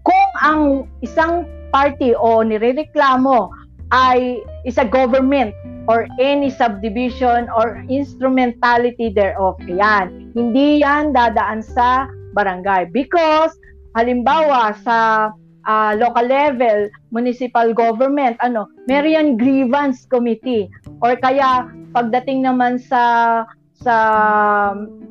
Kung 0.05 0.29
ang 0.39 0.61
isang 1.03 1.49
party 1.73 2.15
o 2.15 2.39
nirereklamo 2.45 3.51
ay 3.91 4.39
is 4.63 4.79
a 4.79 4.87
government 4.87 5.51
or 5.85 6.09
any 6.17 6.49
subdivision 6.49 7.45
or 7.53 7.83
instrumentality 7.91 9.13
thereof. 9.13 9.59
Yan. 9.69 10.33
Hindi 10.33 10.81
yan 10.81 11.13
dadaan 11.13 11.61
sa 11.61 12.09
barangay 12.33 12.89
because 12.89 13.53
halimbawa 13.95 14.75
sa 14.83 15.31
uh, 15.65 15.91
local 15.97 16.27
level, 16.27 16.91
municipal 17.09 17.71
government, 17.73 18.37
ano, 18.43 18.67
meron 18.85 19.39
grievance 19.39 20.05
committee 20.05 20.69
or 21.01 21.15
kaya 21.17 21.65
pagdating 21.95 22.43
naman 22.43 22.77
sa 22.77 23.43
sa 23.79 23.95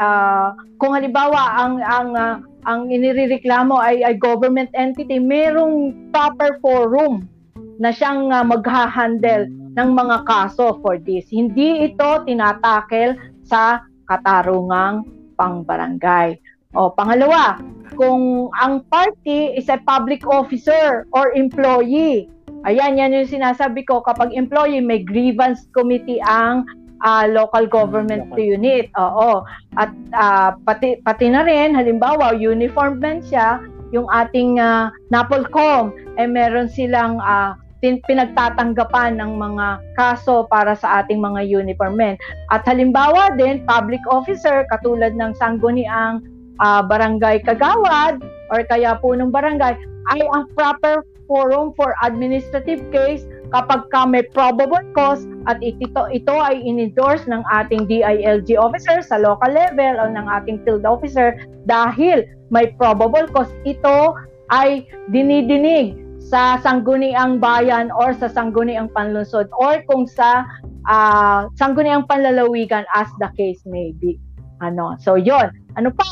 uh, 0.01 0.49
kung 0.81 0.92
halimbawa 0.97 1.61
ang 1.61 1.75
ang 1.85 2.11
uh, 2.16 2.37
ang 2.64 2.88
inireklamo 2.88 3.77
ay, 3.77 4.01
ay 4.01 4.16
government 4.16 4.73
entity, 4.73 5.20
merong 5.20 5.92
proper 6.12 6.57
forum 6.64 7.29
na 7.77 7.92
siyang 7.92 8.33
uh, 8.33 8.40
magha-handle 8.40 9.44
ng 9.77 9.90
mga 9.92 10.25
kaso 10.25 10.81
for 10.81 10.97
this. 11.03 11.29
Hindi 11.29 11.92
ito 11.92 12.25
tinatakel 12.25 13.20
sa 13.44 13.85
katarungang 14.09 15.05
pangbarangay. 15.37 16.40
O 16.74 16.90
pangalawa, 16.90 17.62
kung 17.94 18.50
ang 18.58 18.82
party 18.90 19.54
is 19.54 19.70
a 19.70 19.78
public 19.87 20.26
officer 20.26 21.06
or 21.14 21.30
employee, 21.38 22.26
ayan, 22.66 22.98
yan 22.98 23.14
yung 23.14 23.30
sinasabi 23.30 23.87
ko, 23.87 24.02
kapag 24.02 24.34
employee, 24.34 24.82
may 24.82 25.02
grievance 25.02 25.70
committee 25.70 26.18
ang 26.26 26.66
uh, 27.06 27.30
local 27.30 27.70
government 27.70 28.26
local. 28.34 28.58
unit. 28.58 28.90
Oo. 28.98 29.46
At 29.78 29.94
uh, 30.16 30.58
pati, 30.66 30.98
pati 31.06 31.30
na 31.30 31.46
rin, 31.46 31.78
halimbawa, 31.78 32.34
uniform 32.34 32.98
man 32.98 33.22
siya, 33.22 33.62
yung 33.94 34.10
ating 34.10 34.58
uh, 34.58 34.90
NAPOLCOM, 35.14 35.94
eh 36.18 36.26
meron 36.26 36.66
silang 36.66 37.22
uh, 37.22 37.54
tin- 37.78 38.02
pinagtatanggapan 38.10 39.22
ng 39.22 39.38
mga 39.38 39.78
kaso 39.94 40.50
para 40.50 40.74
sa 40.74 41.04
ating 41.04 41.22
mga 41.22 41.46
uniform 41.46 41.94
men. 41.94 42.16
At 42.50 42.66
halimbawa 42.66 43.38
din, 43.38 43.62
public 43.68 44.02
officer, 44.10 44.66
katulad 44.74 45.14
ng 45.14 45.37
sangguniang 45.38 46.24
uh, 46.60 46.82
barangay 46.84 47.42
kagawad 47.42 48.22
or 48.52 48.60
kaya 48.68 48.98
punong 49.00 49.32
barangay, 49.32 49.74
ay 50.12 50.20
ang 50.36 50.44
proper 50.52 51.02
forum 51.24 51.72
for 51.72 51.96
administrative 52.04 52.84
case 52.92 53.24
kapag 53.54 53.86
ka 53.94 54.04
may 54.04 54.26
probable 54.34 54.82
cause 54.92 55.24
at 55.46 55.62
ito, 55.62 55.86
ito 56.10 56.34
ay 56.34 56.58
in-endorse 56.60 57.24
ng 57.30 57.40
ating 57.54 57.86
DILG 57.86 58.58
officer 58.58 58.98
sa 59.00 59.16
local 59.22 59.48
level 59.54 59.94
o 60.02 60.10
ng 60.10 60.26
ating 60.26 60.58
field 60.66 60.82
officer 60.82 61.38
dahil 61.64 62.26
may 62.50 62.74
probable 62.76 63.24
cause, 63.30 63.50
ito 63.62 64.12
ay 64.52 64.84
dinidinig 65.14 65.96
sa 66.20 66.58
sangguniang 66.60 67.38
bayan 67.38 67.94
or 67.94 68.16
sa 68.16 68.26
sangguniang 68.26 68.90
panlungsod 68.90 69.46
or 69.60 69.80
kung 69.86 70.04
sa 70.08 70.44
uh, 70.90 71.46
sangguniang 71.54 72.08
panlalawigan 72.10 72.82
as 72.96 73.08
the 73.22 73.28
case 73.38 73.62
may 73.68 73.94
be. 74.02 74.18
Ano? 74.64 74.96
So, 74.98 75.14
yon. 75.14 75.52
Ano 75.76 75.92
pa? 75.92 76.04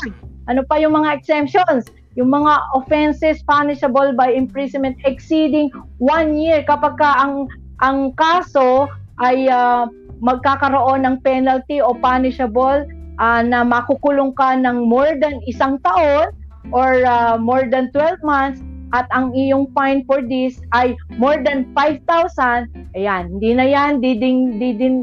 Ano 0.51 0.61
pa 0.67 0.79
yung 0.79 0.95
mga 0.95 1.15
exemptions? 1.15 1.87
yung 2.13 2.29
mga 2.29 2.53
offenses 2.77 3.41
punishable 3.41 4.13
by 4.13 4.29
imprisonment 4.29 4.97
exceeding 5.05 5.73
one 5.97 6.37
year 6.37 6.61
kapag 6.69 6.93
ka 7.01 7.09
ang 7.25 7.49
ang 7.81 8.13
kaso 8.13 8.85
ay 9.21 9.49
uh, 9.49 9.89
magkakaroon 10.21 11.03
ng 11.03 11.17
penalty 11.25 11.81
o 11.81 11.97
punishable 11.97 12.85
uh, 13.17 13.41
na 13.41 13.65
makukulong 13.65 14.31
ka 14.37 14.53
ng 14.53 14.85
more 14.85 15.17
than 15.17 15.41
isang 15.49 15.81
taon 15.81 16.29
or 16.71 17.01
uh, 17.03 17.35
more 17.35 17.65
than 17.67 17.89
12 17.91 18.21
months 18.21 18.61
at 18.93 19.09
ang 19.09 19.33
iyong 19.33 19.65
fine 19.73 20.05
for 20.05 20.21
this 20.21 20.61
ay 20.77 20.93
more 21.17 21.41
than 21.41 21.65
5,000 21.73 22.69
ayan 22.93 23.23
hindi 23.35 23.57
na 23.57 23.65
yan 23.65 23.97
diding 23.99 24.61
diding 24.61 24.97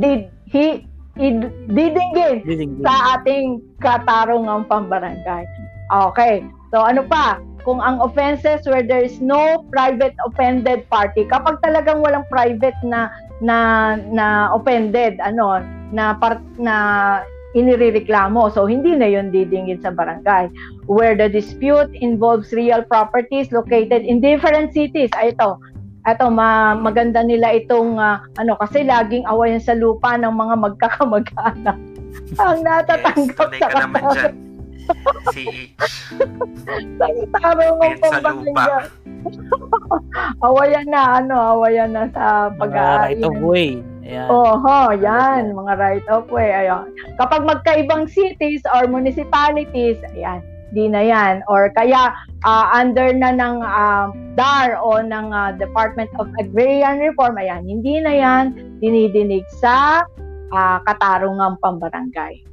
did 0.00 0.32
he 0.48 0.88
didinggin 1.16 2.44
sa 2.84 3.18
ating 3.18 3.60
katarungang 3.80 4.68
pambarangay. 4.68 5.44
Okay. 5.90 6.44
So 6.70 6.84
ano 6.84 7.04
pa? 7.06 7.40
Kung 7.66 7.82
ang 7.82 7.98
offenses 7.98 8.62
where 8.70 8.86
there 8.86 9.02
is 9.02 9.18
no 9.18 9.66
private 9.74 10.14
offended 10.22 10.86
party, 10.86 11.26
kapag 11.26 11.58
talagang 11.66 11.98
walang 11.98 12.22
private 12.30 12.78
na 12.86 13.10
na 13.42 13.98
na 14.06 14.54
offended, 14.54 15.18
ano, 15.18 15.60
na 15.90 16.14
part 16.14 16.38
na 16.56 17.26
inirereklamo. 17.56 18.52
So, 18.52 18.68
hindi 18.68 18.92
na 18.92 19.08
yon 19.08 19.32
didingin 19.32 19.80
sa 19.80 19.90
barangay. 19.90 20.52
Where 20.84 21.16
the 21.16 21.32
dispute 21.32 21.88
involves 21.96 22.52
real 22.52 22.84
properties 22.84 23.48
located 23.48 24.04
in 24.04 24.20
different 24.20 24.76
cities. 24.76 25.08
Ay, 25.16 25.32
ito. 25.32 25.56
Ito, 26.06 26.30
ma 26.30 26.78
maganda 26.78 27.26
nila 27.26 27.50
itong, 27.58 27.98
uh, 27.98 28.22
ano, 28.38 28.54
kasi 28.62 28.86
laging 28.86 29.26
awayan 29.26 29.58
sa 29.58 29.74
lupa 29.74 30.14
ng 30.14 30.30
mga 30.30 30.54
magkakamag-anak. 30.54 31.78
Ang 32.40 32.58
natatanggap 32.62 33.50
yes, 33.52 33.60
sa 33.60 33.68
CH. 35.34 35.82
Sangitarong 36.98 37.78
ang 37.82 37.98
pambarangay. 37.98 38.86
awayan 40.46 40.86
na, 40.86 41.02
ano, 41.22 41.58
awayan 41.58 41.90
na 41.92 42.06
sa 42.14 42.54
pag-aari. 42.54 43.18
Right 43.18 43.26
of 43.26 43.36
way. 43.42 43.82
Ayan. 44.06 44.28
Oho, 44.30 44.94
yan, 44.94 45.42
mga 45.50 45.74
right 45.82 46.06
of 46.06 46.30
way. 46.30 46.54
Ayan. 46.54 46.86
Kapag 47.18 47.42
magkaibang 47.42 48.06
cities 48.06 48.62
or 48.70 48.86
municipalities, 48.86 49.98
ayan, 50.14 50.38
di 50.70 50.86
na 50.86 51.02
yan. 51.02 51.42
Or 51.50 51.74
kaya 51.74 52.14
uh, 52.46 52.66
under 52.70 53.10
na 53.10 53.34
ng 53.34 53.58
uh, 53.60 54.06
DAR 54.38 54.78
o 54.78 55.02
ng 55.02 55.34
uh, 55.34 55.50
Department 55.58 56.08
of 56.22 56.30
Agrarian 56.38 57.02
Reform, 57.02 57.36
ayan, 57.42 57.66
hindi 57.66 57.98
na 57.98 58.14
yan 58.14 58.44
dinidinig 58.78 59.42
sa 59.58 60.06
uh, 60.54 60.78
katarungang 60.86 61.58
pambarangay. 61.58 62.46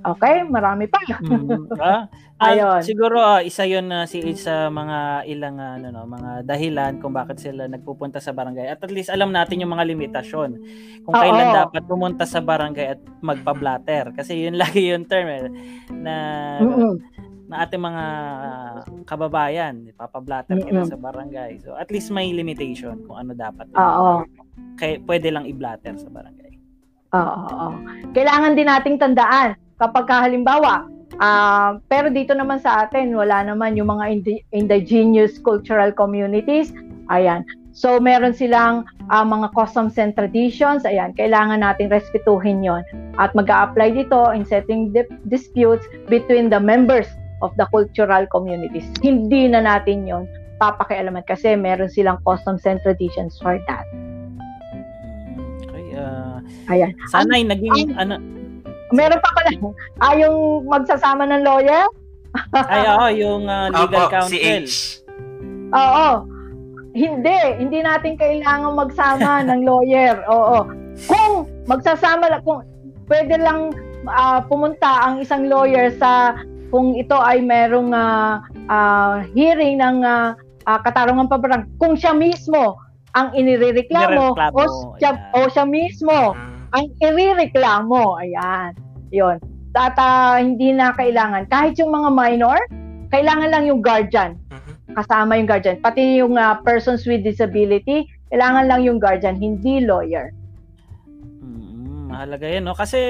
Okay, 0.00 0.48
marami 0.48 0.88
pa. 0.88 0.96
mm, 1.04 1.76
ah, 1.84 2.08
Ayun. 2.40 2.80
siguro 2.80 3.20
uh, 3.20 3.44
isa 3.44 3.68
'yon 3.68 3.92
na 3.92 4.04
uh, 4.04 4.08
si 4.08 4.24
sa 4.32 4.72
mga 4.72 5.28
ilang 5.28 5.60
uh, 5.60 5.76
ano 5.76 5.92
no, 5.92 6.08
mga 6.08 6.48
dahilan 6.48 6.96
kung 7.04 7.12
bakit 7.12 7.36
sila 7.36 7.68
nagpupunta 7.68 8.16
sa 8.16 8.32
barangay. 8.32 8.64
At 8.72 8.80
at 8.80 8.88
least 8.88 9.12
alam 9.12 9.28
natin 9.28 9.60
yung 9.60 9.76
mga 9.76 9.84
limitasyon. 9.92 10.50
Kung 11.04 11.12
Oo. 11.12 11.20
kailan 11.20 11.52
dapat 11.52 11.84
pumunta 11.84 12.24
sa 12.24 12.40
barangay 12.40 12.96
at 12.96 13.00
magpa-blatter 13.20 14.16
kasi 14.16 14.48
yun 14.48 14.56
lagi 14.62 14.88
yung 14.88 15.04
term 15.04 15.28
eh, 15.28 15.52
na 15.92 16.14
mm-hmm. 16.64 17.09
Na 17.50 17.66
ating 17.66 17.82
mga 17.82 18.04
kababayan, 19.10 19.90
ipapa-blatter 19.90 20.54
mm-hmm. 20.54 20.86
sa 20.86 20.94
barangay. 20.94 21.58
So 21.66 21.74
at 21.74 21.90
least 21.90 22.14
may 22.14 22.30
limitation 22.30 23.02
kung 23.10 23.18
ano 23.26 23.34
dapat. 23.34 23.66
Oo. 23.74 24.22
Kaya 24.78 25.02
pwede 25.02 25.34
lang 25.34 25.50
i-blatter 25.50 25.98
sa 25.98 26.06
barangay. 26.06 26.54
Oo. 27.10 27.74
Kailangan 28.14 28.54
din 28.54 28.70
nating 28.70 29.02
tandaan 29.02 29.58
kapag 29.82 30.06
halimbawa, 30.06 30.86
uh, 31.18 31.82
pero 31.90 32.06
dito 32.06 32.38
naman 32.38 32.62
sa 32.62 32.86
atin, 32.86 33.10
wala 33.18 33.42
naman 33.42 33.74
yung 33.74 33.90
mga 33.90 34.04
indi- 34.14 34.44
indigenous 34.54 35.42
cultural 35.42 35.90
communities. 35.90 36.70
Ayan. 37.10 37.42
So, 37.74 37.98
meron 37.98 38.34
silang 38.34 38.86
uh, 39.10 39.26
mga 39.26 39.50
customs 39.58 39.98
and 39.98 40.14
traditions. 40.14 40.86
Ayan, 40.86 41.14
kailangan 41.18 41.66
natin 41.66 41.90
respetuhin 41.90 42.62
yon 42.62 42.86
At 43.18 43.34
mag 43.34 43.50
apply 43.50 43.94
dito 43.94 44.30
in 44.30 44.46
setting 44.46 44.94
di- 44.94 45.10
disputes 45.26 45.82
between 46.06 46.46
the 46.46 46.62
members 46.62 47.10
of 47.40 47.52
the 47.56 47.66
cultural 47.72 48.24
communities. 48.28 48.86
Hindi 49.00 49.48
na 49.48 49.64
natin 49.64 50.06
yon 50.06 50.24
papakialaman 50.60 51.24
kasi 51.24 51.56
meron 51.56 51.88
silang 51.88 52.20
customs 52.22 52.68
and 52.68 52.80
traditions 52.84 53.40
for 53.40 53.56
that. 53.64 53.88
Okay, 55.72 55.96
uh, 55.96 56.38
Ayan. 56.68 56.92
Sana 57.08 57.40
ay 57.40 57.48
naging, 57.48 57.96
ang, 57.96 58.12
ano, 58.12 58.14
Meron 58.90 59.22
pa 59.22 59.30
pala. 59.38 59.50
Ah, 60.02 60.14
yung 60.18 60.66
magsasama 60.66 61.22
ng 61.30 61.42
lawyer? 61.46 61.86
Ay, 62.54 62.82
oo, 62.86 63.06
yung 63.14 63.42
uh, 63.46 63.70
legal 63.70 64.06
Opo, 64.06 64.12
counsel. 64.12 64.66
Si 64.66 65.02
Oo. 65.70 66.08
Hindi. 66.90 67.38
Hindi 67.62 67.78
natin 67.86 68.18
kailangan 68.18 68.74
magsama 68.74 69.32
ng 69.48 69.62
lawyer. 69.62 70.26
Oo. 70.26 70.66
Kung 71.06 71.46
magsasama 71.70 72.26
lang, 72.28 72.42
kung 72.42 72.66
pwede 73.06 73.38
lang 73.38 73.70
uh, 74.10 74.42
pumunta 74.46 75.06
ang 75.06 75.22
isang 75.22 75.46
lawyer 75.46 75.94
sa 75.94 76.34
kung 76.70 76.94
ito 76.94 77.18
ay 77.18 77.42
merong 77.42 77.90
uh, 77.92 78.40
uh, 78.70 79.26
hearing 79.34 79.82
ng 79.82 80.06
uh, 80.06 80.32
uh, 80.64 80.78
katarungan 80.86 81.26
pabarang, 81.26 81.66
kung 81.82 81.98
siya 81.98 82.14
mismo 82.14 82.78
ang 83.18 83.34
inirereklamo 83.34 84.38
o 84.54 84.60
siya, 85.02 85.18
o 85.34 85.50
siya 85.50 85.66
mismo 85.66 86.34
mm 86.34 86.50
ang 86.70 86.86
irireklamo. 87.02 88.18
Ayan. 88.22 88.72
Yun. 89.10 89.36
At 89.74 89.94
uh, 89.98 90.38
hindi 90.38 90.74
na 90.74 90.94
kailangan. 90.94 91.46
Kahit 91.50 91.78
yung 91.78 91.94
mga 91.94 92.10
minor, 92.10 92.58
kailangan 93.10 93.50
lang 93.50 93.64
yung 93.66 93.82
guardian. 93.82 94.38
Mm-hmm. 94.50 94.94
Kasama 94.98 95.38
yung 95.38 95.48
guardian. 95.50 95.76
Pati 95.82 96.02
yung 96.18 96.34
uh, 96.38 96.58
persons 96.62 97.06
with 97.06 97.22
disability, 97.22 98.06
kailangan 98.30 98.70
lang 98.70 98.80
yung 98.86 98.98
guardian, 98.98 99.38
hindi 99.38 99.82
lawyer. 99.82 100.34
Mahalaga 102.20 102.52
yan, 102.52 102.68
no? 102.68 102.76
Kasi 102.76 103.00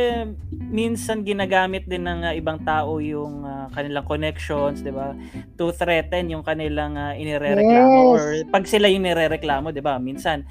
minsan 0.54 1.26
ginagamit 1.26 1.82
din 1.90 2.06
ng 2.06 2.30
uh, 2.30 2.34
ibang 2.38 2.62
tao 2.62 3.02
yung 3.02 3.42
uh, 3.42 3.66
kanilang 3.74 4.06
connections, 4.06 4.86
'di 4.86 4.94
ba? 4.94 5.18
To 5.58 5.74
threaten 5.74 6.30
yung 6.30 6.46
kanilang 6.46 6.94
uh, 6.94 7.18
inirereklamo 7.18 7.90
yes. 7.90 8.06
or 8.06 8.22
pag 8.54 8.70
sila 8.70 8.86
yung 8.86 9.02
nirereklamo, 9.02 9.74
'di 9.74 9.82
ba? 9.82 9.98
Minsan 9.98 10.46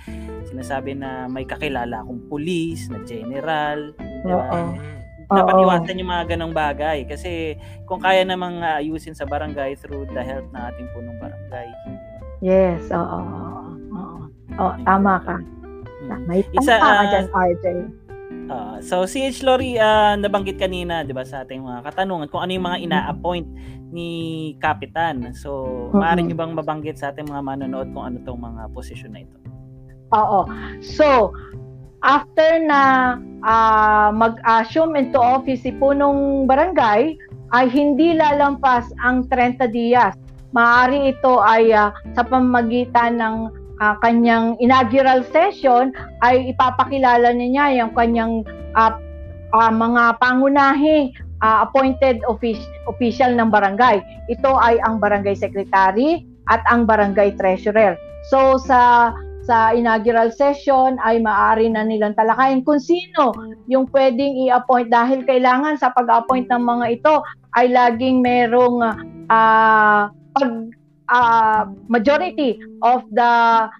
sinasabi 0.51 0.91
na 0.91 1.31
may 1.31 1.47
kakilala 1.47 2.03
akong 2.03 2.27
pulis, 2.27 2.91
na 2.91 2.99
general, 3.07 3.95
di 3.95 4.27
ba? 4.27 4.75
Dapat 5.31 5.55
iwasan 5.55 5.99
yung 6.03 6.11
mga 6.11 6.25
ganong 6.35 6.51
bagay 6.51 7.07
kasi 7.07 7.55
kung 7.87 8.03
kaya 8.03 8.27
namang 8.27 8.59
uh, 8.59 8.83
ayusin 8.83 9.15
sa 9.15 9.23
barangay 9.23 9.79
through 9.79 10.03
the 10.11 10.19
help 10.19 10.43
ng 10.51 10.63
ating 10.67 10.87
punong 10.91 11.15
barangay. 11.15 11.69
Yes, 12.43 12.91
oo. 12.91 13.19
Oo. 13.95 14.27
Oh, 14.59 14.75
tama 14.83 15.15
ka. 15.23 15.39
Hmm. 16.11 16.27
May 16.27 16.43
Isa, 16.59 16.75
uh, 16.75 16.83
ka 16.83 17.03
dyan, 17.07 17.27
RJ. 17.31 17.65
Uh, 18.49 18.81
so 18.81 19.05
si 19.05 19.21
H. 19.29 19.45
Lori 19.45 19.77
uh, 19.77 20.17
nabanggit 20.17 20.57
kanina 20.57 21.05
'di 21.05 21.13
ba 21.13 21.21
sa 21.21 21.45
ating 21.45 21.61
mga 21.61 21.85
katanungan 21.85 22.27
kung 22.33 22.41
ano 22.41 22.51
yung 22.57 22.65
mga 22.65 22.79
ina-appoint 22.81 23.45
ni 23.89 24.09
kapitan. 24.61 25.33
So, 25.33 25.65
mm-hmm. 25.65 25.97
maaari 25.97 26.21
niyo 26.25 26.35
bang 26.37 26.53
mabanggit 26.53 26.97
sa 27.01 27.09
ating 27.09 27.29
mga 27.29 27.41
manonood 27.41 27.89
kung 27.93 28.05
ano 28.05 28.17
tong 28.21 28.41
mga 28.41 28.69
posisyon 28.73 29.13
na 29.13 29.21
ito? 29.25 29.37
Oo. 30.13 30.45
So, 30.81 31.33
after 32.05 32.61
na 32.63 32.81
uh, 33.45 34.09
mag-assume 34.13 34.97
into 34.97 35.17
office 35.17 35.65
si 35.65 35.73
punong 35.73 36.45
barangay, 36.45 37.17
ay 37.49 37.65
hindi 37.65 38.13
lalampas 38.13 38.85
ang 39.01 39.25
30 39.25 39.69
dias. 39.73 40.13
Maari 40.53 41.13
ito 41.13 41.41
ay 41.41 41.73
uh, 41.73 41.93
sa 42.13 42.25
pamagitan 42.25 43.17
ng 43.21 43.35
uh, 43.79 43.95
kanyang 44.03 44.55
inaugural 44.59 45.23
session 45.31 45.91
ay 46.23 46.51
ipapakilala 46.51 47.31
niya 47.33 47.73
yung 47.79 47.91
kanyang 47.95 48.43
uh, 48.75 48.93
uh, 49.55 49.71
mga 49.73 50.19
pangunahi 50.19 51.11
uh, 51.41 51.65
appointed 51.65 52.21
office, 52.27 52.59
official 52.87 53.31
ng 53.31 53.49
barangay. 53.49 54.03
Ito 54.29 54.51
ay 54.59 54.77
ang 54.83 54.99
barangay 54.99 55.35
secretary 55.35 56.27
at 56.51 56.61
ang 56.67 56.85
barangay 56.85 57.35
treasurer. 57.39 57.95
So 58.29 58.59
sa 58.59 59.13
sa 59.49 59.73
inaugural 59.73 60.29
session 60.29 61.01
ay 61.01 61.17
maaari 61.25 61.73
na 61.73 61.81
nilang 61.81 62.13
talakayin 62.13 62.61
kung 62.61 62.77
sino 62.77 63.33
yung 63.65 63.89
pwedeng 63.89 64.37
i-appoint 64.45 64.93
dahil 64.93 65.25
kailangan 65.25 65.73
sa 65.73 65.89
pag-appoint 65.89 66.45
ng 66.53 66.61
mga 66.61 66.85
ito 67.01 67.15
ay 67.57 67.73
laging 67.73 68.21
merong 68.21 68.77
uh, 69.25 70.05
pag 70.37 70.49
uh, 71.09 71.67
majority 71.89 72.61
of 72.85 73.03
the 73.11 73.31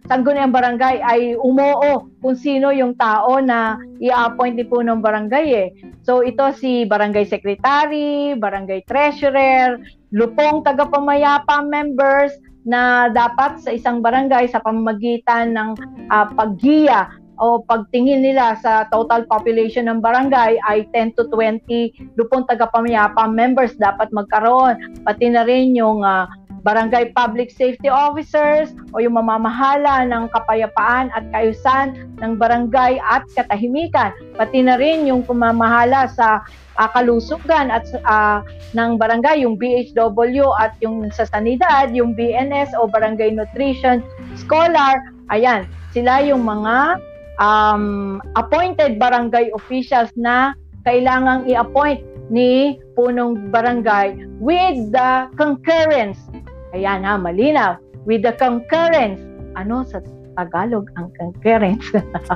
sangguniang 0.09 0.51
barangay 0.51 0.99
ay 0.99 1.38
umoo 1.38 2.09
kung 2.19 2.36
sino 2.36 2.73
yung 2.73 2.97
tao 2.97 3.39
na 3.39 3.77
i-appoint 4.01 4.57
ni 4.57 4.65
po 4.65 4.82
ng 4.82 4.99
barangay 4.99 5.47
eh. 5.53 5.69
So 6.03 6.25
ito 6.25 6.51
si 6.57 6.84
barangay 6.89 7.30
secretary, 7.30 8.36
barangay 8.36 8.84
treasurer, 8.89 9.80
lupong 10.11 10.65
tagapamayapa 10.65 11.63
members, 11.63 12.34
na 12.67 13.07
dapat 13.09 13.57
sa 13.63 13.71
isang 13.71 14.03
barangay 14.03 14.51
sa 14.51 14.59
pamamagitan 14.59 15.55
ng 15.55 15.69
uh, 16.11 16.27
paggiya 16.36 17.07
o 17.39 17.63
pagtingin 17.63 18.19
nila 18.19 18.59
sa 18.59 18.84
total 18.91 19.23
population 19.25 19.88
ng 19.88 20.03
barangay 20.03 20.59
ay 20.67 20.84
10 20.91 21.15
to 21.15 21.23
20 21.32 21.63
lupong 22.19 22.43
tagapamayapa 22.51 23.32
members 23.32 23.73
dapat 23.80 24.11
magkaroon. 24.11 24.75
Pati 25.07 25.32
na 25.32 25.47
rin 25.47 25.71
yung 25.71 26.03
uh, 26.03 26.27
barangay 26.62 27.16
public 27.16 27.49
safety 27.51 27.88
officers 27.88 28.72
o 28.91 29.01
yung 29.01 29.16
mamamahala 29.16 30.05
ng 30.07 30.28
kapayapaan 30.32 31.12
at 31.16 31.24
kaayusan 31.32 31.95
ng 32.20 32.36
barangay 32.36 32.99
at 32.99 33.24
katahimikan. 33.36 34.12
Pati 34.36 34.64
na 34.64 34.76
rin 34.80 35.07
yung 35.07 35.24
pumamahala 35.24 36.07
sa 36.12 36.43
uh, 36.80 36.89
kalusugan 36.95 37.72
at 37.72 37.88
uh, 38.07 38.39
ng 38.76 38.95
barangay, 38.95 39.43
yung 39.43 39.60
BHW 39.60 40.45
at 40.60 40.76
yung 40.80 41.12
sa 41.12 41.28
sanidad, 41.28 41.91
yung 41.91 42.16
BNS 42.16 42.72
o 42.80 42.88
Barangay 42.88 43.36
Nutrition 43.36 43.99
Scholar. 44.39 45.03
Ayan, 45.30 45.68
sila 45.91 46.24
yung 46.24 46.47
mga 46.47 46.97
um, 47.41 48.20
appointed 48.39 48.97
barangay 48.97 49.49
officials 49.55 50.10
na 50.16 50.53
kailangang 50.88 51.47
i-appoint 51.49 51.99
ni 52.30 52.78
punong 52.93 53.49
barangay 53.49 54.14
with 54.38 54.78
the 54.93 55.28
concurrence. 55.36 56.22
Ayan 56.74 57.05
ha, 57.05 57.17
malinaw. 57.17 57.78
With 58.05 58.24
the 58.24 58.34
concurrence. 58.38 59.20
Ano 59.57 59.84
sa 59.84 59.99
Tagalog 60.39 60.88
ang 60.95 61.11
concurrence. 61.20 61.84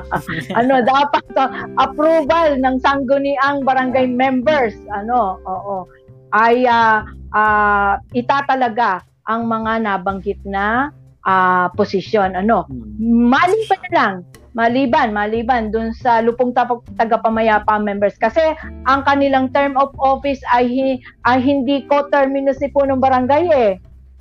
ano 0.60 0.84
dapat 0.84 1.24
uh, 1.40 1.48
approval 1.80 2.60
ng 2.60 2.76
sangguniang 2.84 3.64
barangay 3.64 4.04
members 4.04 4.76
ano 4.92 5.40
oo 5.48 5.88
ay 6.36 6.68
uh, 6.68 7.00
uh, 7.32 7.96
itatalaga 8.12 9.00
ang 9.24 9.48
mga 9.48 9.88
nabanggit 9.88 10.36
na 10.44 10.92
uh, 11.24 11.72
posisyon 11.72 12.36
ano 12.36 12.68
hmm. 12.68 13.32
maling 13.32 13.64
pa 13.72 13.80
na 13.88 13.90
lang 13.96 14.14
maliban, 14.54 15.10
maliban 15.10 15.74
dun 15.74 15.90
sa 15.90 16.22
lupong 16.22 16.54
tapag 16.54 16.86
tagapamayapa 16.94 17.74
members. 17.82 18.14
Kasi 18.16 18.54
ang 18.86 19.02
kanilang 19.02 19.50
term 19.50 19.74
of 19.74 19.90
office 19.98 20.38
ay, 20.54 20.96
ay 21.26 21.38
hindi 21.42 21.82
ko 21.90 22.06
terminus 22.08 22.62
si 22.62 22.70
punong 22.70 23.02
barangay 23.02 23.44
eh. 23.50 23.72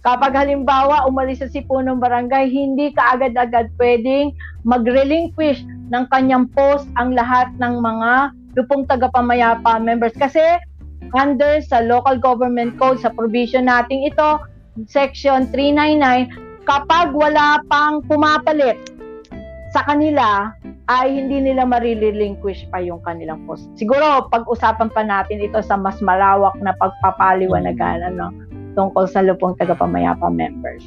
Kapag 0.03 0.35
halimbawa 0.35 1.07
umalis 1.07 1.39
sa 1.39 1.47
sipunong 1.47 2.03
barangay, 2.03 2.51
hindi 2.51 2.91
kaagad-agad 2.91 3.71
pwedeng 3.79 4.35
mag-relinquish 4.67 5.63
ng 5.95 6.03
kanyang 6.11 6.51
post 6.51 6.91
ang 6.99 7.15
lahat 7.15 7.47
ng 7.63 7.79
mga 7.79 8.35
lupong 8.59 8.83
tagapamayapa 8.83 9.79
members. 9.79 10.11
Kasi 10.19 10.59
under 11.15 11.63
sa 11.63 11.79
local 11.79 12.19
government 12.19 12.75
code, 12.75 12.99
sa 12.99 13.15
provision 13.15 13.71
nating 13.71 14.03
ito, 14.03 14.43
section 14.91 15.47
399, 15.55 16.67
kapag 16.67 17.15
wala 17.15 17.63
pang 17.71 18.03
pumapalit 18.03 18.75
sa 19.71 19.87
kanila, 19.87 20.51
ay 20.91 21.15
hindi 21.15 21.47
nila 21.47 21.63
marirelinquish 21.63 22.67
pa 22.67 22.83
yung 22.83 22.99
kanilang 23.07 23.39
post. 23.47 23.71
Siguro, 23.79 24.27
pag-usapan 24.27 24.91
pa 24.91 24.99
natin 24.99 25.39
ito 25.39 25.63
sa 25.63 25.79
mas 25.79 25.95
malawak 26.03 26.59
na 26.59 26.75
pagpapaliwanagan, 26.75 28.03
ano, 28.11 28.35
tungkol 28.73 29.05
sa 29.09 29.21
lupong 29.21 29.57
tagapamayapa 29.57 30.27
members. 30.29 30.83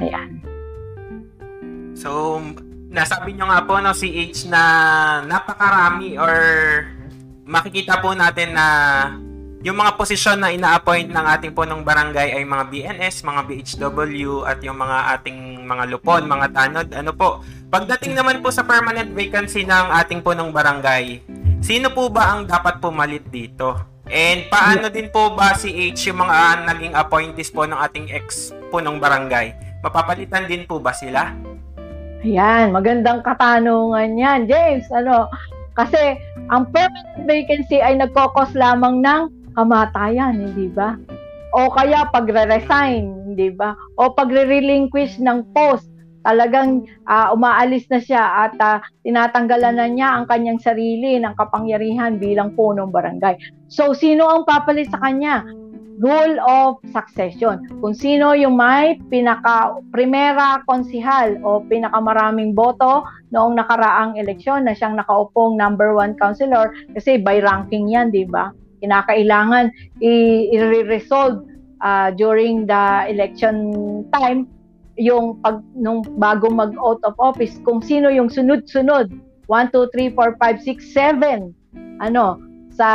Ayan. 0.00 0.42
So, 1.96 2.40
nasabi 2.92 3.36
nyo 3.36 3.48
nga 3.48 3.64
po 3.64 3.78
no, 3.78 3.94
si 3.96 4.10
H 4.10 4.48
na 4.48 4.62
napakarami 5.24 6.18
or 6.18 6.34
makikita 7.46 8.00
po 8.00 8.16
natin 8.16 8.56
na 8.56 8.66
yung 9.62 9.78
mga 9.78 9.94
posisyon 9.94 10.42
na 10.42 10.50
ina-appoint 10.50 11.06
ng 11.06 11.26
ating 11.38 11.54
punong 11.54 11.86
barangay 11.86 12.34
ay 12.34 12.42
mga 12.42 12.64
BNS, 12.66 13.22
mga 13.22 13.46
BHW 13.46 14.42
at 14.42 14.58
yung 14.66 14.74
mga 14.74 14.98
ating 15.18 15.62
mga 15.62 15.84
lupon, 15.86 16.26
mga 16.26 16.50
tanod. 16.50 16.88
Ano 16.90 17.14
po, 17.14 17.46
pagdating 17.70 18.18
naman 18.18 18.42
po 18.42 18.50
sa 18.50 18.66
permanent 18.66 19.14
vacancy 19.14 19.62
ng 19.62 19.86
ating 20.02 20.18
punong 20.18 20.50
barangay, 20.50 21.22
sino 21.62 21.94
po 21.94 22.10
ba 22.10 22.34
ang 22.34 22.42
dapat 22.42 22.82
pumalit 22.82 23.22
dito? 23.30 23.91
And 24.12 24.44
paano 24.52 24.92
din 24.92 25.08
po 25.08 25.32
ba 25.32 25.56
si 25.56 25.72
H 25.72 26.12
yung 26.12 26.20
mga 26.20 26.68
naging 26.68 26.92
appointees 26.92 27.48
po 27.48 27.64
ng 27.64 27.80
ating 27.80 28.12
ex 28.12 28.52
po 28.68 28.84
ng 28.84 29.00
barangay? 29.00 29.56
Mapapalitan 29.80 30.44
din 30.44 30.68
po 30.68 30.76
ba 30.76 30.92
sila? 30.92 31.32
Ayan, 32.20 32.76
magandang 32.76 33.24
katanungan 33.24 34.12
yan, 34.20 34.44
James. 34.44 34.84
Ano, 34.92 35.32
kasi 35.72 36.20
ang 36.52 36.68
permanent 36.70 37.24
vacancy 37.24 37.80
ay 37.80 37.96
nagkokos 37.96 38.52
lamang 38.52 39.00
ng 39.00 39.32
kamatayan, 39.56 40.44
hindi 40.44 40.68
ba? 40.68 41.00
O 41.56 41.72
kaya 41.72 42.04
pagre-resign, 42.12 43.32
hindi 43.32 43.48
ba? 43.48 43.72
O 43.96 44.12
pagre-relinquish 44.12 45.24
ng 45.24 45.40
post 45.56 45.88
talagang 46.22 46.86
uh, 47.06 47.34
umaalis 47.34 47.86
na 47.90 47.98
siya 47.98 48.48
at 48.48 48.54
uh, 48.58 48.78
tinatanggalan 49.06 49.78
na 49.78 49.86
niya 49.90 50.08
ang 50.18 50.24
kanyang 50.26 50.58
sarili 50.62 51.18
ng 51.18 51.34
kapangyarihan 51.34 52.18
bilang 52.18 52.54
punong 52.54 52.94
barangay. 52.94 53.38
So, 53.66 53.92
sino 53.94 54.30
ang 54.30 54.46
papalit 54.46 54.90
sa 54.90 55.02
kanya? 55.02 55.46
Rule 56.02 56.40
of 56.42 56.82
succession. 56.90 57.62
Kung 57.78 57.94
sino 57.94 58.34
yung 58.34 58.58
may 58.58 58.98
pinaka 59.12 59.76
primera 59.94 60.64
konsihal 60.66 61.38
o 61.46 61.62
pinakamaraming 61.62 62.56
boto 62.56 63.06
noong 63.30 63.54
nakaraang 63.60 64.18
eleksyon 64.18 64.66
na 64.66 64.74
siyang 64.74 64.98
nakaupong 64.98 65.54
number 65.54 65.94
one 65.94 66.16
councilor 66.18 66.74
kasi 66.96 67.20
by 67.20 67.38
ranking 67.38 67.92
yan, 67.92 68.10
di 68.10 68.26
ba? 68.26 68.50
Kinakailangan 68.82 69.70
i-resolve 70.02 71.46
uh, 71.84 72.10
during 72.18 72.66
the 72.66 73.06
election 73.06 73.70
time 74.10 74.48
yung 75.00 75.40
pag 75.40 75.64
nung 75.72 76.04
bago 76.20 76.52
mag 76.52 76.76
out 76.76 77.00
of 77.06 77.16
office 77.16 77.56
kung 77.64 77.80
sino 77.80 78.12
yung 78.12 78.28
sunod-sunod. 78.28 79.12
1 79.50 79.74
2 79.74 80.14
3 80.14 80.16
4 80.16 80.38
5 80.38 80.60
6 80.64 80.80
7 80.96 81.52
ano 82.00 82.40
sa 82.72 82.88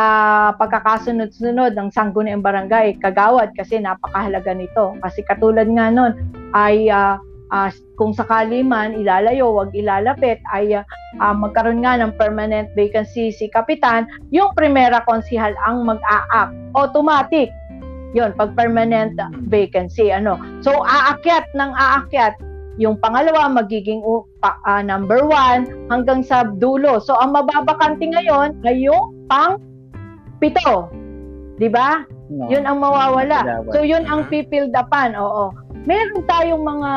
pagkakasunod-sunod 0.57 1.77
ng 1.77 1.93
sangguniang 1.93 2.41
barangay 2.41 2.97
kagawad 2.97 3.53
kasi 3.53 3.77
napakahalaga 3.77 4.57
nito. 4.57 4.97
Kasi 5.05 5.21
katulad 5.29 5.69
nga 5.69 5.93
nun 5.93 6.17
ay 6.57 6.89
uh, 6.89 7.21
uh, 7.53 7.69
kung 7.95 8.11
sakali 8.13 8.65
man 8.65 8.97
ilalayo 8.97 9.53
wag 9.53 9.69
ilalapit 9.77 10.41
ay 10.53 10.81
uh, 10.81 11.35
magkaroon 11.37 11.85
nga 11.85 11.97
ng 12.01 12.13
permanent 12.17 12.67
vacancy 12.73 13.29
si 13.29 13.45
kapitan 13.53 14.09
yung 14.33 14.51
primera 14.57 15.05
konsihal 15.05 15.53
ang 15.69 15.85
mag-a-act. 15.85 16.53
Automatic 16.73 17.53
yon 18.17 18.33
pag 18.33 18.57
permanent 18.57 19.13
vacancy 19.47 20.09
ano. 20.09 20.41
So 20.65 20.73
aakyat 20.73 21.45
ng 21.53 21.71
aakyat. 21.77 22.33
Yung 22.77 23.01
pangalawa 23.01 23.49
magiging 23.49 24.05
uh, 24.45 24.81
number 24.85 25.25
one 25.25 25.65
hanggang 25.89 26.21
sa 26.21 26.45
dulo. 26.45 27.01
So 27.01 27.17
ang 27.17 27.33
mababakante 27.33 28.05
ngayon 28.05 28.61
ay 28.65 28.85
yung 28.85 29.13
pang 29.25 29.57
pito. 30.37 30.89
Di 31.57 31.69
ba? 31.69 32.05
No. 32.27 32.51
yun 32.51 32.67
ang 32.67 32.83
mawawala. 32.83 33.63
So 33.71 33.87
yun 33.87 34.03
ang 34.03 34.27
pipilled 34.27 34.75
upan 34.75 35.15
oo. 35.15 35.55
Meron 35.87 36.27
tayong 36.27 36.59
mga 36.59 36.91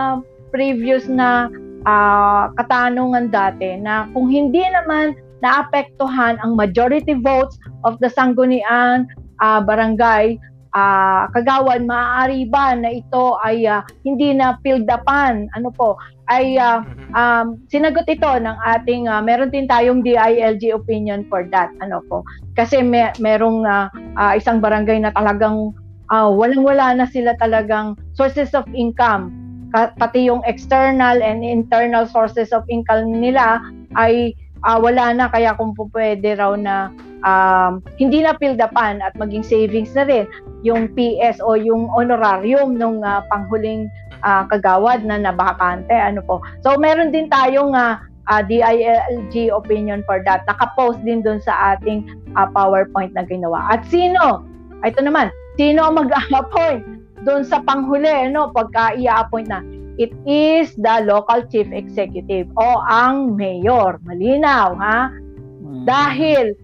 previous 0.51 1.07
na 1.07 1.47
uh, 1.87 2.51
katanungan 2.59 3.31
dati 3.31 3.79
na 3.79 4.11
kung 4.11 4.27
hindi 4.27 4.61
naman 4.67 5.15
naapektuhan 5.41 6.37
ang 6.43 6.59
majority 6.59 7.15
votes 7.17 7.57
of 7.87 7.97
the 8.03 8.11
sanggunian 8.11 9.07
uh, 9.41 9.63
barangay 9.63 10.37
uh, 10.75 11.27
kagawan, 11.35 11.87
maaari 11.87 12.47
ba 12.47 12.75
na 12.75 12.91
ito 12.95 13.39
ay 13.43 13.67
uh, 13.67 13.83
hindi 14.07 14.35
na 14.35 14.59
filled 14.63 14.87
upan? 14.87 15.51
Ano 15.55 15.71
po? 15.75 15.99
Ay 16.31 16.55
uh, 16.59 16.87
um, 17.15 17.59
sinagot 17.67 18.07
ito 18.07 18.29
ng 18.29 18.57
ating 18.79 19.11
uh, 19.11 19.19
meron 19.19 19.51
din 19.51 19.67
tayong 19.67 20.07
DILG 20.07 20.71
opinion 20.71 21.27
for 21.27 21.47
that. 21.51 21.71
Ano 21.83 22.03
po? 22.07 22.23
Kasi 22.55 22.83
may 22.83 23.11
merong 23.19 23.67
uh, 23.67 23.91
uh, 24.15 24.33
isang 24.39 24.63
barangay 24.63 25.03
na 25.03 25.11
talagang 25.11 25.75
uh, 26.11 26.31
walang-wala 26.31 26.95
na 26.95 27.07
sila 27.07 27.35
talagang 27.39 27.99
sources 28.15 28.55
of 28.55 28.67
income. 28.75 29.35
Pati 29.71 30.27
yung 30.27 30.43
external 30.51 31.23
and 31.23 31.47
internal 31.47 32.03
sources 32.03 32.51
of 32.51 32.67
income 32.67 33.07
nila 33.23 33.63
ay 33.95 34.35
uh, 34.65 34.79
wala 34.81 35.13
na 35.15 35.27
kaya 35.29 35.57
kung 35.57 35.73
pwede 35.77 36.37
raw 36.37 36.53
na 36.57 36.93
um, 37.25 37.81
hindi 37.97 38.25
na 38.25 38.37
filled 38.37 38.61
upan 38.61 39.01
at 39.01 39.13
maging 39.17 39.45
savings 39.45 39.93
na 39.97 40.05
rin 40.05 40.27
yung 40.61 40.93
PS 40.93 41.41
o 41.41 41.57
yung 41.57 41.89
honorarium 41.93 42.77
nung 42.77 43.01
uh, 43.01 43.25
panghuling 43.33 43.89
uh, 44.25 44.45
kagawad 44.49 45.05
na 45.05 45.21
nabakante 45.21 45.93
ano 45.93 46.21
po. 46.25 46.45
So 46.61 46.77
meron 46.77 47.13
din 47.13 47.33
tayong 47.33 47.73
uh, 47.73 48.01
uh, 48.29 48.43
DILG 48.45 49.51
opinion 49.53 50.05
for 50.05 50.21
that. 50.29 50.45
Naka-post 50.45 51.01
din 51.03 51.25
doon 51.25 51.41
sa 51.41 51.77
ating 51.77 52.05
uh, 52.37 52.49
PowerPoint 52.53 53.17
na 53.17 53.25
ginawa. 53.25 53.67
At 53.73 53.85
sino? 53.89 54.45
Ito 54.81 55.05
naman, 55.05 55.29
sino 55.61 55.85
ang 55.85 56.01
mag-appoint 56.01 56.85
doon 57.25 57.45
sa 57.45 57.61
panghuli 57.61 58.33
no 58.33 58.49
pagka 58.53 58.97
i-appoint 58.97 59.49
na? 59.49 59.61
It 60.01 60.17
is 60.25 60.73
the 60.81 61.05
local 61.05 61.45
chief 61.53 61.69
executive 61.77 62.49
o 62.57 62.81
ang 62.89 63.37
mayor. 63.37 64.01
Malinaw 64.09 64.73
ha? 64.81 65.13
Hmm. 65.13 65.85
Dahil 65.85 66.57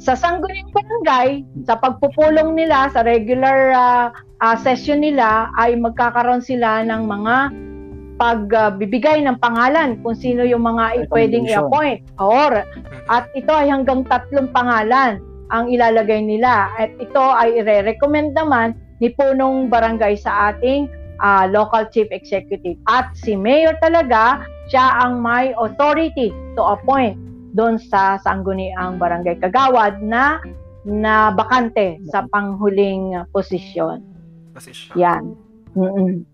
sa 0.00 0.16
Sangguniang 0.16 0.72
Barangay, 0.72 1.44
sa 1.68 1.76
pagpupulong 1.76 2.56
nila 2.56 2.88
sa 2.90 3.04
regular 3.04 3.76
uh, 3.76 4.06
uh, 4.40 4.56
session 4.56 5.04
nila 5.04 5.52
ay 5.60 5.76
magkakaroon 5.76 6.40
sila 6.40 6.80
ng 6.80 7.04
mga 7.04 7.36
pagbibigay 8.16 9.20
uh, 9.20 9.24
ng 9.28 9.36
pangalan 9.38 10.00
kung 10.00 10.16
sino 10.16 10.40
yung 10.40 10.64
mga 10.64 11.12
pwedeng 11.12 11.44
i-appoint. 11.44 12.08
Or, 12.16 12.64
at 13.12 13.28
ito 13.36 13.52
ay 13.52 13.68
hanggang 13.68 14.08
tatlong 14.08 14.48
pangalan 14.48 15.20
ang 15.52 15.68
ilalagay 15.68 16.24
nila. 16.24 16.72
At 16.80 16.88
ito 16.96 17.20
ay 17.20 17.60
i-recommend 17.60 18.32
naman 18.32 18.74
ni 18.98 19.12
punong 19.12 19.68
barangay 19.68 20.16
sa 20.16 20.56
ating 20.56 20.88
uh, 21.22 21.46
local 21.48 21.86
chief 21.94 22.10
executive. 22.10 22.76
At 22.90 23.14
si 23.14 23.38
mayor 23.38 23.78
talaga, 23.78 24.44
siya 24.68 25.06
ang 25.06 25.22
may 25.22 25.54
authority 25.54 26.34
to 26.58 26.62
appoint 26.62 27.16
doon 27.52 27.76
sa 27.78 28.16
sangguniang 28.20 28.96
barangay 28.96 29.38
Kagawad 29.38 30.02
na 30.02 30.42
na 30.82 31.30
bakante 31.30 32.02
sa 32.10 32.26
panghuling 32.26 33.14
posisyon. 33.30 34.02
Posisyon. 34.50 34.94
Yan. 34.98 35.22
Mm-mm. 35.78 36.26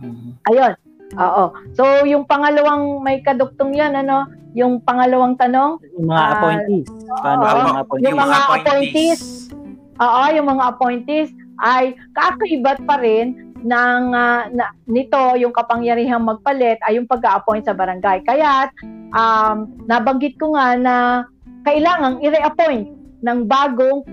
Mm-hmm. 0.00 0.30
Ayun. 0.50 0.72
Oo. 1.20 1.44
So 1.76 1.84
yung 2.08 2.24
pangalawang 2.24 3.04
may 3.04 3.20
kaduktong 3.20 3.76
'yan 3.76 3.92
ano, 3.92 4.26
yung 4.56 4.80
pangalawang 4.82 5.36
tanong, 5.36 5.78
yung 5.94 6.08
mga 6.08 6.24
uh, 6.24 6.32
appointees. 6.32 6.88
Paano 7.20 7.42
uh, 7.44 7.50
yung 7.52 7.68
mga 7.68 7.80
appointees? 7.82 8.04
Yung 8.06 8.18
mga 8.18 8.36
appointees. 8.40 9.20
Oo, 9.94 10.22
yung 10.34 10.48
mga 10.50 10.64
appointees 10.74 11.30
ay 11.62 11.84
kakaibat 12.18 12.78
pa 12.82 12.98
rin 12.98 13.53
ng 13.64 14.02
uh, 14.12 14.52
na, 14.52 14.70
nito 14.84 15.40
yung 15.40 15.50
kapangyarihang 15.50 16.22
magpalit 16.22 16.76
ay 16.84 17.00
yung 17.00 17.08
pag-appoint 17.08 17.64
sa 17.64 17.72
barangay. 17.72 18.20
Kaya 18.28 18.68
um, 19.16 19.72
nabanggit 19.88 20.36
ko 20.36 20.52
nga 20.52 20.76
na 20.76 20.96
kailangang 21.64 22.20
i-reappoint 22.20 22.92
ng 23.24 23.38
bagong 23.48 24.04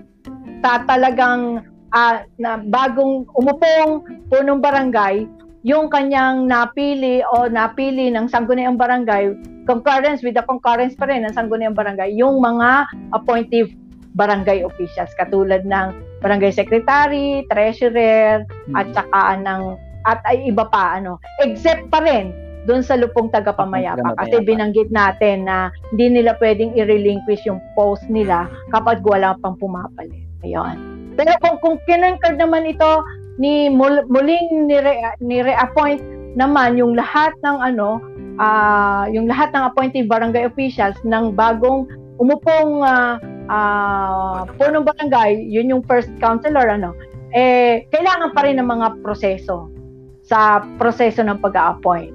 sa 0.64 0.88
talagang 0.88 1.68
uh, 1.92 2.16
na 2.40 2.64
bagong 2.64 3.28
umupong 3.36 4.08
punong 4.32 4.64
barangay 4.64 5.28
yung 5.62 5.92
kanyang 5.94 6.50
napili 6.50 7.22
o 7.36 7.46
napili 7.46 8.10
ng 8.10 8.26
sangguniang 8.32 8.80
barangay 8.80 9.36
concurrence 9.66 10.26
with 10.26 10.34
the 10.34 10.44
concurrence 10.46 10.98
pa 10.98 11.06
rin 11.10 11.26
ng 11.26 11.34
sangguniang 11.34 11.78
barangay, 11.78 12.14
yung 12.18 12.42
mga 12.42 12.90
appointive 13.14 13.70
barangay 14.16 14.64
officials 14.66 15.12
katulad 15.16 15.64
ng 15.64 15.96
barangay 16.20 16.52
secretary, 16.52 17.48
treasurer, 17.50 18.44
mm-hmm. 18.44 18.76
at 18.78 18.88
saka 18.92 19.40
ng 19.40 19.62
at 20.10 20.20
ay 20.26 20.50
iba 20.50 20.66
pa 20.66 20.98
ano 20.98 21.22
except 21.46 21.86
pa 21.94 22.02
rin 22.02 22.34
doon 22.66 22.86
sa 22.86 22.98
lupong 22.98 23.30
tagapamayapa 23.34 24.18
kasi 24.22 24.42
binanggit 24.46 24.90
natin 24.94 25.50
na 25.50 25.74
hindi 25.94 26.22
nila 26.22 26.38
pwedeng 26.38 26.74
i-relinquish 26.78 27.42
yung 27.46 27.62
post 27.74 28.06
nila 28.06 28.46
kapag 28.70 29.02
wala 29.02 29.34
pang 29.42 29.58
pumapalit. 29.58 30.26
Ayun. 30.46 30.78
Pero 31.18 31.34
kung 31.42 31.58
kung 31.62 31.78
kinangkad 31.90 32.38
naman 32.38 32.70
ito 32.70 33.02
ni 33.42 33.70
muling 33.74 34.70
ni, 34.70 34.78
ni 35.22 35.38
reappoint 35.42 36.02
naman 36.38 36.78
yung 36.78 36.94
lahat 36.94 37.34
ng 37.42 37.58
ano 37.62 37.98
uh, 38.38 39.10
yung 39.10 39.26
lahat 39.26 39.52
ng 39.52 39.64
appointed 39.66 40.06
barangay 40.06 40.46
officials 40.46 40.96
ng 41.04 41.34
bagong 41.34 41.90
umupong 42.22 42.86
uh, 42.86 43.18
uh, 43.50 44.46
punong 44.62 44.86
barangay, 44.86 45.42
yun 45.50 45.74
yung 45.74 45.84
first 45.90 46.14
councilor 46.22 46.70
ano, 46.70 46.94
eh 47.34 47.90
kailangan 47.90 48.38
pa 48.38 48.46
rin 48.46 48.62
ng 48.62 48.70
mga 48.70 49.02
proseso 49.02 49.74
sa 50.22 50.62
proseso 50.78 51.26
ng 51.26 51.42
pag-appoint. 51.42 52.14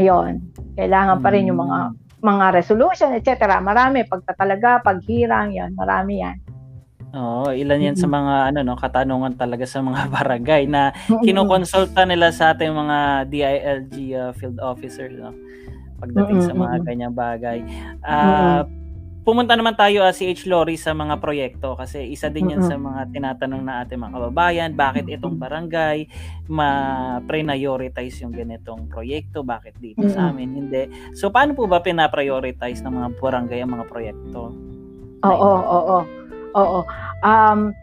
Ayun. 0.00 0.40
Kailangan 0.80 1.20
pa 1.20 1.28
rin 1.28 1.52
yung 1.52 1.60
mga 1.60 1.92
mga 2.18 2.46
resolution, 2.56 3.14
etc. 3.14 3.60
Marami 3.62 4.02
pagtatalaga, 4.08 4.82
paghirang, 4.82 5.54
'yan, 5.54 5.76
marami 5.76 6.24
'yan. 6.24 6.36
Oo, 7.14 7.52
ilan 7.52 7.84
'yan 7.84 7.96
sa 7.96 8.08
mga 8.10 8.52
ano 8.52 8.58
no, 8.64 8.76
katanungan 8.76 9.36
talaga 9.36 9.64
sa 9.68 9.84
mga 9.84 10.08
barangay 10.16 10.66
na 10.66 10.90
kinokonsulta 11.24 12.08
nila 12.08 12.32
sa 12.32 12.56
ating 12.56 12.72
mga 12.72 12.98
DILG 13.28 13.94
uh, 14.16 14.32
field 14.34 14.58
officers 14.60 15.14
no 15.14 15.32
pagdating 15.98 16.40
sa 16.46 16.54
mga 16.54 16.76
ganyang 16.86 17.14
bagay. 17.14 17.58
Uh, 18.06 18.62
pumunta 19.28 19.52
naman 19.58 19.76
tayo 19.76 20.06
uh, 20.06 20.14
si 20.14 20.24
H. 20.30 20.48
Lori 20.48 20.80
sa 20.80 20.96
mga 20.96 21.20
proyekto 21.20 21.76
kasi 21.76 22.08
isa 22.08 22.32
din 22.32 22.56
yan 22.56 22.64
sa 22.64 22.80
mga 22.80 23.12
tinatanong 23.12 23.60
na 23.60 23.84
ating 23.84 24.00
mga 24.00 24.14
kababayan, 24.16 24.70
bakit 24.72 25.04
itong 25.04 25.36
barangay 25.36 26.08
ma-prioritize 26.48 28.24
yung 28.24 28.32
ganitong 28.32 28.88
proyekto, 28.88 29.44
bakit 29.44 29.76
dito 29.82 30.06
sa 30.08 30.32
amin 30.32 30.56
hindi. 30.56 30.88
So 31.12 31.28
paano 31.28 31.52
po 31.52 31.68
ba 31.68 31.84
pina-prioritize 31.84 32.80
ng 32.80 32.94
mga 32.94 33.08
barangay 33.20 33.60
ang 33.60 33.76
mga 33.76 33.86
proyekto? 33.90 34.54
Oo, 35.26 35.52
oo, 35.60 35.78
oo. 35.92 36.00
Oo. 36.56 36.80
Um, 37.20 37.76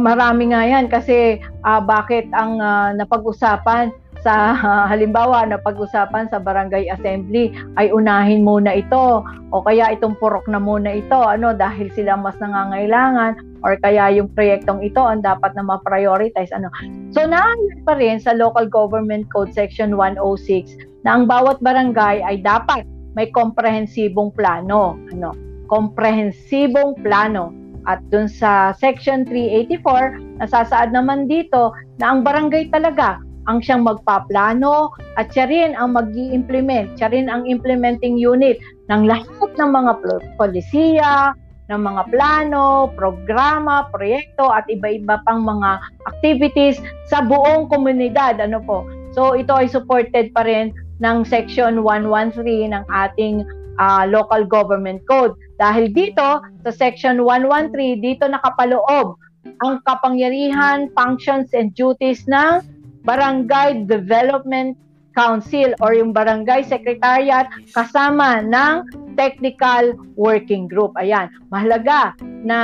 marami 0.00 0.56
nga 0.56 0.64
yan 0.64 0.88
kasi 0.88 1.42
uh, 1.66 1.82
bakit 1.82 2.24
ang 2.32 2.56
uh, 2.62 2.96
napag-usapan 2.96 3.92
sa 4.22 4.54
halimbawa 4.90 5.46
na 5.46 5.58
pag-usapan 5.60 6.30
sa 6.30 6.42
barangay 6.42 6.90
assembly 6.90 7.54
ay 7.78 7.90
unahin 7.92 8.42
muna 8.42 8.78
ito. 8.78 9.22
O 9.48 9.64
kaya 9.64 9.96
itong 9.96 10.18
purok 10.20 10.44
na 10.50 10.60
muna 10.60 11.00
ito 11.00 11.16
ano 11.16 11.56
dahil 11.56 11.88
sila 11.96 12.18
mas 12.20 12.36
nangangailangan 12.42 13.40
or 13.64 13.80
kaya 13.80 14.12
yung 14.12 14.28
proyektong 14.36 14.84
ito 14.84 15.00
ang 15.00 15.24
dapat 15.24 15.56
na 15.56 15.64
ma-prioritize 15.64 16.52
ano. 16.52 16.68
So 17.14 17.24
naayon 17.24 17.86
pa 17.88 17.96
rin 17.96 18.20
sa 18.20 18.36
local 18.36 18.68
government 18.68 19.30
code 19.32 19.54
section 19.54 19.96
106 19.96 20.76
na 21.06 21.16
ang 21.16 21.24
bawat 21.24 21.62
barangay 21.64 22.20
ay 22.20 22.42
dapat 22.44 22.84
may 23.16 23.30
komprehensibong 23.32 24.34
plano 24.36 24.98
ano. 25.14 25.32
Komprehensibong 25.68 27.00
plano. 27.04 27.52
At 27.88 28.04
dun 28.12 28.28
sa 28.28 28.76
section 28.76 29.24
384 29.24 30.44
nasasaad 30.44 30.92
naman 30.92 31.24
dito 31.24 31.72
na 31.96 32.12
ang 32.12 32.20
barangay 32.20 32.68
talaga 32.68 33.16
ang 33.48 33.64
siyang 33.64 33.82
magpaplano 33.88 34.92
at 35.16 35.32
siya 35.32 35.48
rin 35.48 35.72
ang 35.74 35.96
mag 35.96 36.12
implement 36.12 36.94
siya 37.00 37.08
rin 37.08 37.32
ang 37.32 37.48
implementing 37.48 38.20
unit 38.20 38.60
ng 38.92 39.08
lahat 39.08 39.50
ng 39.56 39.70
mga 39.72 39.92
polisiya, 40.36 41.32
ng 41.68 41.80
mga 41.84 42.02
plano, 42.08 42.88
programa, 42.96 43.88
proyekto 43.92 44.48
at 44.48 44.64
iba-iba 44.72 45.20
pang 45.28 45.44
mga 45.44 45.80
activities 46.08 46.80
sa 47.12 47.20
buong 47.20 47.68
komunidad. 47.68 48.40
Ano 48.40 48.60
po? 48.64 48.88
So 49.12 49.36
ito 49.36 49.52
ay 49.52 49.68
supported 49.68 50.32
pa 50.32 50.44
rin 50.48 50.72
ng 51.04 51.24
Section 51.28 51.84
113 51.84 52.72
ng 52.72 52.84
ating 52.88 53.44
uh, 53.78 54.04
local 54.08 54.44
government 54.44 55.00
code. 55.06 55.32
Dahil 55.58 55.90
dito, 55.90 56.42
sa 56.66 56.70
Section 56.70 57.22
113, 57.22 58.02
dito 58.02 58.26
nakapaloob 58.26 59.16
ang 59.64 59.80
kapangyarihan, 59.86 60.90
functions, 60.92 61.50
and 61.54 61.72
duties 61.74 62.26
ng 62.26 62.62
Barangay 63.08 63.88
Development 63.88 64.76
Council 65.16 65.72
or 65.80 65.96
yung 65.96 66.12
Barangay 66.12 66.68
Secretariat 66.68 67.48
kasama 67.72 68.44
ng 68.44 68.84
Technical 69.16 69.96
Working 70.14 70.68
Group. 70.68 70.92
Ayan, 71.00 71.32
mahalaga 71.48 72.12
na 72.44 72.60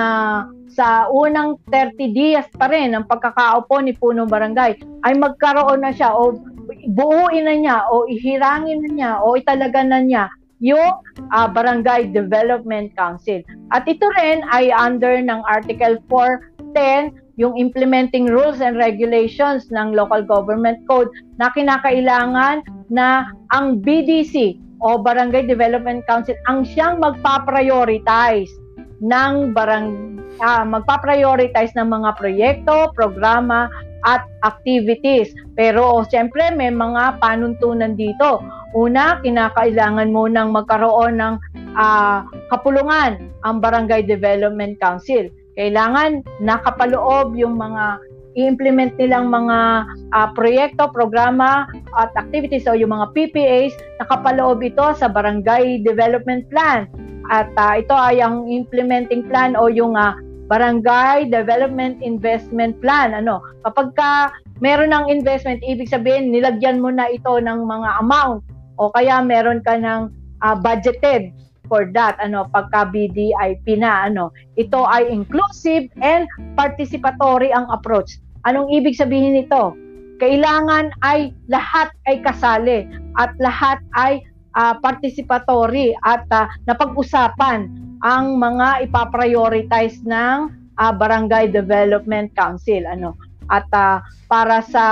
sa 0.69 1.09
unang 1.09 1.57
30 1.73 2.13
days 2.13 2.47
pa 2.61 2.69
rin 2.69 2.93
ng 2.93 3.09
pagkakaupo 3.09 3.81
ni 3.81 3.97
Punong 3.97 4.29
Barangay 4.29 4.77
ay 5.09 5.13
magkaroon 5.17 5.81
na 5.81 5.91
siya 5.91 6.13
o 6.13 6.37
buuin 6.93 7.49
na 7.49 7.55
niya 7.57 7.77
o 7.89 8.05
ihirangin 8.07 8.85
na 8.85 8.91
niya 8.93 9.13
o 9.25 9.35
italaga 9.35 9.81
na 9.81 10.05
niya 10.05 10.29
yung 10.63 10.95
uh, 11.35 11.49
Barangay 11.51 12.15
Development 12.15 12.93
Council. 12.95 13.43
At 13.75 13.89
ito 13.91 14.07
rin 14.21 14.47
ay 14.53 14.71
under 14.71 15.19
ng 15.25 15.43
Article 15.49 15.99
410 16.07 17.24
yung 17.37 17.59
implementing 17.59 18.31
rules 18.31 18.63
and 18.63 18.79
regulations 18.79 19.67
ng 19.75 19.95
local 19.95 20.23
government 20.23 20.79
code 20.87 21.11
na 21.43 21.51
kinakailangan 21.51 22.63
na 22.91 23.27
ang 23.51 23.83
BDC 23.83 24.59
o 24.85 25.01
Barangay 25.01 25.49
Development 25.49 26.05
Council 26.07 26.37
ang 26.47 26.63
siyang 26.63 27.03
magpa-prioritize 27.03 28.51
ng 29.03 29.57
barang 29.57 29.89
uh, 30.39 30.65
magpa-prioritize 30.67 31.75
ng 31.75 31.89
mga 31.91 32.11
proyekto, 32.19 32.91
programa 32.95 33.67
at 34.05 34.23
activities. 34.45 35.33
Pero 35.57 35.81
oh, 35.81 36.03
siyempre 36.05 36.53
may 36.53 36.71
mga 36.71 37.19
panuntunan 37.19 37.97
dito. 37.97 38.45
Una, 38.77 39.19
kinakailangan 39.25 40.13
mo 40.13 40.29
nang 40.29 40.53
magkaroon 40.53 41.19
ng 41.19 41.35
uh, 41.75 42.27
kapulungan 42.53 43.33
ang 43.43 43.65
Barangay 43.65 44.05
Development 44.05 44.77
Council 44.79 45.33
kailangan 45.55 46.23
nakapaloob 46.43 47.35
yung 47.39 47.59
mga 47.59 47.99
i-implement 48.35 48.91
nilang 48.99 49.31
mga 49.31 49.87
uh, 50.11 50.29
proyekto, 50.35 50.91
programa 50.91 51.71
at 51.95 52.11
activities 52.19 52.67
o 52.67 52.75
yung 52.75 52.91
mga 52.91 53.15
PPAs, 53.15 53.73
nakapaloob 54.03 54.59
ito 54.63 54.83
sa 54.99 55.07
Barangay 55.07 55.87
Development 55.87 56.43
Plan. 56.51 56.91
At 57.31 57.49
uh, 57.57 57.81
ito 57.81 57.95
ay 57.95 58.21
ang 58.21 58.51
implementing 58.51 59.25
plan 59.31 59.57
o 59.57 59.71
yung 59.71 59.95
uh, 59.97 60.19
Barangay 60.51 61.33
Development 61.33 61.97
Investment 62.05 62.77
Plan. 62.85 63.17
Ano, 63.17 63.41
kapag 63.65 63.97
ka 63.97 64.11
meron 64.61 64.93
ng 64.93 65.09
investment, 65.09 65.63
ibig 65.65 65.89
sabihin 65.89 66.35
nilagyan 66.35 66.83
mo 66.83 66.93
na 66.93 67.09
ito 67.09 67.41
ng 67.41 67.65
mga 67.65 67.91
amount 68.05 68.45
o 68.77 68.91
kaya 68.93 69.23
meron 69.23 69.63
ka 69.63 69.79
ng 69.79 70.11
uh, 70.43 70.57
budgeted 70.59 71.31
for 71.69 71.89
that 71.93 72.17
ano 72.21 72.49
pagka 72.53 72.89
BDIP 72.93 73.81
na 73.81 74.09
ano 74.09 74.31
ito 74.61 74.85
ay 74.85 75.09
inclusive 75.09 75.89
and 76.01 76.29
participatory 76.55 77.51
ang 77.53 77.69
approach. 77.73 78.21
Anong 78.45 78.69
ibig 78.73 78.97
sabihin 78.97 79.41
nito? 79.41 79.73
Kailangan 80.21 80.95
ay 81.03 81.35
lahat 81.51 81.91
ay 82.07 82.23
kasali 82.23 82.87
at 83.19 83.35
lahat 83.43 83.83
ay 83.99 84.23
uh, 84.55 84.79
participatory 84.79 85.97
at 86.07 86.23
uh, 86.31 86.47
napag-usapan 86.71 87.67
ang 88.05 88.37
mga 88.39 88.87
ipaprioritize 88.87 90.05
ng 90.07 90.53
uh, 90.79 90.93
Barangay 90.95 91.51
Development 91.51 92.31
Council 92.37 92.85
ano. 92.87 93.17
At 93.53 93.69
uh, 93.77 94.01
para 94.29 94.65
sa 94.65 94.85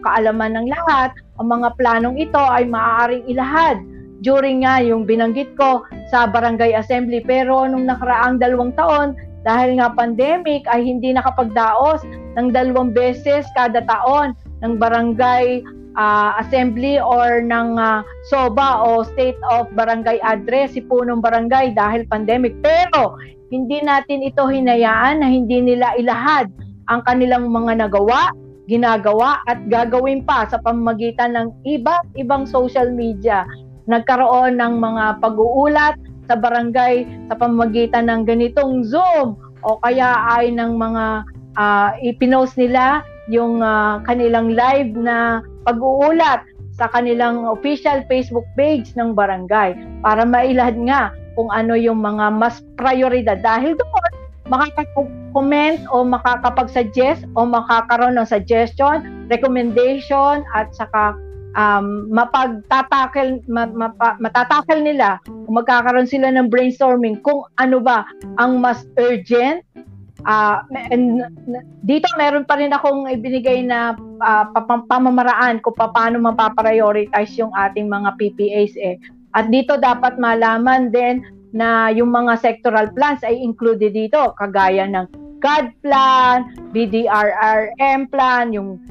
kaalaman 0.00 0.56
ng 0.56 0.66
lahat 0.72 1.12
ang 1.40 1.48
mga 1.52 1.76
planong 1.76 2.16
ito 2.16 2.40
ay 2.40 2.64
maaaring 2.64 3.24
ilahad 3.28 3.80
during 4.22 4.66
nga 4.66 4.82
yung 4.82 5.06
binanggit 5.06 5.54
ko 5.54 5.86
sa 6.10 6.26
barangay 6.26 6.74
assembly. 6.74 7.22
Pero 7.22 7.66
nung 7.66 7.86
nakaraang 7.86 8.42
dalawang 8.42 8.74
taon, 8.74 9.14
dahil 9.46 9.78
nga 9.78 9.94
pandemic, 9.94 10.66
ay 10.66 10.82
hindi 10.82 11.14
nakapagdaos 11.14 12.02
ng 12.36 12.50
dalawang 12.50 12.90
beses 12.90 13.46
kada 13.54 13.80
taon 13.86 14.34
ng 14.66 14.76
barangay 14.76 15.62
uh, 15.94 16.30
assembly 16.42 16.98
or 16.98 17.40
ng 17.40 17.78
uh, 17.78 18.02
SOBA 18.30 18.82
o 18.82 19.06
State 19.06 19.38
of 19.54 19.70
Barangay 19.78 20.18
Address, 20.26 20.74
si 20.74 20.82
punong 20.82 21.22
barangay 21.22 21.72
dahil 21.78 22.04
pandemic. 22.10 22.58
Pero 22.60 23.14
hindi 23.54 23.78
natin 23.80 24.26
ito 24.26 24.44
hinayaan 24.44 25.22
na 25.22 25.28
hindi 25.30 25.62
nila 25.62 25.94
ilahad 25.96 26.50
ang 26.90 27.00
kanilang 27.06 27.48
mga 27.48 27.86
nagawa, 27.86 28.34
ginagawa 28.68 29.40
at 29.48 29.64
gagawin 29.72 30.26
pa 30.26 30.44
sa 30.44 30.60
pamamagitan 30.60 31.32
ng 31.32 31.48
iba't 31.64 32.04
ibang 32.20 32.44
social 32.44 32.92
media 32.92 33.48
nagkaroon 33.88 34.60
ng 34.60 34.74
mga 34.78 35.18
pag-uulat 35.24 35.96
sa 36.28 36.36
barangay 36.36 37.08
sa 37.32 37.34
pamamagitan 37.40 38.12
ng 38.12 38.28
ganitong 38.28 38.84
Zoom 38.84 39.40
o 39.64 39.80
kaya 39.80 40.28
ay 40.38 40.52
ng 40.52 40.76
mga 40.76 41.24
uh, 41.56 41.90
ipinost 42.04 42.54
nila 42.60 43.02
yung 43.32 43.64
uh, 43.64 44.00
kanilang 44.04 44.52
live 44.52 44.92
na 44.92 45.40
pag-uulat 45.64 46.44
sa 46.78 46.86
kanilang 46.94 47.42
official 47.48 48.06
Facebook 48.06 48.46
page 48.54 48.94
ng 48.94 49.16
barangay 49.16 49.74
para 50.04 50.22
mailahad 50.22 50.78
nga 50.86 51.10
kung 51.34 51.50
ano 51.50 51.74
yung 51.74 51.98
mga 51.98 52.30
mas 52.38 52.62
prioridad. 52.78 53.42
Dahil 53.42 53.74
doon 53.74 54.12
makaka-comment 54.48 55.84
o 55.92 56.06
makakapag-suggest 56.06 57.28
o 57.36 57.44
makakaroon 57.44 58.16
ng 58.16 58.28
suggestion, 58.28 59.28
recommendation 59.28 60.46
at 60.56 60.72
saka 60.72 61.14
um, 61.56 62.10
mapagtatakel 62.12 63.40
ma, 63.48 63.64
mapa, 63.70 64.18
matatakel 64.20 64.82
nila 64.82 65.22
kung 65.24 65.56
magkakaroon 65.56 66.08
sila 66.08 66.28
ng 66.34 66.52
brainstorming 66.52 67.20
kung 67.24 67.46
ano 67.56 67.80
ba 67.80 68.04
ang 68.36 68.60
mas 68.60 68.84
urgent 69.00 69.64
uh, 70.26 70.60
and 70.92 71.24
dito 71.86 72.08
meron 72.18 72.44
pa 72.44 72.58
rin 72.58 72.74
akong 72.74 73.06
ibinigay 73.08 73.62
na 73.62 73.94
uh, 74.20 74.44
pamamaraan 74.90 75.62
kung 75.62 75.76
paano 75.76 76.18
mapaprioritize 76.18 77.38
yung 77.38 77.54
ating 77.54 77.86
mga 77.86 78.18
PPAs 78.18 78.74
eh. 78.76 78.96
At 79.36 79.52
dito 79.52 79.76
dapat 79.76 80.16
malaman 80.16 80.90
din 80.90 81.22
na 81.52 81.88
yung 81.92 82.10
mga 82.12 82.40
sectoral 82.40 82.90
plans 82.92 83.24
ay 83.24 83.38
included 83.38 83.94
dito 83.94 84.34
kagaya 84.36 84.88
ng 84.88 85.06
CAD 85.38 85.70
plan, 85.86 86.50
BDRRM 86.74 88.10
plan, 88.10 88.50
yung 88.50 88.82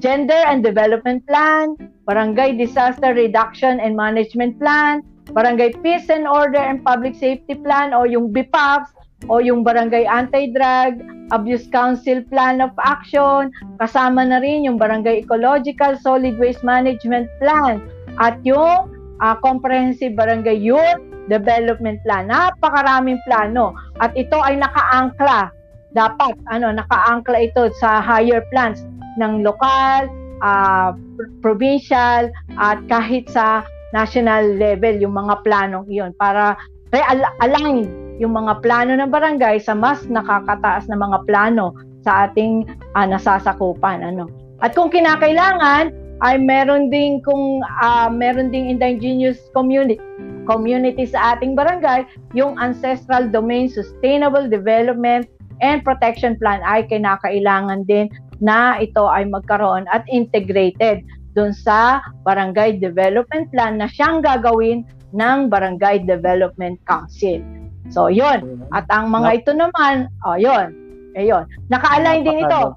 Gender 0.00 0.48
and 0.48 0.64
Development 0.64 1.20
Plan, 1.28 1.76
Barangay 2.10 2.58
Disaster 2.58 3.14
Reduction 3.14 3.78
and 3.78 3.94
Management 3.94 4.58
Plan, 4.58 5.06
Barangay 5.30 5.78
Peace 5.78 6.10
and 6.10 6.26
Order 6.26 6.58
and 6.58 6.82
Public 6.82 7.14
Safety 7.14 7.54
Plan 7.54 7.94
o 7.94 8.02
yung 8.02 8.34
BPAPs 8.34 8.90
o 9.30 9.38
yung 9.38 9.62
Barangay 9.62 10.10
Anti-Drug 10.10 10.98
Abuse 11.30 11.70
Council 11.70 12.26
Plan 12.26 12.58
of 12.58 12.74
Action, 12.82 13.54
kasama 13.78 14.26
na 14.26 14.42
rin 14.42 14.66
yung 14.66 14.74
Barangay 14.74 15.22
Ecological 15.22 15.94
Solid 16.02 16.34
Waste 16.42 16.66
Management 16.66 17.30
Plan 17.38 17.78
at 18.18 18.42
yung 18.42 18.90
uh, 19.22 19.38
Comprehensive 19.38 20.18
Barangay 20.18 20.58
Youth 20.58 20.98
Development 21.30 22.02
Plan. 22.02 22.26
Napakaraming 22.26 23.22
plano. 23.22 23.70
At 24.02 24.18
ito 24.18 24.34
ay 24.42 24.58
nakaangkla. 24.58 25.54
Dapat 25.94 26.34
ano 26.50 26.74
nakaangkla 26.74 27.38
ito 27.38 27.70
sa 27.78 28.02
higher 28.02 28.42
plans 28.50 28.82
ng 29.22 29.46
lokal, 29.46 30.10
uh, 30.40 30.96
provincial, 31.44 32.28
at 32.58 32.78
kahit 32.88 33.28
sa 33.30 33.64
national 33.92 34.56
level, 34.56 34.96
yung 34.98 35.14
mga 35.14 35.42
planong 35.46 35.86
iyon 35.90 36.12
para 36.18 36.58
align 37.42 37.86
yung 38.20 38.36
mga 38.36 38.60
plano 38.60 38.92
ng 39.00 39.08
barangay 39.08 39.56
sa 39.62 39.72
mas 39.72 40.04
nakakataas 40.04 40.84
na 40.92 40.98
mga 40.98 41.24
plano 41.24 41.72
sa 42.04 42.28
ating 42.28 42.68
uh, 42.92 43.06
nasasakupan 43.08 44.04
ano. 44.04 44.28
At 44.60 44.76
kung 44.76 44.92
kinakailangan 44.92 45.96
ay 46.20 46.36
meron 46.36 46.92
ding 46.92 47.24
kung 47.24 47.64
uh, 47.80 48.12
meron 48.12 48.52
ding 48.52 48.68
indigenous 48.68 49.40
community 49.56 49.96
community 50.44 51.08
sa 51.08 51.36
ating 51.36 51.56
barangay 51.56 52.04
yung 52.36 52.60
ancestral 52.60 53.28
domain 53.32 53.72
sustainable 53.72 54.44
development 54.44 55.24
and 55.64 55.80
protection 55.80 56.36
plan 56.36 56.60
ay 56.68 56.84
kinakailangan 56.92 57.88
din 57.88 58.12
na 58.40 58.80
ito 58.80 59.06
ay 59.06 59.28
magkaroon 59.28 59.84
at 59.92 60.02
integrated 60.08 61.04
dun 61.36 61.54
sa 61.54 62.02
Barangay 62.26 62.82
Development 62.82 63.46
Plan 63.54 63.78
na 63.78 63.86
siyang 63.86 64.24
gagawin 64.24 64.82
ng 65.14 65.52
Barangay 65.52 66.02
Development 66.08 66.80
Council. 66.88 67.38
So, 67.90 68.10
yon 68.10 68.66
At 68.74 68.86
ang 68.90 69.10
mga 69.10 69.44
ito 69.44 69.52
naman, 69.54 70.10
oh, 70.26 70.38
yon 70.38 70.74
Ayun. 71.18 71.42
Naka-align 71.66 72.22
din 72.22 72.38
ito. 72.46 72.70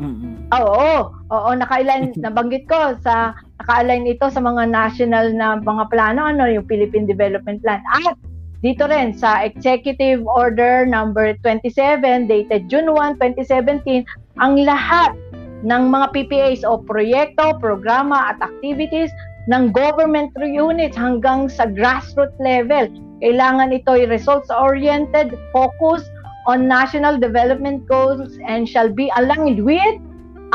Mm-hmm. 0.00 0.32
Oo, 0.48 1.12
oo, 1.28 1.50
naka-align, 1.52 2.16
nabanggit 2.24 2.64
ko 2.64 2.96
sa 3.04 3.36
naka-align 3.60 4.08
ito 4.08 4.32
sa 4.32 4.40
mga 4.40 4.64
national 4.64 5.36
na 5.36 5.60
mga 5.60 5.92
plano, 5.92 6.24
ano, 6.24 6.48
yung 6.48 6.64
Philippine 6.64 7.04
Development 7.04 7.60
Plan. 7.60 7.84
At 7.92 8.16
dito 8.64 8.88
rin 8.88 9.12
sa 9.16 9.44
Executive 9.44 10.24
Order 10.24 10.88
number 10.88 11.36
27 11.44 12.28
dated 12.28 12.68
June 12.72 12.92
1, 12.92 13.20
2017, 13.20 14.04
ang 14.40 14.56
lahat 14.64 15.12
ng 15.60 15.92
mga 15.92 16.06
PPAs 16.16 16.60
o 16.64 16.80
proyekto, 16.80 17.60
programa 17.60 18.32
at 18.32 18.40
activities 18.40 19.12
ng 19.52 19.72
government 19.76 20.32
units 20.40 20.96
hanggang 20.96 21.48
sa 21.48 21.68
grassroots 21.68 22.36
level. 22.40 22.88
Kailangan 23.20 23.76
ito 23.76 23.92
ay 23.92 24.08
results-oriented, 24.08 25.36
focus 25.52 26.08
on 26.48 26.64
national 26.64 27.20
development 27.20 27.84
goals 27.84 28.40
and 28.48 28.64
shall 28.64 28.88
be 28.88 29.12
aligned 29.20 29.60
with 29.60 30.00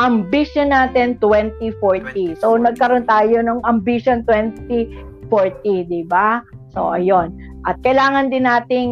ambition 0.02 0.74
natin 0.74 1.14
2040. 1.22 2.34
So 2.42 2.58
nagkaroon 2.58 3.06
tayo 3.06 3.38
ng 3.38 3.62
ambition 3.62 4.26
2040, 4.26 5.30
di 5.86 6.02
ba? 6.10 6.42
So 6.74 6.90
ayun. 6.90 7.38
At 7.70 7.78
kailangan 7.86 8.34
din 8.34 8.50
nating 8.50 8.90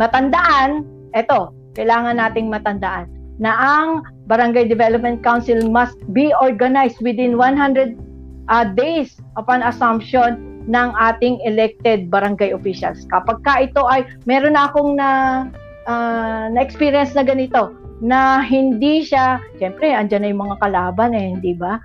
matandaan, 0.00 0.88
eto, 1.12 1.52
kailangan 1.76 2.16
nating 2.16 2.48
matandaan 2.48 3.15
na 3.38 3.52
ang 3.52 3.88
Barangay 4.26 4.68
Development 4.68 5.20
Council 5.20 5.60
must 5.68 5.96
be 6.12 6.32
organized 6.40 6.98
within 7.04 7.36
100 7.36 7.96
uh, 8.48 8.66
days 8.74 9.20
upon 9.36 9.62
assumption 9.62 10.56
ng 10.66 10.88
ating 10.98 11.38
elected 11.46 12.10
barangay 12.10 12.50
officials. 12.50 13.06
Kapag 13.14 13.38
ka 13.46 13.62
ito 13.62 13.86
ay 13.86 14.02
meron 14.26 14.58
na 14.58 14.66
akong 14.66 14.98
na 14.98 15.10
uh, 15.86 16.50
na 16.50 16.58
experience 16.58 17.14
na 17.14 17.22
ganito 17.22 17.70
na 18.02 18.42
hindi 18.42 19.06
siya, 19.06 19.40
siyempre 19.56 19.94
andyan 19.94 20.26
na 20.26 20.30
yung 20.34 20.42
mga 20.42 20.58
kalaban 20.60 21.14
eh, 21.16 21.32
hindi 21.32 21.54
ba? 21.56 21.80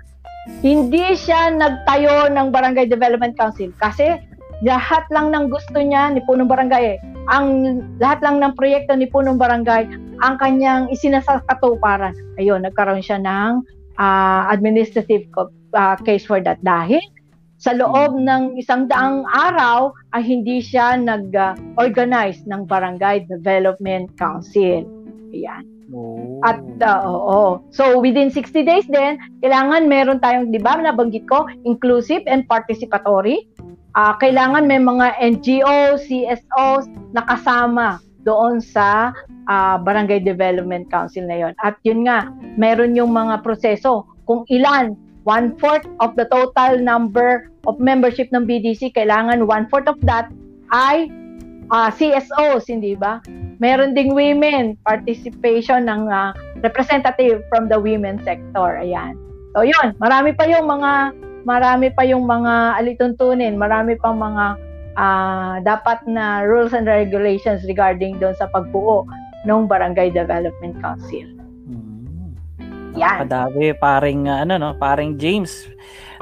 Hindi 0.60 1.14
siya 1.14 1.54
nagtayo 1.54 2.26
ng 2.34 2.50
Barangay 2.50 2.90
Development 2.90 3.38
Council 3.38 3.70
kasi 3.78 4.18
lahat 4.66 5.06
lang 5.14 5.30
ng 5.30 5.50
gusto 5.50 5.78
niya 5.78 6.10
ni 6.10 6.22
Punong 6.26 6.50
Barangay 6.50 6.98
eh. 6.98 6.98
Ang 7.30 7.78
lahat 8.02 8.18
lang 8.26 8.42
ng 8.42 8.58
proyekto 8.58 8.98
ni 8.98 9.06
Punong 9.06 9.38
Barangay 9.38 9.86
ang 10.20 10.36
kanyang 10.36 10.92
isinasakatuparan. 10.92 12.12
Ayun, 12.36 12.66
nagkaroon 12.66 13.00
siya 13.00 13.16
ng 13.22 13.64
uh, 13.96 14.42
administrative 14.52 15.24
uh, 15.72 15.96
case 16.04 16.28
for 16.28 16.44
that 16.44 16.60
dahil 16.60 17.00
sa 17.62 17.72
loob 17.72 18.18
hmm. 18.18 18.26
ng 18.26 18.42
isang 18.58 18.90
daang 18.90 19.22
araw 19.30 19.94
ay 20.12 20.22
hindi 20.26 20.58
siya 20.58 20.98
nag-organize 20.98 22.42
uh, 22.44 22.48
ng 22.52 22.60
Barangay 22.66 23.24
Development 23.30 24.10
Council. 24.18 24.82
Ayan. 25.32 25.64
Oh. 25.92 26.40
At 26.42 26.58
uh, 26.82 27.04
oo. 27.04 27.60
So 27.70 28.00
within 28.00 28.32
60 28.32 28.64
days 28.64 28.88
din, 28.88 29.20
kailangan 29.44 29.86
meron 29.86 30.18
tayong 30.24 30.48
'di 30.50 30.58
ba 30.64 30.80
nabanggit 30.80 31.28
ko, 31.28 31.44
inclusive 31.68 32.24
and 32.26 32.48
participatory 32.48 33.44
uh, 33.96 34.14
kailangan 34.18 34.64
may 34.68 34.80
mga 34.80 35.16
NGO, 35.20 36.00
CSOs 36.00 36.88
na 37.12 37.22
kasama 37.28 38.00
doon 38.22 38.62
sa 38.62 39.10
uh, 39.50 39.76
Barangay 39.82 40.22
Development 40.22 40.86
Council 40.90 41.26
na 41.26 41.36
yon. 41.38 41.54
At 41.62 41.78
yun 41.82 42.06
nga, 42.06 42.30
meron 42.58 42.94
yung 42.94 43.10
mga 43.10 43.42
proseso 43.42 44.06
kung 44.26 44.46
ilan, 44.48 44.94
one-fourth 45.22 45.86
of 46.02 46.14
the 46.18 46.26
total 46.30 46.78
number 46.78 47.50
of 47.66 47.78
membership 47.78 48.30
ng 48.34 48.46
BDC, 48.46 48.94
kailangan 48.94 49.46
one-fourth 49.46 49.86
of 49.86 49.98
that 50.02 50.30
ay 50.74 51.10
uh, 51.70 51.90
CSOs, 51.90 52.66
hindi 52.66 52.98
ba? 52.98 53.22
Meron 53.62 53.94
ding 53.94 54.14
women 54.14 54.74
participation 54.82 55.86
ng 55.86 56.10
uh, 56.10 56.34
representative 56.66 57.42
from 57.46 57.70
the 57.70 57.78
women 57.78 58.18
sector. 58.26 58.82
Ayan. 58.82 59.14
So 59.54 59.62
yun, 59.62 59.94
marami 60.02 60.34
pa 60.34 60.48
yung 60.48 60.66
mga 60.66 61.14
marami 61.42 61.90
pa 61.94 62.02
yung 62.06 62.24
mga 62.26 62.78
alituntunin, 62.78 63.58
marami 63.58 63.98
pang 63.98 64.18
mga 64.18 64.58
uh, 64.96 65.60
dapat 65.62 66.04
na 66.08 66.44
rules 66.44 66.72
and 66.72 66.88
regulations 66.88 67.64
regarding 67.64 68.18
doon 68.18 68.36
sa 68.36 68.48
pagbuo 68.50 69.06
ng 69.44 69.66
Barangay 69.66 70.14
Development 70.14 70.74
Council. 70.78 71.26
Hmm. 71.66 72.34
Yan. 72.96 73.26
Kadami 73.26 73.72
paring 73.76 74.28
uh, 74.28 74.44
ano 74.44 74.54
no, 74.60 74.70
paring 74.76 75.16
James. 75.16 75.66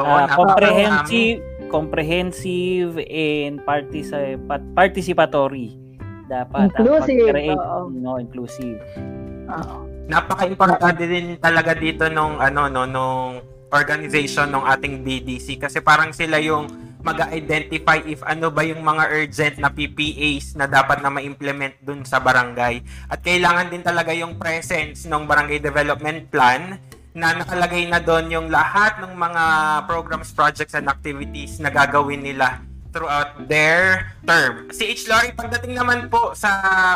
Uh, 0.01 0.25
comprehensive 0.33 1.45
comprehensive 1.71 2.99
and 3.07 3.63
particip- 3.63 4.43
participatory 4.75 5.77
dapat 6.27 6.73
inclusive 6.73 7.31
uh, 7.55 7.87
no 7.91 8.17
inclusive 8.17 8.81
uh, 9.47 9.85
napaka-importante 10.11 11.07
din 11.07 11.39
talaga 11.39 11.77
dito 11.79 12.11
nung 12.11 12.43
ano 12.43 12.67
no 12.67 12.87
nung 12.87 13.39
organization 13.71 14.51
ng 14.51 14.67
ating 14.67 15.07
BDC 15.07 15.63
kasi 15.63 15.79
parang 15.79 16.11
sila 16.11 16.43
yung 16.43 16.90
mag-identify 17.01 18.01
if 18.05 18.21
ano 18.25 18.53
ba 18.53 18.65
yung 18.65 18.85
mga 18.85 19.05
urgent 19.11 19.57
na 19.59 19.73
PPAs 19.73 20.57
na 20.57 20.69
dapat 20.69 21.01
na 21.01 21.11
ma-implement 21.13 21.75
dun 21.81 22.05
sa 22.05 22.21
barangay. 22.21 22.85
At 23.09 23.25
kailangan 23.25 23.73
din 23.73 23.83
talaga 23.85 24.13
yung 24.13 24.37
presence 24.37 25.09
ng 25.09 25.25
barangay 25.25 25.61
development 25.61 26.29
plan 26.29 26.77
na 27.11 27.35
nakalagay 27.35 27.91
na 27.91 27.99
doon 27.99 28.31
yung 28.31 28.49
lahat 28.49 29.03
ng 29.03 29.19
mga 29.19 29.45
programs, 29.91 30.31
projects, 30.31 30.79
and 30.79 30.87
activities 30.87 31.59
na 31.59 31.67
gagawin 31.67 32.23
nila 32.23 32.63
throughout 32.91 33.39
their 33.47 34.11
term. 34.27 34.71
Si 34.75 34.83
H. 34.87 35.07
Lori, 35.07 35.31
pagdating 35.35 35.75
naman 35.79 36.11
po 36.11 36.35
sa 36.35 36.51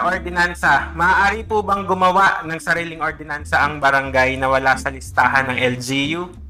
ordinansa, 0.06 0.90
maaari 0.94 1.46
po 1.46 1.62
bang 1.62 1.86
gumawa 1.86 2.42
ng 2.42 2.58
sariling 2.58 3.02
ordinansa 3.02 3.62
ang 3.62 3.78
barangay 3.78 4.34
na 4.38 4.50
wala 4.50 4.74
sa 4.74 4.90
listahan 4.90 5.54
ng 5.54 5.58
LGU? 5.78 6.43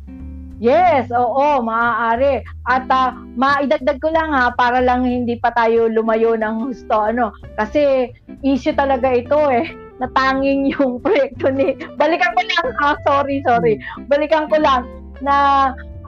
Yes, 0.65 1.13
oo, 1.13 1.61
maaari. 1.61 2.41
At 2.65 2.89
uh, 2.89 3.13
maidagdag 3.37 4.01
ko 4.01 4.09
lang 4.09 4.33
ha, 4.33 4.49
para 4.57 4.81
lang 4.81 5.05
hindi 5.05 5.37
pa 5.37 5.53
tayo 5.53 5.93
lumayo 5.93 6.41
ng 6.41 6.73
gusto, 6.73 7.05
ano, 7.05 7.37
kasi 7.61 8.09
issue 8.41 8.73
talaga 8.73 9.13
ito 9.13 9.37
eh, 9.53 9.69
natanging 10.01 10.73
yung 10.73 10.97
proyekto 11.05 11.53
ni, 11.53 11.77
balikan 12.01 12.33
ko 12.33 12.41
lang, 12.49 12.67
ah, 12.81 12.97
sorry, 13.05 13.45
sorry, 13.45 13.77
balikan 14.09 14.49
ko 14.49 14.57
lang, 14.57 14.89
na 15.21 15.37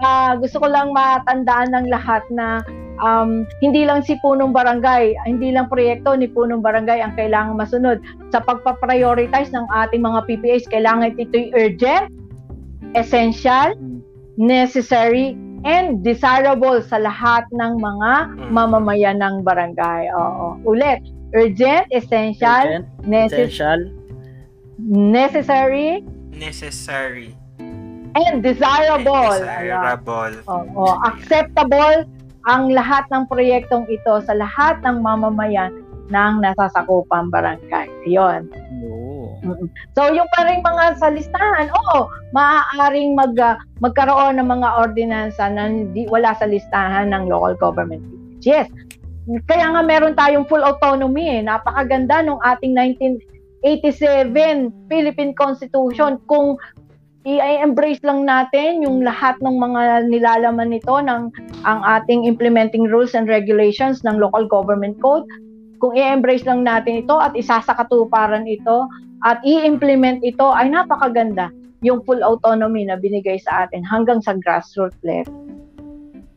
uh, 0.00 0.32
gusto 0.40 0.64
ko 0.64 0.72
lang 0.72 0.88
matandaan 0.96 1.76
ng 1.76 1.86
lahat 1.92 2.24
na 2.32 2.64
um, 3.04 3.44
hindi 3.61 3.84
lang 3.84 4.00
si 4.00 4.16
Punong 4.24 4.57
Barangay, 4.57 5.12
hindi 5.28 5.52
lang 5.52 5.68
proyekto 5.68 6.16
ni 6.16 6.32
Punong 6.32 6.64
Barangay 6.64 7.04
ang 7.04 7.12
kailangang 7.12 7.61
masunod. 7.61 8.00
Sa 8.32 8.40
pagpa-prioritize 8.40 9.52
ng 9.52 9.68
ating 9.68 10.00
mga 10.00 10.24
PPAs, 10.24 10.64
kailangan 10.72 11.12
ito'y 11.20 11.52
urgent, 11.52 12.09
essential, 12.96 13.76
necessary 14.37 15.37
and 15.64 16.05
desirable 16.05 16.78
sa 16.84 17.01
lahat 17.01 17.49
ng 17.51 17.80
mga 17.80 18.12
mm. 18.39 18.51
mamamayan 18.53 19.18
ng 19.18 19.43
barangay. 19.43 20.12
Oo. 20.14 20.61
Ulit, 20.68 21.03
urgent, 21.34 21.89
essential, 21.91 22.64
urgent, 22.64 22.87
necess- 23.03 23.51
essential, 23.51 23.80
necessary, 24.78 26.05
necessary, 26.30 27.34
and 28.14 28.45
desirable. 28.45 29.34
And 29.43 29.66
desirable. 29.66 30.32
Oo. 30.47 30.87
Acceptable 31.09 32.07
ang 32.47 32.70
lahat 32.70 33.11
ng 33.11 33.26
proyektong 33.26 33.91
ito 33.91 34.22
sa 34.22 34.32
lahat 34.39 34.78
ng 34.87 35.03
mamamayan 35.03 35.82
ng 36.07 36.32
nasasakupang 36.39 37.34
barangay. 37.34 37.91
So 39.97 40.12
yung 40.12 40.28
pa 40.37 40.49
rin 40.49 40.61
mga 40.64 41.01
sa 41.01 41.09
listahan, 41.12 41.68
oo, 41.72 42.09
maaaring 42.32 43.16
mag, 43.16 43.34
uh, 43.37 43.57
magkaroon 43.84 44.41
ng 44.41 44.49
mga 44.49 44.68
ordinansa 44.80 45.45
na 45.53 45.68
hindi, 45.68 46.09
wala 46.09 46.32
sa 46.37 46.49
listahan 46.49 47.12
ng 47.12 47.28
local 47.28 47.57
government. 47.57 48.03
Yes. 48.43 48.68
Kaya 49.51 49.74
nga 49.74 49.82
meron 49.82 50.14
tayong 50.14 50.47
full 50.47 50.62
autonomy 50.62 51.41
eh. 51.41 51.43
Napakaganda 51.43 52.22
nung 52.22 52.39
ating 52.47 52.72
1987 53.66 54.70
Philippine 54.87 55.34
Constitution 55.34 56.22
kung 56.30 56.55
i-embrace 57.26 57.99
lang 58.07 58.22
natin 58.22 58.87
yung 58.87 59.03
lahat 59.03 59.34
ng 59.43 59.59
mga 59.59 60.07
nilalaman 60.07 60.70
nito 60.70 61.03
ng 61.03 61.26
ang 61.66 61.80
ating 61.82 62.22
implementing 62.22 62.87
rules 62.87 63.18
and 63.18 63.26
regulations 63.26 64.07
ng 64.07 64.14
local 64.22 64.47
government 64.47 64.95
code 65.03 65.26
kung 65.82 65.93
i-embrace 65.99 66.47
lang 66.47 66.62
natin 66.62 67.03
ito 67.03 67.18
at 67.18 67.34
isasakatuparan 67.34 68.47
ito 68.47 68.87
at 69.24 69.40
i-implement 69.46 70.20
ito 70.20 70.44
ay 70.52 70.68
napakaganda 70.68 71.48
yung 71.84 72.02
full 72.04 72.20
autonomy 72.24 72.88
na 72.88 72.96
binigay 72.96 73.36
sa 73.40 73.68
atin 73.68 73.84
hanggang 73.84 74.20
sa 74.20 74.36
grassroots 74.36 74.96
level. 75.04 75.32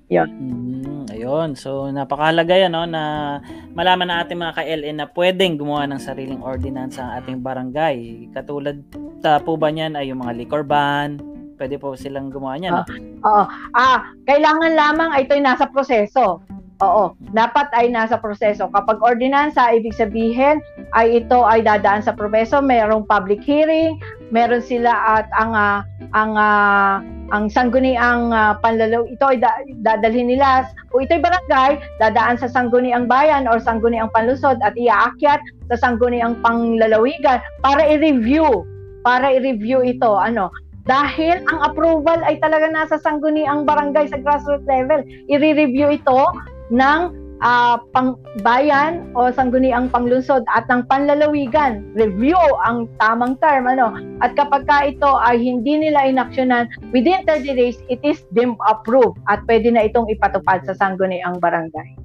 Yun. 0.09 0.25
Mm, 0.25 1.05
ayun. 1.13 1.49
So, 1.53 1.85
napakahalaga 1.93 2.57
yan, 2.57 2.73
no, 2.73 2.89
na 2.89 3.37
malaman 3.77 4.09
na 4.09 4.25
ating 4.25 4.41
mga 4.41 4.57
ka-LN 4.57 4.97
na 4.97 5.07
pwedeng 5.13 5.61
gumawa 5.61 5.85
ng 5.85 6.01
sariling 6.01 6.41
ordinance 6.41 6.97
ang 6.97 7.13
ating 7.21 7.45
barangay. 7.45 8.27
Katulad 8.33 8.81
ta 9.21 9.37
po 9.37 9.53
ba 9.53 9.69
niyan 9.69 9.93
ay 9.93 10.09
yung 10.09 10.25
mga 10.25 10.33
liquor 10.33 10.65
ban, 10.65 11.21
pwede 11.61 11.77
po 11.77 11.93
silang 11.93 12.33
gumawa 12.33 12.57
niyan, 12.57 12.73
no? 12.73 12.83
Oo. 13.21 13.43
Ah, 13.77 14.09
kailangan 14.25 14.73
lamang 14.73 15.09
ay 15.13 15.29
ito'y 15.29 15.45
nasa 15.45 15.69
proseso. 15.69 16.41
Oo, 16.79 17.11
dapat 17.35 17.67
ay 17.75 17.91
nasa 17.91 18.15
proseso. 18.15 18.71
Kapag 18.71 19.03
ordinansa, 19.03 19.75
ibig 19.75 19.91
sabihin 19.99 20.63
ay 20.95 21.19
ito 21.19 21.43
ay 21.43 21.59
dadaan 21.59 21.99
sa 21.99 22.15
proseso, 22.15 22.63
mayroong 22.63 23.03
public 23.03 23.43
hearing, 23.43 23.99
meron 24.31 24.63
sila 24.63 25.19
at 25.19 25.27
ang 25.35 25.51
uh, 25.51 25.83
ang 26.15 26.39
uh, 26.39 27.03
ang 27.35 27.51
sangguniang 27.51 28.31
uh, 28.31 28.55
panlalaw 28.63 29.03
ito 29.11 29.27
ay 29.27 29.43
da, 29.43 29.59
dadalhin 29.83 30.31
nila. 30.31 30.71
O 30.95 31.03
ito'y 31.03 31.19
barangay 31.19 31.83
dadaan 31.99 32.39
sa 32.39 32.47
sangguniang 32.47 33.11
bayan 33.11 33.43
or 33.43 33.59
sangguniang 33.59 34.07
panlusod 34.15 34.55
at 34.63 34.71
iaakyat 34.79 35.43
sa 35.67 35.75
sangguniang 35.83 36.39
panglalawigan 36.39 37.43
para 37.59 37.83
i-review 37.91 38.63
para 39.03 39.35
i-review 39.35 39.83
ito. 39.83 40.15
Ano? 40.15 40.47
Dahil 40.87 41.43
ang 41.51 41.59
approval 41.59 42.23
ay 42.23 42.39
talaga 42.39 42.71
nasa 42.71 42.95
sangguniang 43.03 43.67
barangay 43.67 44.09
sa 44.09 44.17
grassroots 44.17 44.65
level. 44.65 45.03
I-review 45.27 45.91
ito 45.91 46.23
ng 46.69 47.29
uh, 47.43 47.77
pangbayan 47.91 49.11
o 49.15 49.31
sangguniang 49.31 49.89
panglunsod 49.89 50.43
at 50.51 50.67
ng 50.69 50.85
panlalawigan. 50.87 51.83
Review 51.95 52.39
ang 52.63 52.87
tamang 52.99 53.35
term. 53.43 53.67
Ano? 53.67 53.95
At 54.23 54.35
kapag 54.35 54.67
ka 54.67 54.87
ito 54.87 55.09
ay 55.19 55.39
hindi 55.39 55.89
nila 55.89 56.07
inaksyonan, 56.07 56.69
within 56.93 57.25
30 57.25 57.57
days, 57.57 57.77
it 57.91 57.99
is 58.03 58.23
deemed 58.35 58.59
approved 58.67 59.19
at 59.27 59.43
pwede 59.49 59.71
na 59.73 59.87
itong 59.87 60.07
ipatupad 60.11 60.63
sa 60.67 60.75
sangguniang 60.77 61.39
barangay. 61.39 61.97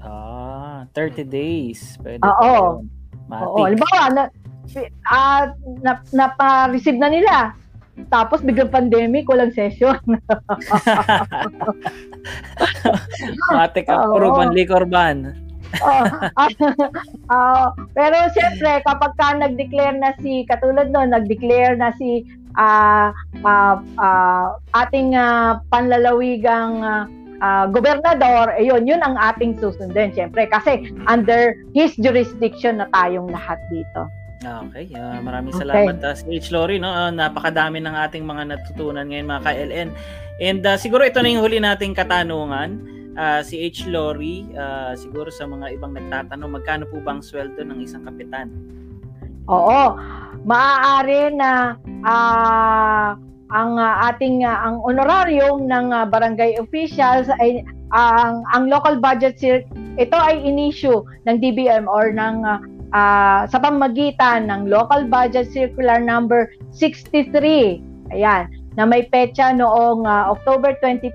Ah, 0.00 0.88
30 0.96 1.28
days. 1.28 2.00
Pwede 2.00 2.24
Oo. 2.24 2.84
Oo. 3.30 3.58
Halimbawa, 3.62 4.10
na, 4.10 4.22
uh, 5.06 5.44
na, 5.84 5.92
napa-receive 6.10 6.98
na 6.98 7.10
nila 7.12 7.54
tapos 8.08 8.40
biglang 8.40 8.72
pandemic, 8.72 9.28
walang 9.28 9.52
session. 9.52 9.98
Matik 13.52 13.90
approve 13.90 14.40
ang 14.40 14.54
liquor 14.56 14.88
ban. 14.88 15.36
uh, 15.78 16.26
uh, 17.30 17.70
pero 17.94 18.16
siyempre, 18.34 18.82
kapag 18.82 19.14
ka 19.14 19.38
nag-declare 19.38 19.98
na 19.98 20.10
si, 20.18 20.42
katulad 20.50 20.90
no, 20.90 21.06
nag-declare 21.06 21.78
na 21.78 21.94
si 21.94 22.26
uh, 22.58 23.14
uh, 23.46 23.76
uh, 23.78 24.46
ating 24.74 25.14
uh, 25.14 25.62
panlalawigang 25.70 26.82
uh, 26.82 27.04
uh, 27.38 27.64
gobernador, 27.70 28.50
ayun, 28.58 28.82
yun 28.82 28.98
ang 29.02 29.14
ating 29.18 29.54
susundin, 29.62 30.10
siyempre. 30.10 30.50
Kasi 30.50 30.90
under 31.06 31.54
his 31.70 31.94
jurisdiction 32.02 32.82
na 32.82 32.86
tayong 32.90 33.30
lahat 33.30 33.58
dito. 33.70 34.10
Okay, 34.40 34.88
uh, 34.96 35.20
maraming 35.20 35.52
salamat 35.52 36.00
okay. 36.00 36.08
uh, 36.08 36.16
si 36.16 36.24
H. 36.40 36.48
Lori. 36.48 36.80
No? 36.80 36.88
Uh, 36.88 37.12
napakadami 37.12 37.76
ng 37.84 37.92
ating 37.92 38.24
mga 38.24 38.56
natutunan 38.56 39.04
ngayon 39.04 39.28
mga 39.28 39.42
ka-LN. 39.44 39.88
And 40.40 40.64
uh, 40.64 40.80
siguro 40.80 41.04
ito 41.04 41.20
na 41.20 41.28
yung 41.28 41.44
huli 41.44 41.60
nating 41.60 41.92
katanungan. 41.92 42.80
Uh, 43.20 43.44
si 43.44 43.60
H. 43.60 43.84
Lori, 43.92 44.48
uh, 44.56 44.96
siguro 44.96 45.28
sa 45.28 45.44
mga 45.44 45.76
ibang 45.76 45.92
nagtatanong, 45.92 46.56
magkano 46.56 46.88
po 46.88 47.04
bang 47.04 47.20
sweldo 47.20 47.60
ng 47.60 47.84
isang 47.84 48.00
kapitan? 48.08 48.48
Oo, 49.44 50.00
maaari 50.48 51.36
na 51.36 51.76
uh, 52.08 53.12
ang 53.52 53.70
uh, 53.76 54.08
ating 54.08 54.46
uh, 54.46 54.56
ang 54.62 54.80
honorarium 54.80 55.68
ng 55.68 55.92
uh, 55.92 56.08
barangay 56.08 56.56
officials 56.56 57.28
ay 57.44 57.60
uh, 57.92 58.12
ang 58.24 58.36
ang 58.54 58.64
local 58.72 58.96
budget 59.02 59.36
ito 59.98 60.16
ay 60.16 60.38
inisyu 60.40 61.02
ng 61.28 61.36
DBM 61.42 61.90
or 61.90 62.14
ng 62.14 62.46
uh, 62.46 62.62
uh, 62.94 63.46
sa 63.46 63.58
pamagitan 63.58 64.50
ng 64.50 64.70
Local 64.70 65.06
Budget 65.06 65.50
Circular 65.50 65.98
Number 66.02 66.50
63. 66.74 67.82
Ayan, 68.10 68.50
na 68.74 68.84
may 68.86 69.06
petsa 69.06 69.54
noong 69.54 70.06
uh, 70.06 70.34
October 70.34 70.74
22, 70.82 71.14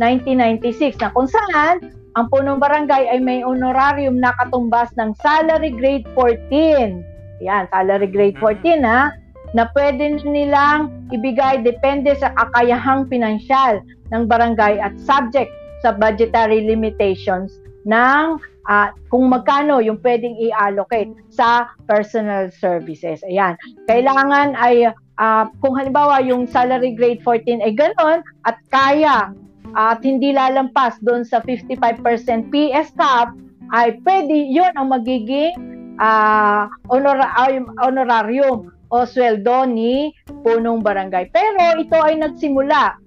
1996 0.00 1.00
na 1.00 1.12
kung 1.12 1.28
saan 1.28 1.92
ang 2.18 2.26
punong 2.28 2.58
barangay 2.58 3.06
ay 3.06 3.20
may 3.22 3.40
honorarium 3.46 4.18
na 4.18 4.34
katumbas 4.42 4.90
ng 4.98 5.14
salary 5.22 5.70
grade 5.70 6.08
14. 6.18 7.00
Ayan, 7.40 7.64
salary 7.70 8.08
grade 8.10 8.36
14 8.36 8.82
ha, 8.82 9.14
na 9.54 9.64
pwede 9.74 10.22
nilang 10.26 10.90
ibigay 11.14 11.62
depende 11.62 12.14
sa 12.18 12.34
kakayahang 12.34 13.06
pinansyal 13.10 13.82
ng 14.10 14.26
barangay 14.26 14.78
at 14.78 14.94
subject 15.02 15.50
sa 15.80 15.94
budgetary 15.96 16.66
limitations 16.66 17.58
ng 17.88 18.36
uh, 18.70 18.88
kung 19.10 19.26
magkano 19.26 19.82
yung 19.82 19.98
pwedeng 20.00 20.38
i-allocate 20.38 21.10
sa 21.34 21.66
personal 21.90 22.54
services. 22.54 23.20
Ayan. 23.26 23.58
Kailangan 23.90 24.54
ay 24.54 24.94
uh, 25.18 25.44
kung 25.58 25.74
halimbawa 25.74 26.22
yung 26.22 26.46
salary 26.46 26.94
grade 26.94 27.20
14 27.26 27.66
ay 27.66 27.74
ganoon 27.74 28.22
at 28.46 28.56
kaya 28.70 29.34
at 29.74 30.00
hindi 30.02 30.34
lalampas 30.34 30.98
doon 31.02 31.26
sa 31.26 31.42
55% 31.42 32.02
PS 32.50 32.94
cap 32.94 33.34
ay 33.70 33.98
pwede 34.02 34.34
yun 34.50 34.70
ang 34.74 34.90
magiging 34.90 35.54
uh, 35.98 36.66
honor- 36.90 37.34
honorarium 37.78 38.70
o 38.90 39.06
sweldo 39.06 39.70
ni 39.70 40.10
punong 40.42 40.82
barangay. 40.82 41.30
Pero 41.30 41.78
ito 41.78 41.94
ay 42.02 42.18
nagsimula 42.18 42.98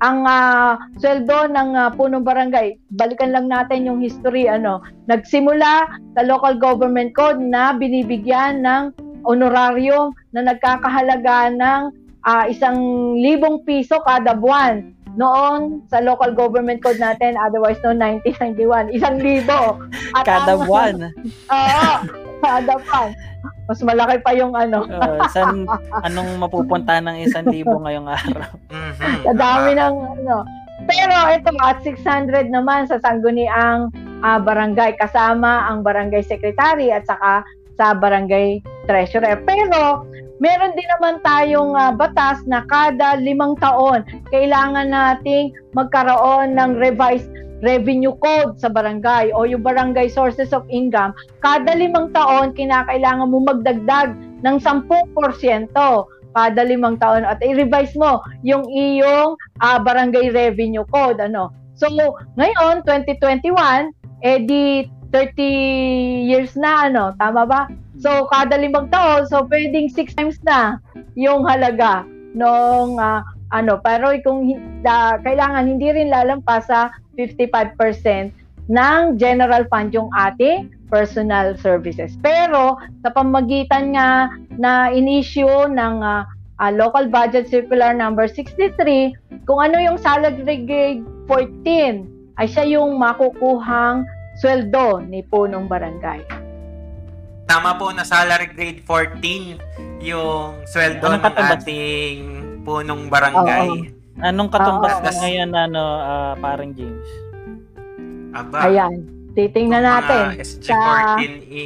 ang 0.00 0.24
uh, 0.24 0.80
sweldo 0.96 1.52
ng 1.52 1.76
uh, 1.76 1.92
punong 1.92 2.24
barangay, 2.24 2.76
balikan 2.96 3.36
lang 3.36 3.52
natin 3.52 3.84
yung 3.84 4.00
history, 4.00 4.48
ano, 4.48 4.80
nagsimula 5.12 5.84
sa 6.16 6.22
local 6.24 6.56
government 6.56 7.12
code 7.12 7.36
na 7.36 7.76
binibigyan 7.76 8.64
ng 8.64 8.96
honorarium 9.28 10.16
na 10.32 10.48
nagkakahalaga 10.48 11.52
ng 11.52 11.80
uh, 12.24 12.44
isang 12.48 12.80
libong 13.20 13.60
piso 13.68 14.00
kada 14.08 14.32
buwan 14.32 14.96
noon 15.18 15.84
sa 15.90 16.00
local 16.00 16.32
government 16.32 16.80
code 16.80 17.02
natin, 17.02 17.36
otherwise 17.36 17.76
no 17.82 17.92
1991, 17.92 18.94
isang 18.94 19.18
libo. 19.20 19.82
At 20.16 20.24
kada 20.24 20.54
ang, 20.56 20.64
buwan. 20.64 20.94
Oo. 21.52 22.29
Kada 22.42 22.76
pan. 22.88 23.12
Mas 23.70 23.80
malaki 23.80 24.20
pa 24.20 24.34
yung 24.34 24.52
ano. 24.52 24.84
Uh, 24.84 25.22
san, 25.30 25.64
anong 26.04 26.36
mapupunta 26.42 26.98
ng 27.00 27.22
isang 27.24 27.46
libo 27.48 27.78
ngayong 27.80 28.08
araw? 28.08 28.50
Mhm. 28.68 29.14
Sa 29.24 29.32
dami 29.32 29.70
ng 29.78 29.96
ano. 30.20 30.36
Pero 30.88 31.14
ito 31.30 31.50
at 31.60 31.78
600 31.84 32.48
naman 32.48 32.88
sa 32.88 32.98
sangguniang 33.04 33.92
uh, 34.24 34.40
barangay 34.40 34.96
kasama 34.96 35.68
ang 35.68 35.84
barangay 35.84 36.24
secretary 36.24 36.88
at 36.88 37.04
saka 37.04 37.44
sa 37.76 37.92
barangay 37.94 38.64
treasurer. 38.88 39.38
Pero 39.44 40.04
meron 40.40 40.72
din 40.72 40.88
naman 40.96 41.20
tayong 41.20 41.76
uh, 41.76 41.92
batas 41.92 42.40
na 42.48 42.64
kada 42.66 43.20
limang 43.20 43.54
taon 43.60 44.02
kailangan 44.32 44.88
nating 44.88 45.52
magkaroon 45.76 46.56
ng 46.56 46.80
revised 46.80 47.28
revenue 47.60 48.16
code 48.20 48.56
sa 48.56 48.72
barangay 48.72 49.32
o 49.36 49.44
yung 49.44 49.64
barangay 49.64 50.08
sources 50.08 50.52
of 50.52 50.64
income, 50.72 51.12
kada 51.44 51.76
limang 51.76 52.12
taon 52.12 52.56
kinakailangan 52.56 53.28
mo 53.28 53.44
magdagdag 53.44 54.16
ng 54.44 54.56
10% 54.60 55.68
kada 56.30 56.62
limang 56.62 56.96
taon. 56.98 57.26
At 57.26 57.42
i-revise 57.42 57.94
mo 57.98 58.22
yung 58.46 58.66
iyong 58.70 59.36
uh, 59.60 59.78
barangay 59.82 60.32
revenue 60.32 60.86
code 60.88 61.20
ano. 61.20 61.52
So 61.76 61.88
ngayon 62.36 62.84
2021 62.84 63.92
eh 64.20 64.38
di 64.44 64.84
30 65.12 66.28
years 66.30 66.54
na 66.54 66.88
ano. 66.88 67.12
Tama 67.18 67.44
ba? 67.48 67.66
So 68.00 68.28
kada 68.30 68.56
limang 68.56 68.88
taon 68.88 69.26
so 69.28 69.44
pwedeng 69.48 69.90
6 69.92 70.16
times 70.16 70.38
na 70.46 70.78
yung 71.18 71.44
halaga 71.44 72.06
nung 72.32 72.96
uh, 72.96 73.20
ano 73.50 73.82
pero 73.82 74.14
kung 74.22 74.46
uh, 74.86 75.14
kailangan 75.22 75.66
hindi 75.66 75.90
rin 75.90 76.10
lalampas 76.10 76.70
sa 76.70 76.94
55% 77.18 77.76
ng 78.70 79.00
general 79.18 79.66
fund 79.66 79.90
yung 79.90 80.08
ating 80.14 80.70
personal 80.90 81.54
services. 81.58 82.18
Pero 82.22 82.78
sa 83.02 83.10
pamagitan 83.14 83.94
nga 83.94 84.30
na 84.58 84.90
in-issue 84.90 85.70
ng 85.70 86.02
uh, 86.02 86.22
uh, 86.58 86.72
local 86.74 87.06
budget 87.10 87.50
circular 87.50 87.94
number 87.94 88.26
63, 88.26 89.14
kung 89.46 89.58
ano 89.62 89.78
yung 89.78 89.98
salary 89.98 90.66
grade 90.66 91.02
14 91.26 92.06
ay 92.38 92.46
siya 92.46 92.64
yung 92.78 92.98
makukuhang 92.98 94.06
sweldo 94.42 95.02
ni 95.06 95.22
punong 95.26 95.66
barangay. 95.70 96.22
Tama 97.50 97.74
po 97.78 97.90
na 97.90 98.06
salary 98.06 98.50
grade 98.54 98.82
14 98.86 99.58
yung 100.02 100.62
sweldo 100.66 101.18
ng 101.18 101.34
ating 101.34 102.39
punong 102.64 103.08
barangay. 103.08 103.68
Oo. 103.68 103.98
Anong 104.20 104.50
katumbas 104.52 105.00
na 105.00 105.12
ngayon 105.16 105.50
ano 105.56 105.82
uh, 105.82 106.32
parang 106.36 106.76
James? 106.76 107.08
Aba. 108.36 108.68
Ayan. 108.68 109.08
Titingnan 109.32 109.82
natin. 109.82 110.38
SG14E. 110.42 111.64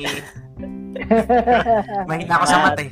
Mahina 2.09 2.35
ako 2.39 2.45
sa 2.47 2.59
mata 2.71 2.83
eh. 2.87 2.91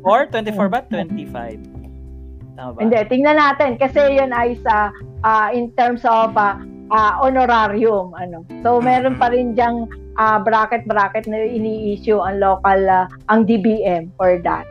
24 0.32 0.72
ba? 0.72 0.80
25? 0.88 2.56
Tama 2.56 2.70
ba? 2.72 2.78
Hindi, 2.80 2.98
tingnan 3.12 3.36
natin. 3.36 3.76
Kasi 3.76 4.00
yun 4.16 4.32
ay 4.32 4.56
sa, 4.64 4.88
uh, 5.26 5.48
in 5.52 5.68
terms 5.76 6.02
of 6.08 6.32
uh, 6.38 6.56
uh, 6.90 7.12
honorarium. 7.20 8.14
Ano. 8.16 8.46
So, 8.64 8.80
meron 8.80 9.20
pa 9.20 9.30
rin 9.34 9.52
diyang 9.52 9.90
uh, 10.16 10.38
bracket-bracket 10.40 11.28
na 11.28 11.44
ini-issue 11.44 12.18
ang 12.18 12.40
local, 12.40 12.80
uh, 12.88 13.06
ang 13.28 13.44
DBM 13.44 14.10
for 14.16 14.40
that. 14.42 14.64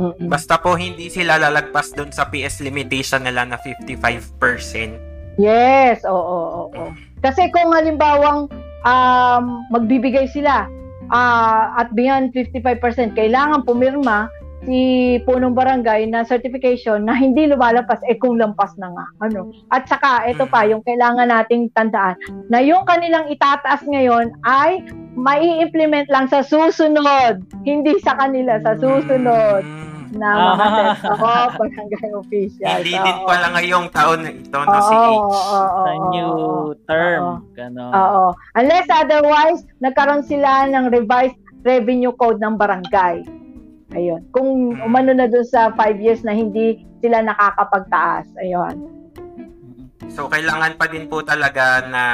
Mm-mm. 0.00 0.32
Basta 0.32 0.56
po 0.56 0.80
hindi 0.80 1.12
sila 1.12 1.36
lalagpas 1.36 1.92
doon 1.92 2.08
sa 2.08 2.24
PS 2.32 2.64
limitation 2.64 3.20
nila 3.20 3.44
na 3.44 3.60
55%. 3.60 5.36
Yes, 5.36 6.00
oo, 6.08 6.16
oo, 6.16 6.72
oo. 6.72 6.88
Kasi 7.20 7.52
kung 7.52 7.68
halimbawang 7.76 8.48
um, 8.88 9.44
magbibigay 9.68 10.24
sila 10.32 10.64
uh, 11.12 11.64
at 11.76 11.92
beyond 11.92 12.32
55%, 12.32 13.12
kailangan 13.12 13.60
pumirma 13.68 14.32
si 14.64 15.16
punong 15.24 15.56
barangay 15.56 16.04
na 16.12 16.20
certification 16.20 17.08
na 17.08 17.16
hindi 17.16 17.48
lumalabas 17.48 18.00
eh 18.08 18.16
kung 18.16 18.36
lampas 18.40 18.72
na 18.76 18.92
nga. 18.92 19.06
Ano? 19.24 19.52
At 19.72 19.88
saka 19.88 20.28
ito 20.28 20.44
pa 20.48 20.64
yung 20.64 20.84
kailangan 20.84 21.32
nating 21.32 21.72
tandaan 21.76 22.16
na 22.52 22.60
yung 22.60 22.84
kanilang 22.84 23.28
itataas 23.32 23.84
ngayon 23.88 24.32
ay 24.44 24.84
mai-implement 25.16 26.08
lang 26.12 26.28
sa 26.28 26.44
susunod. 26.44 27.40
Hindi 27.64 28.00
sa 28.04 28.16
kanila 28.16 28.60
sa 28.60 28.76
susunod 28.76 29.64
na 30.10 30.28
mga 30.34 30.64
ah. 30.66 30.94
set 30.98 31.10
of 31.14 31.54
barangay 31.60 32.10
official. 32.18 32.66
Hindi 32.66 32.94
so, 32.94 33.04
din 33.06 33.18
pala 33.24 33.46
ngayong 33.54 33.86
taon 33.94 34.20
na 34.26 34.30
ito 34.34 34.58
na 34.58 34.78
oh, 34.78 34.82
si 34.82 34.94
H. 34.94 35.06
Oh, 35.06 35.30
oh, 35.30 35.84
sa 35.86 35.92
new 36.10 36.34
term. 36.86 37.22
Oo. 37.54 37.92
Oo. 37.94 38.24
Unless 38.58 38.88
otherwise, 38.90 39.60
nagkaroon 39.78 40.24
sila 40.26 40.66
ng 40.66 40.90
revised 40.90 41.38
revenue 41.62 42.14
code 42.16 42.42
ng 42.42 42.58
barangay. 42.58 43.22
Ayun. 43.94 44.22
Kung 44.30 44.74
hmm. 44.74 44.86
umano 44.86 45.14
na 45.14 45.26
doon 45.26 45.46
sa 45.46 45.74
5 45.74 45.98
years 45.98 46.22
na 46.22 46.34
hindi 46.34 46.82
sila 47.02 47.22
nakakapagtaas. 47.22 48.26
Ayun. 48.38 48.76
So, 50.10 50.26
kailangan 50.26 50.74
pa 50.74 50.90
din 50.90 51.06
po 51.06 51.22
talaga 51.22 51.86
na 51.86 52.04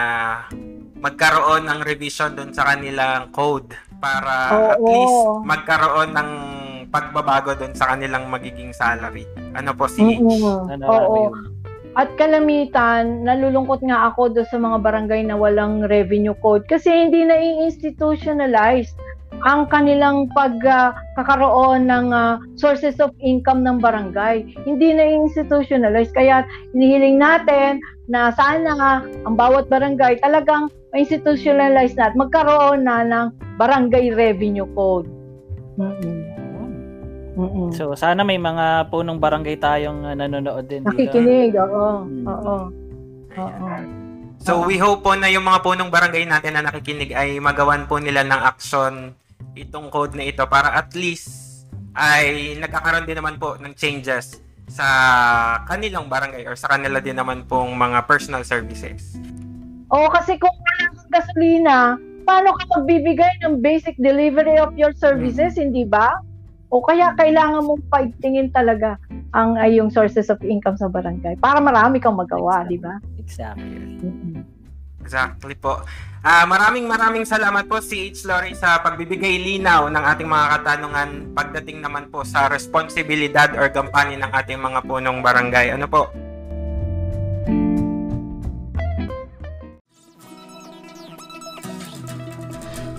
magkaroon 1.00 1.68
ng 1.68 1.80
revision 1.84 2.32
doon 2.36 2.50
sa 2.52 2.72
kanilang 2.72 3.32
code 3.32 3.72
para 4.00 4.34
Oo. 4.52 4.68
at 4.72 4.80
least 4.80 5.18
magkaroon 5.44 6.10
ng 6.12 6.30
pagbabago 6.88 7.54
doon 7.58 7.74
sa 7.74 7.94
kanilang 7.94 8.30
magiging 8.30 8.70
salary. 8.72 9.26
Ano 9.54 9.74
po 9.76 9.86
si 9.90 10.02
mm-hmm. 10.02 10.72
ano, 10.72 10.84
Oo. 10.86 11.22
At 11.96 12.12
kalamitan, 12.20 13.24
nalulungkot 13.24 13.80
nga 13.80 14.12
ako 14.12 14.36
doon 14.36 14.48
sa 14.52 14.60
mga 14.60 14.84
barangay 14.84 15.24
na 15.24 15.32
walang 15.32 15.88
revenue 15.88 16.36
code 16.44 16.68
kasi 16.68 16.92
hindi 16.92 17.24
na 17.24 17.40
i-institutionalize 17.40 18.92
ang 19.48 19.68
kanilang 19.68 20.28
pagkakaroon 20.32 21.88
uh, 21.88 21.90
ng 21.92 22.06
uh, 22.12 22.36
sources 22.56 23.00
of 23.00 23.12
income 23.20 23.64
ng 23.64 23.80
barangay. 23.80 24.44
Hindi 24.64 24.96
na 24.96 25.04
institutionalize. 25.24 26.12
Kaya 26.12 26.44
hinihiling 26.72 27.20
natin 27.20 27.80
na 28.08 28.32
sana 28.32 29.04
ang 29.26 29.34
bawat 29.36 29.68
barangay 29.68 30.20
talagang 30.20 30.72
institutionalize 30.96 31.96
na 31.96 32.12
at 32.12 32.14
magkaroon 32.16 32.84
na 32.84 33.04
ng 33.04 33.26
barangay 33.60 34.12
revenue 34.12 34.68
code. 34.72 35.08
Mm-hmm. 35.76 36.25
Mm-mm. 37.36 37.68
So 37.76 37.92
sana 37.92 38.24
may 38.24 38.40
mga 38.40 38.88
punong 38.88 39.20
barangay 39.20 39.60
tayong 39.60 40.08
uh, 40.08 40.16
nanonood 40.16 40.66
din 40.66 40.82
dito. 40.88 40.90
Nakikinig, 40.90 41.52
oo. 41.60 42.08
Mm. 42.08 42.24
Oo. 42.24 42.56
Oo. 43.36 43.68
So 44.40 44.64
we 44.64 44.80
hope 44.80 45.04
po 45.04 45.12
na 45.12 45.28
yung 45.28 45.44
mga 45.44 45.60
punong 45.60 45.92
barangay 45.92 46.24
natin 46.24 46.56
na 46.56 46.64
nakikinig 46.64 47.12
ay 47.12 47.36
magawan 47.36 47.84
po 47.84 48.00
nila 48.00 48.24
ng 48.24 48.40
action 48.40 49.12
itong 49.56 49.92
code 49.92 50.16
na 50.16 50.28
ito 50.28 50.44
para 50.48 50.72
at 50.76 50.92
least 50.96 51.64
ay 51.96 52.56
nagkakaroon 52.60 53.08
din 53.08 53.16
naman 53.16 53.40
po 53.40 53.56
ng 53.56 53.72
changes 53.72 54.40
sa 54.68 54.86
kanilang 55.64 56.10
barangay 56.10 56.44
or 56.44 56.56
sa 56.58 56.68
kanila 56.72 57.00
din 57.00 57.16
naman 57.16 57.46
pong 57.48 57.72
mga 57.76 58.04
personal 58.04 58.42
services. 58.42 59.16
Oo, 59.94 60.10
kasi 60.10 60.34
kung 60.36 60.52
wala 60.52 60.84
kang 60.92 61.10
gasolina, 61.14 61.76
paano 62.26 62.50
ka 62.58 62.64
magbibigay 62.74 63.30
ng 63.46 63.62
basic 63.62 63.94
delivery 64.02 64.58
of 64.58 64.74
your 64.74 64.90
services, 64.98 65.54
hmm. 65.54 65.70
hindi 65.70 65.86
ba? 65.86 66.18
O 66.66 66.82
kaya 66.82 67.14
kailangan 67.14 67.62
mong 67.62 67.82
pagtingin 67.86 68.50
talaga 68.50 68.98
ang 69.30 69.54
ay 69.54 69.78
yung 69.78 69.92
sources 69.92 70.26
of 70.32 70.42
income 70.42 70.74
sa 70.74 70.90
barangay 70.90 71.38
para 71.38 71.62
marami 71.62 72.02
kang 72.02 72.18
magawa, 72.18 72.66
exactly. 72.66 72.72
di 72.74 72.78
ba? 72.82 72.94
Exactly. 73.22 73.78
Mm-hmm. 74.02 74.42
Exactly 75.06 75.54
po. 75.54 75.86
Uh, 76.26 76.42
maraming 76.50 76.90
maraming 76.90 77.22
salamat 77.22 77.70
po 77.70 77.78
si 77.78 78.10
H. 78.10 78.26
Lori 78.26 78.58
sa 78.58 78.82
pagbibigay 78.82 79.38
linaw 79.38 79.86
ng 79.86 80.04
ating 80.10 80.26
mga 80.26 80.46
katanungan 80.58 81.10
pagdating 81.30 81.78
naman 81.78 82.10
po 82.10 82.26
sa 82.26 82.50
responsibilidad 82.50 83.54
or 83.54 83.70
gampanin 83.70 84.18
ng 84.26 84.34
ating 84.34 84.58
mga 84.58 84.82
punong 84.82 85.22
barangay. 85.22 85.70
Ano 85.70 85.86
po? 85.86 86.10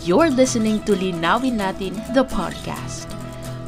You're 0.07 0.31
listening 0.31 0.79
to 0.87 0.95
Linawin 0.95 1.59
Natin, 1.59 1.99
the 2.15 2.23
podcast. 2.23 3.06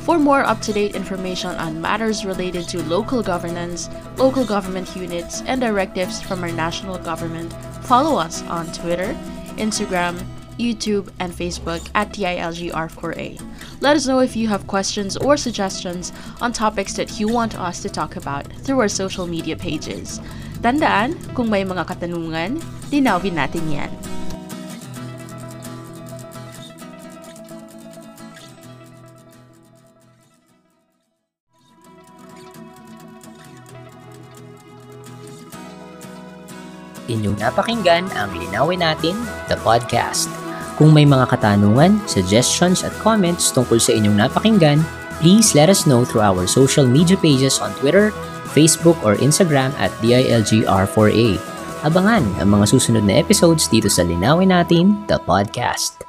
For 0.06 0.18
more 0.18 0.44
up 0.44 0.62
to 0.62 0.74
date 0.74 0.96
information 0.96 1.52
on 1.56 1.82
matters 1.82 2.26
related 2.26 2.68
to 2.70 2.82
local 2.84 3.22
governance, 3.22 3.90
local 4.18 4.46
government 4.46 4.96
units, 4.96 5.42
and 5.46 5.62
directives 5.62 6.22
from 6.22 6.44
our 6.44 6.52
national 6.52 6.98
government, 6.98 7.54
follow 7.84 8.18
us 8.18 8.42
on 8.44 8.72
Twitter, 8.72 9.16
Instagram, 9.58 10.18
YouTube, 10.60 11.10
and 11.20 11.32
Facebook 11.32 11.90
at 11.96 12.12
TILGR4A. 12.12 13.40
Let 13.82 13.96
us 13.96 14.08
know 14.08 14.20
if 14.20 14.36
you 14.36 14.48
have 14.48 14.68
questions 14.68 15.16
or 15.18 15.38
suggestions 15.38 16.12
on 16.42 16.52
topics 16.52 16.94
that 16.94 17.20
you 17.20 17.28
want 17.28 17.58
us 17.58 17.82
to 17.82 17.90
talk 17.90 18.16
about 18.16 18.46
through 18.64 18.80
our 18.80 18.92
social 18.92 19.26
media 19.26 19.56
pages. 19.56 20.20
Tandaan, 20.60 21.16
kung 21.34 21.48
may 21.50 21.64
mga 21.64 21.88
katanungan, 21.88 22.60
linawin 22.92 23.40
natin 23.40 23.64
yan. 23.72 23.92
Inyong 37.10 37.42
napakinggan 37.42 38.06
ang 38.14 38.30
Linawin 38.38 38.86
Natin, 38.86 39.18
the 39.50 39.58
podcast. 39.66 40.30
Kung 40.80 40.96
may 40.96 41.04
mga 41.04 41.28
katanungan, 41.36 42.00
suggestions 42.08 42.88
at 42.88 42.96
comments 43.04 43.52
tungkol 43.52 43.82
sa 43.82 43.92
inyong 43.92 44.16
napakinggan, 44.16 44.80
please 45.20 45.52
let 45.52 45.68
us 45.68 45.84
know 45.84 46.08
through 46.08 46.24
our 46.24 46.48
social 46.48 46.88
media 46.88 47.20
pages 47.20 47.60
on 47.60 47.76
Twitter, 47.76 48.16
Facebook, 48.56 48.96
or 49.04 49.20
Instagram 49.20 49.76
at 49.76 49.92
DILGR4A. 50.00 51.36
Abangan 51.84 52.24
ang 52.40 52.50
mga 52.52 52.66
susunod 52.72 53.04
na 53.04 53.20
episodes 53.20 53.68
dito 53.68 53.92
sa 53.92 54.08
Linawin 54.08 54.56
Natin, 54.56 55.04
the 55.12 55.20
podcast. 55.20 56.09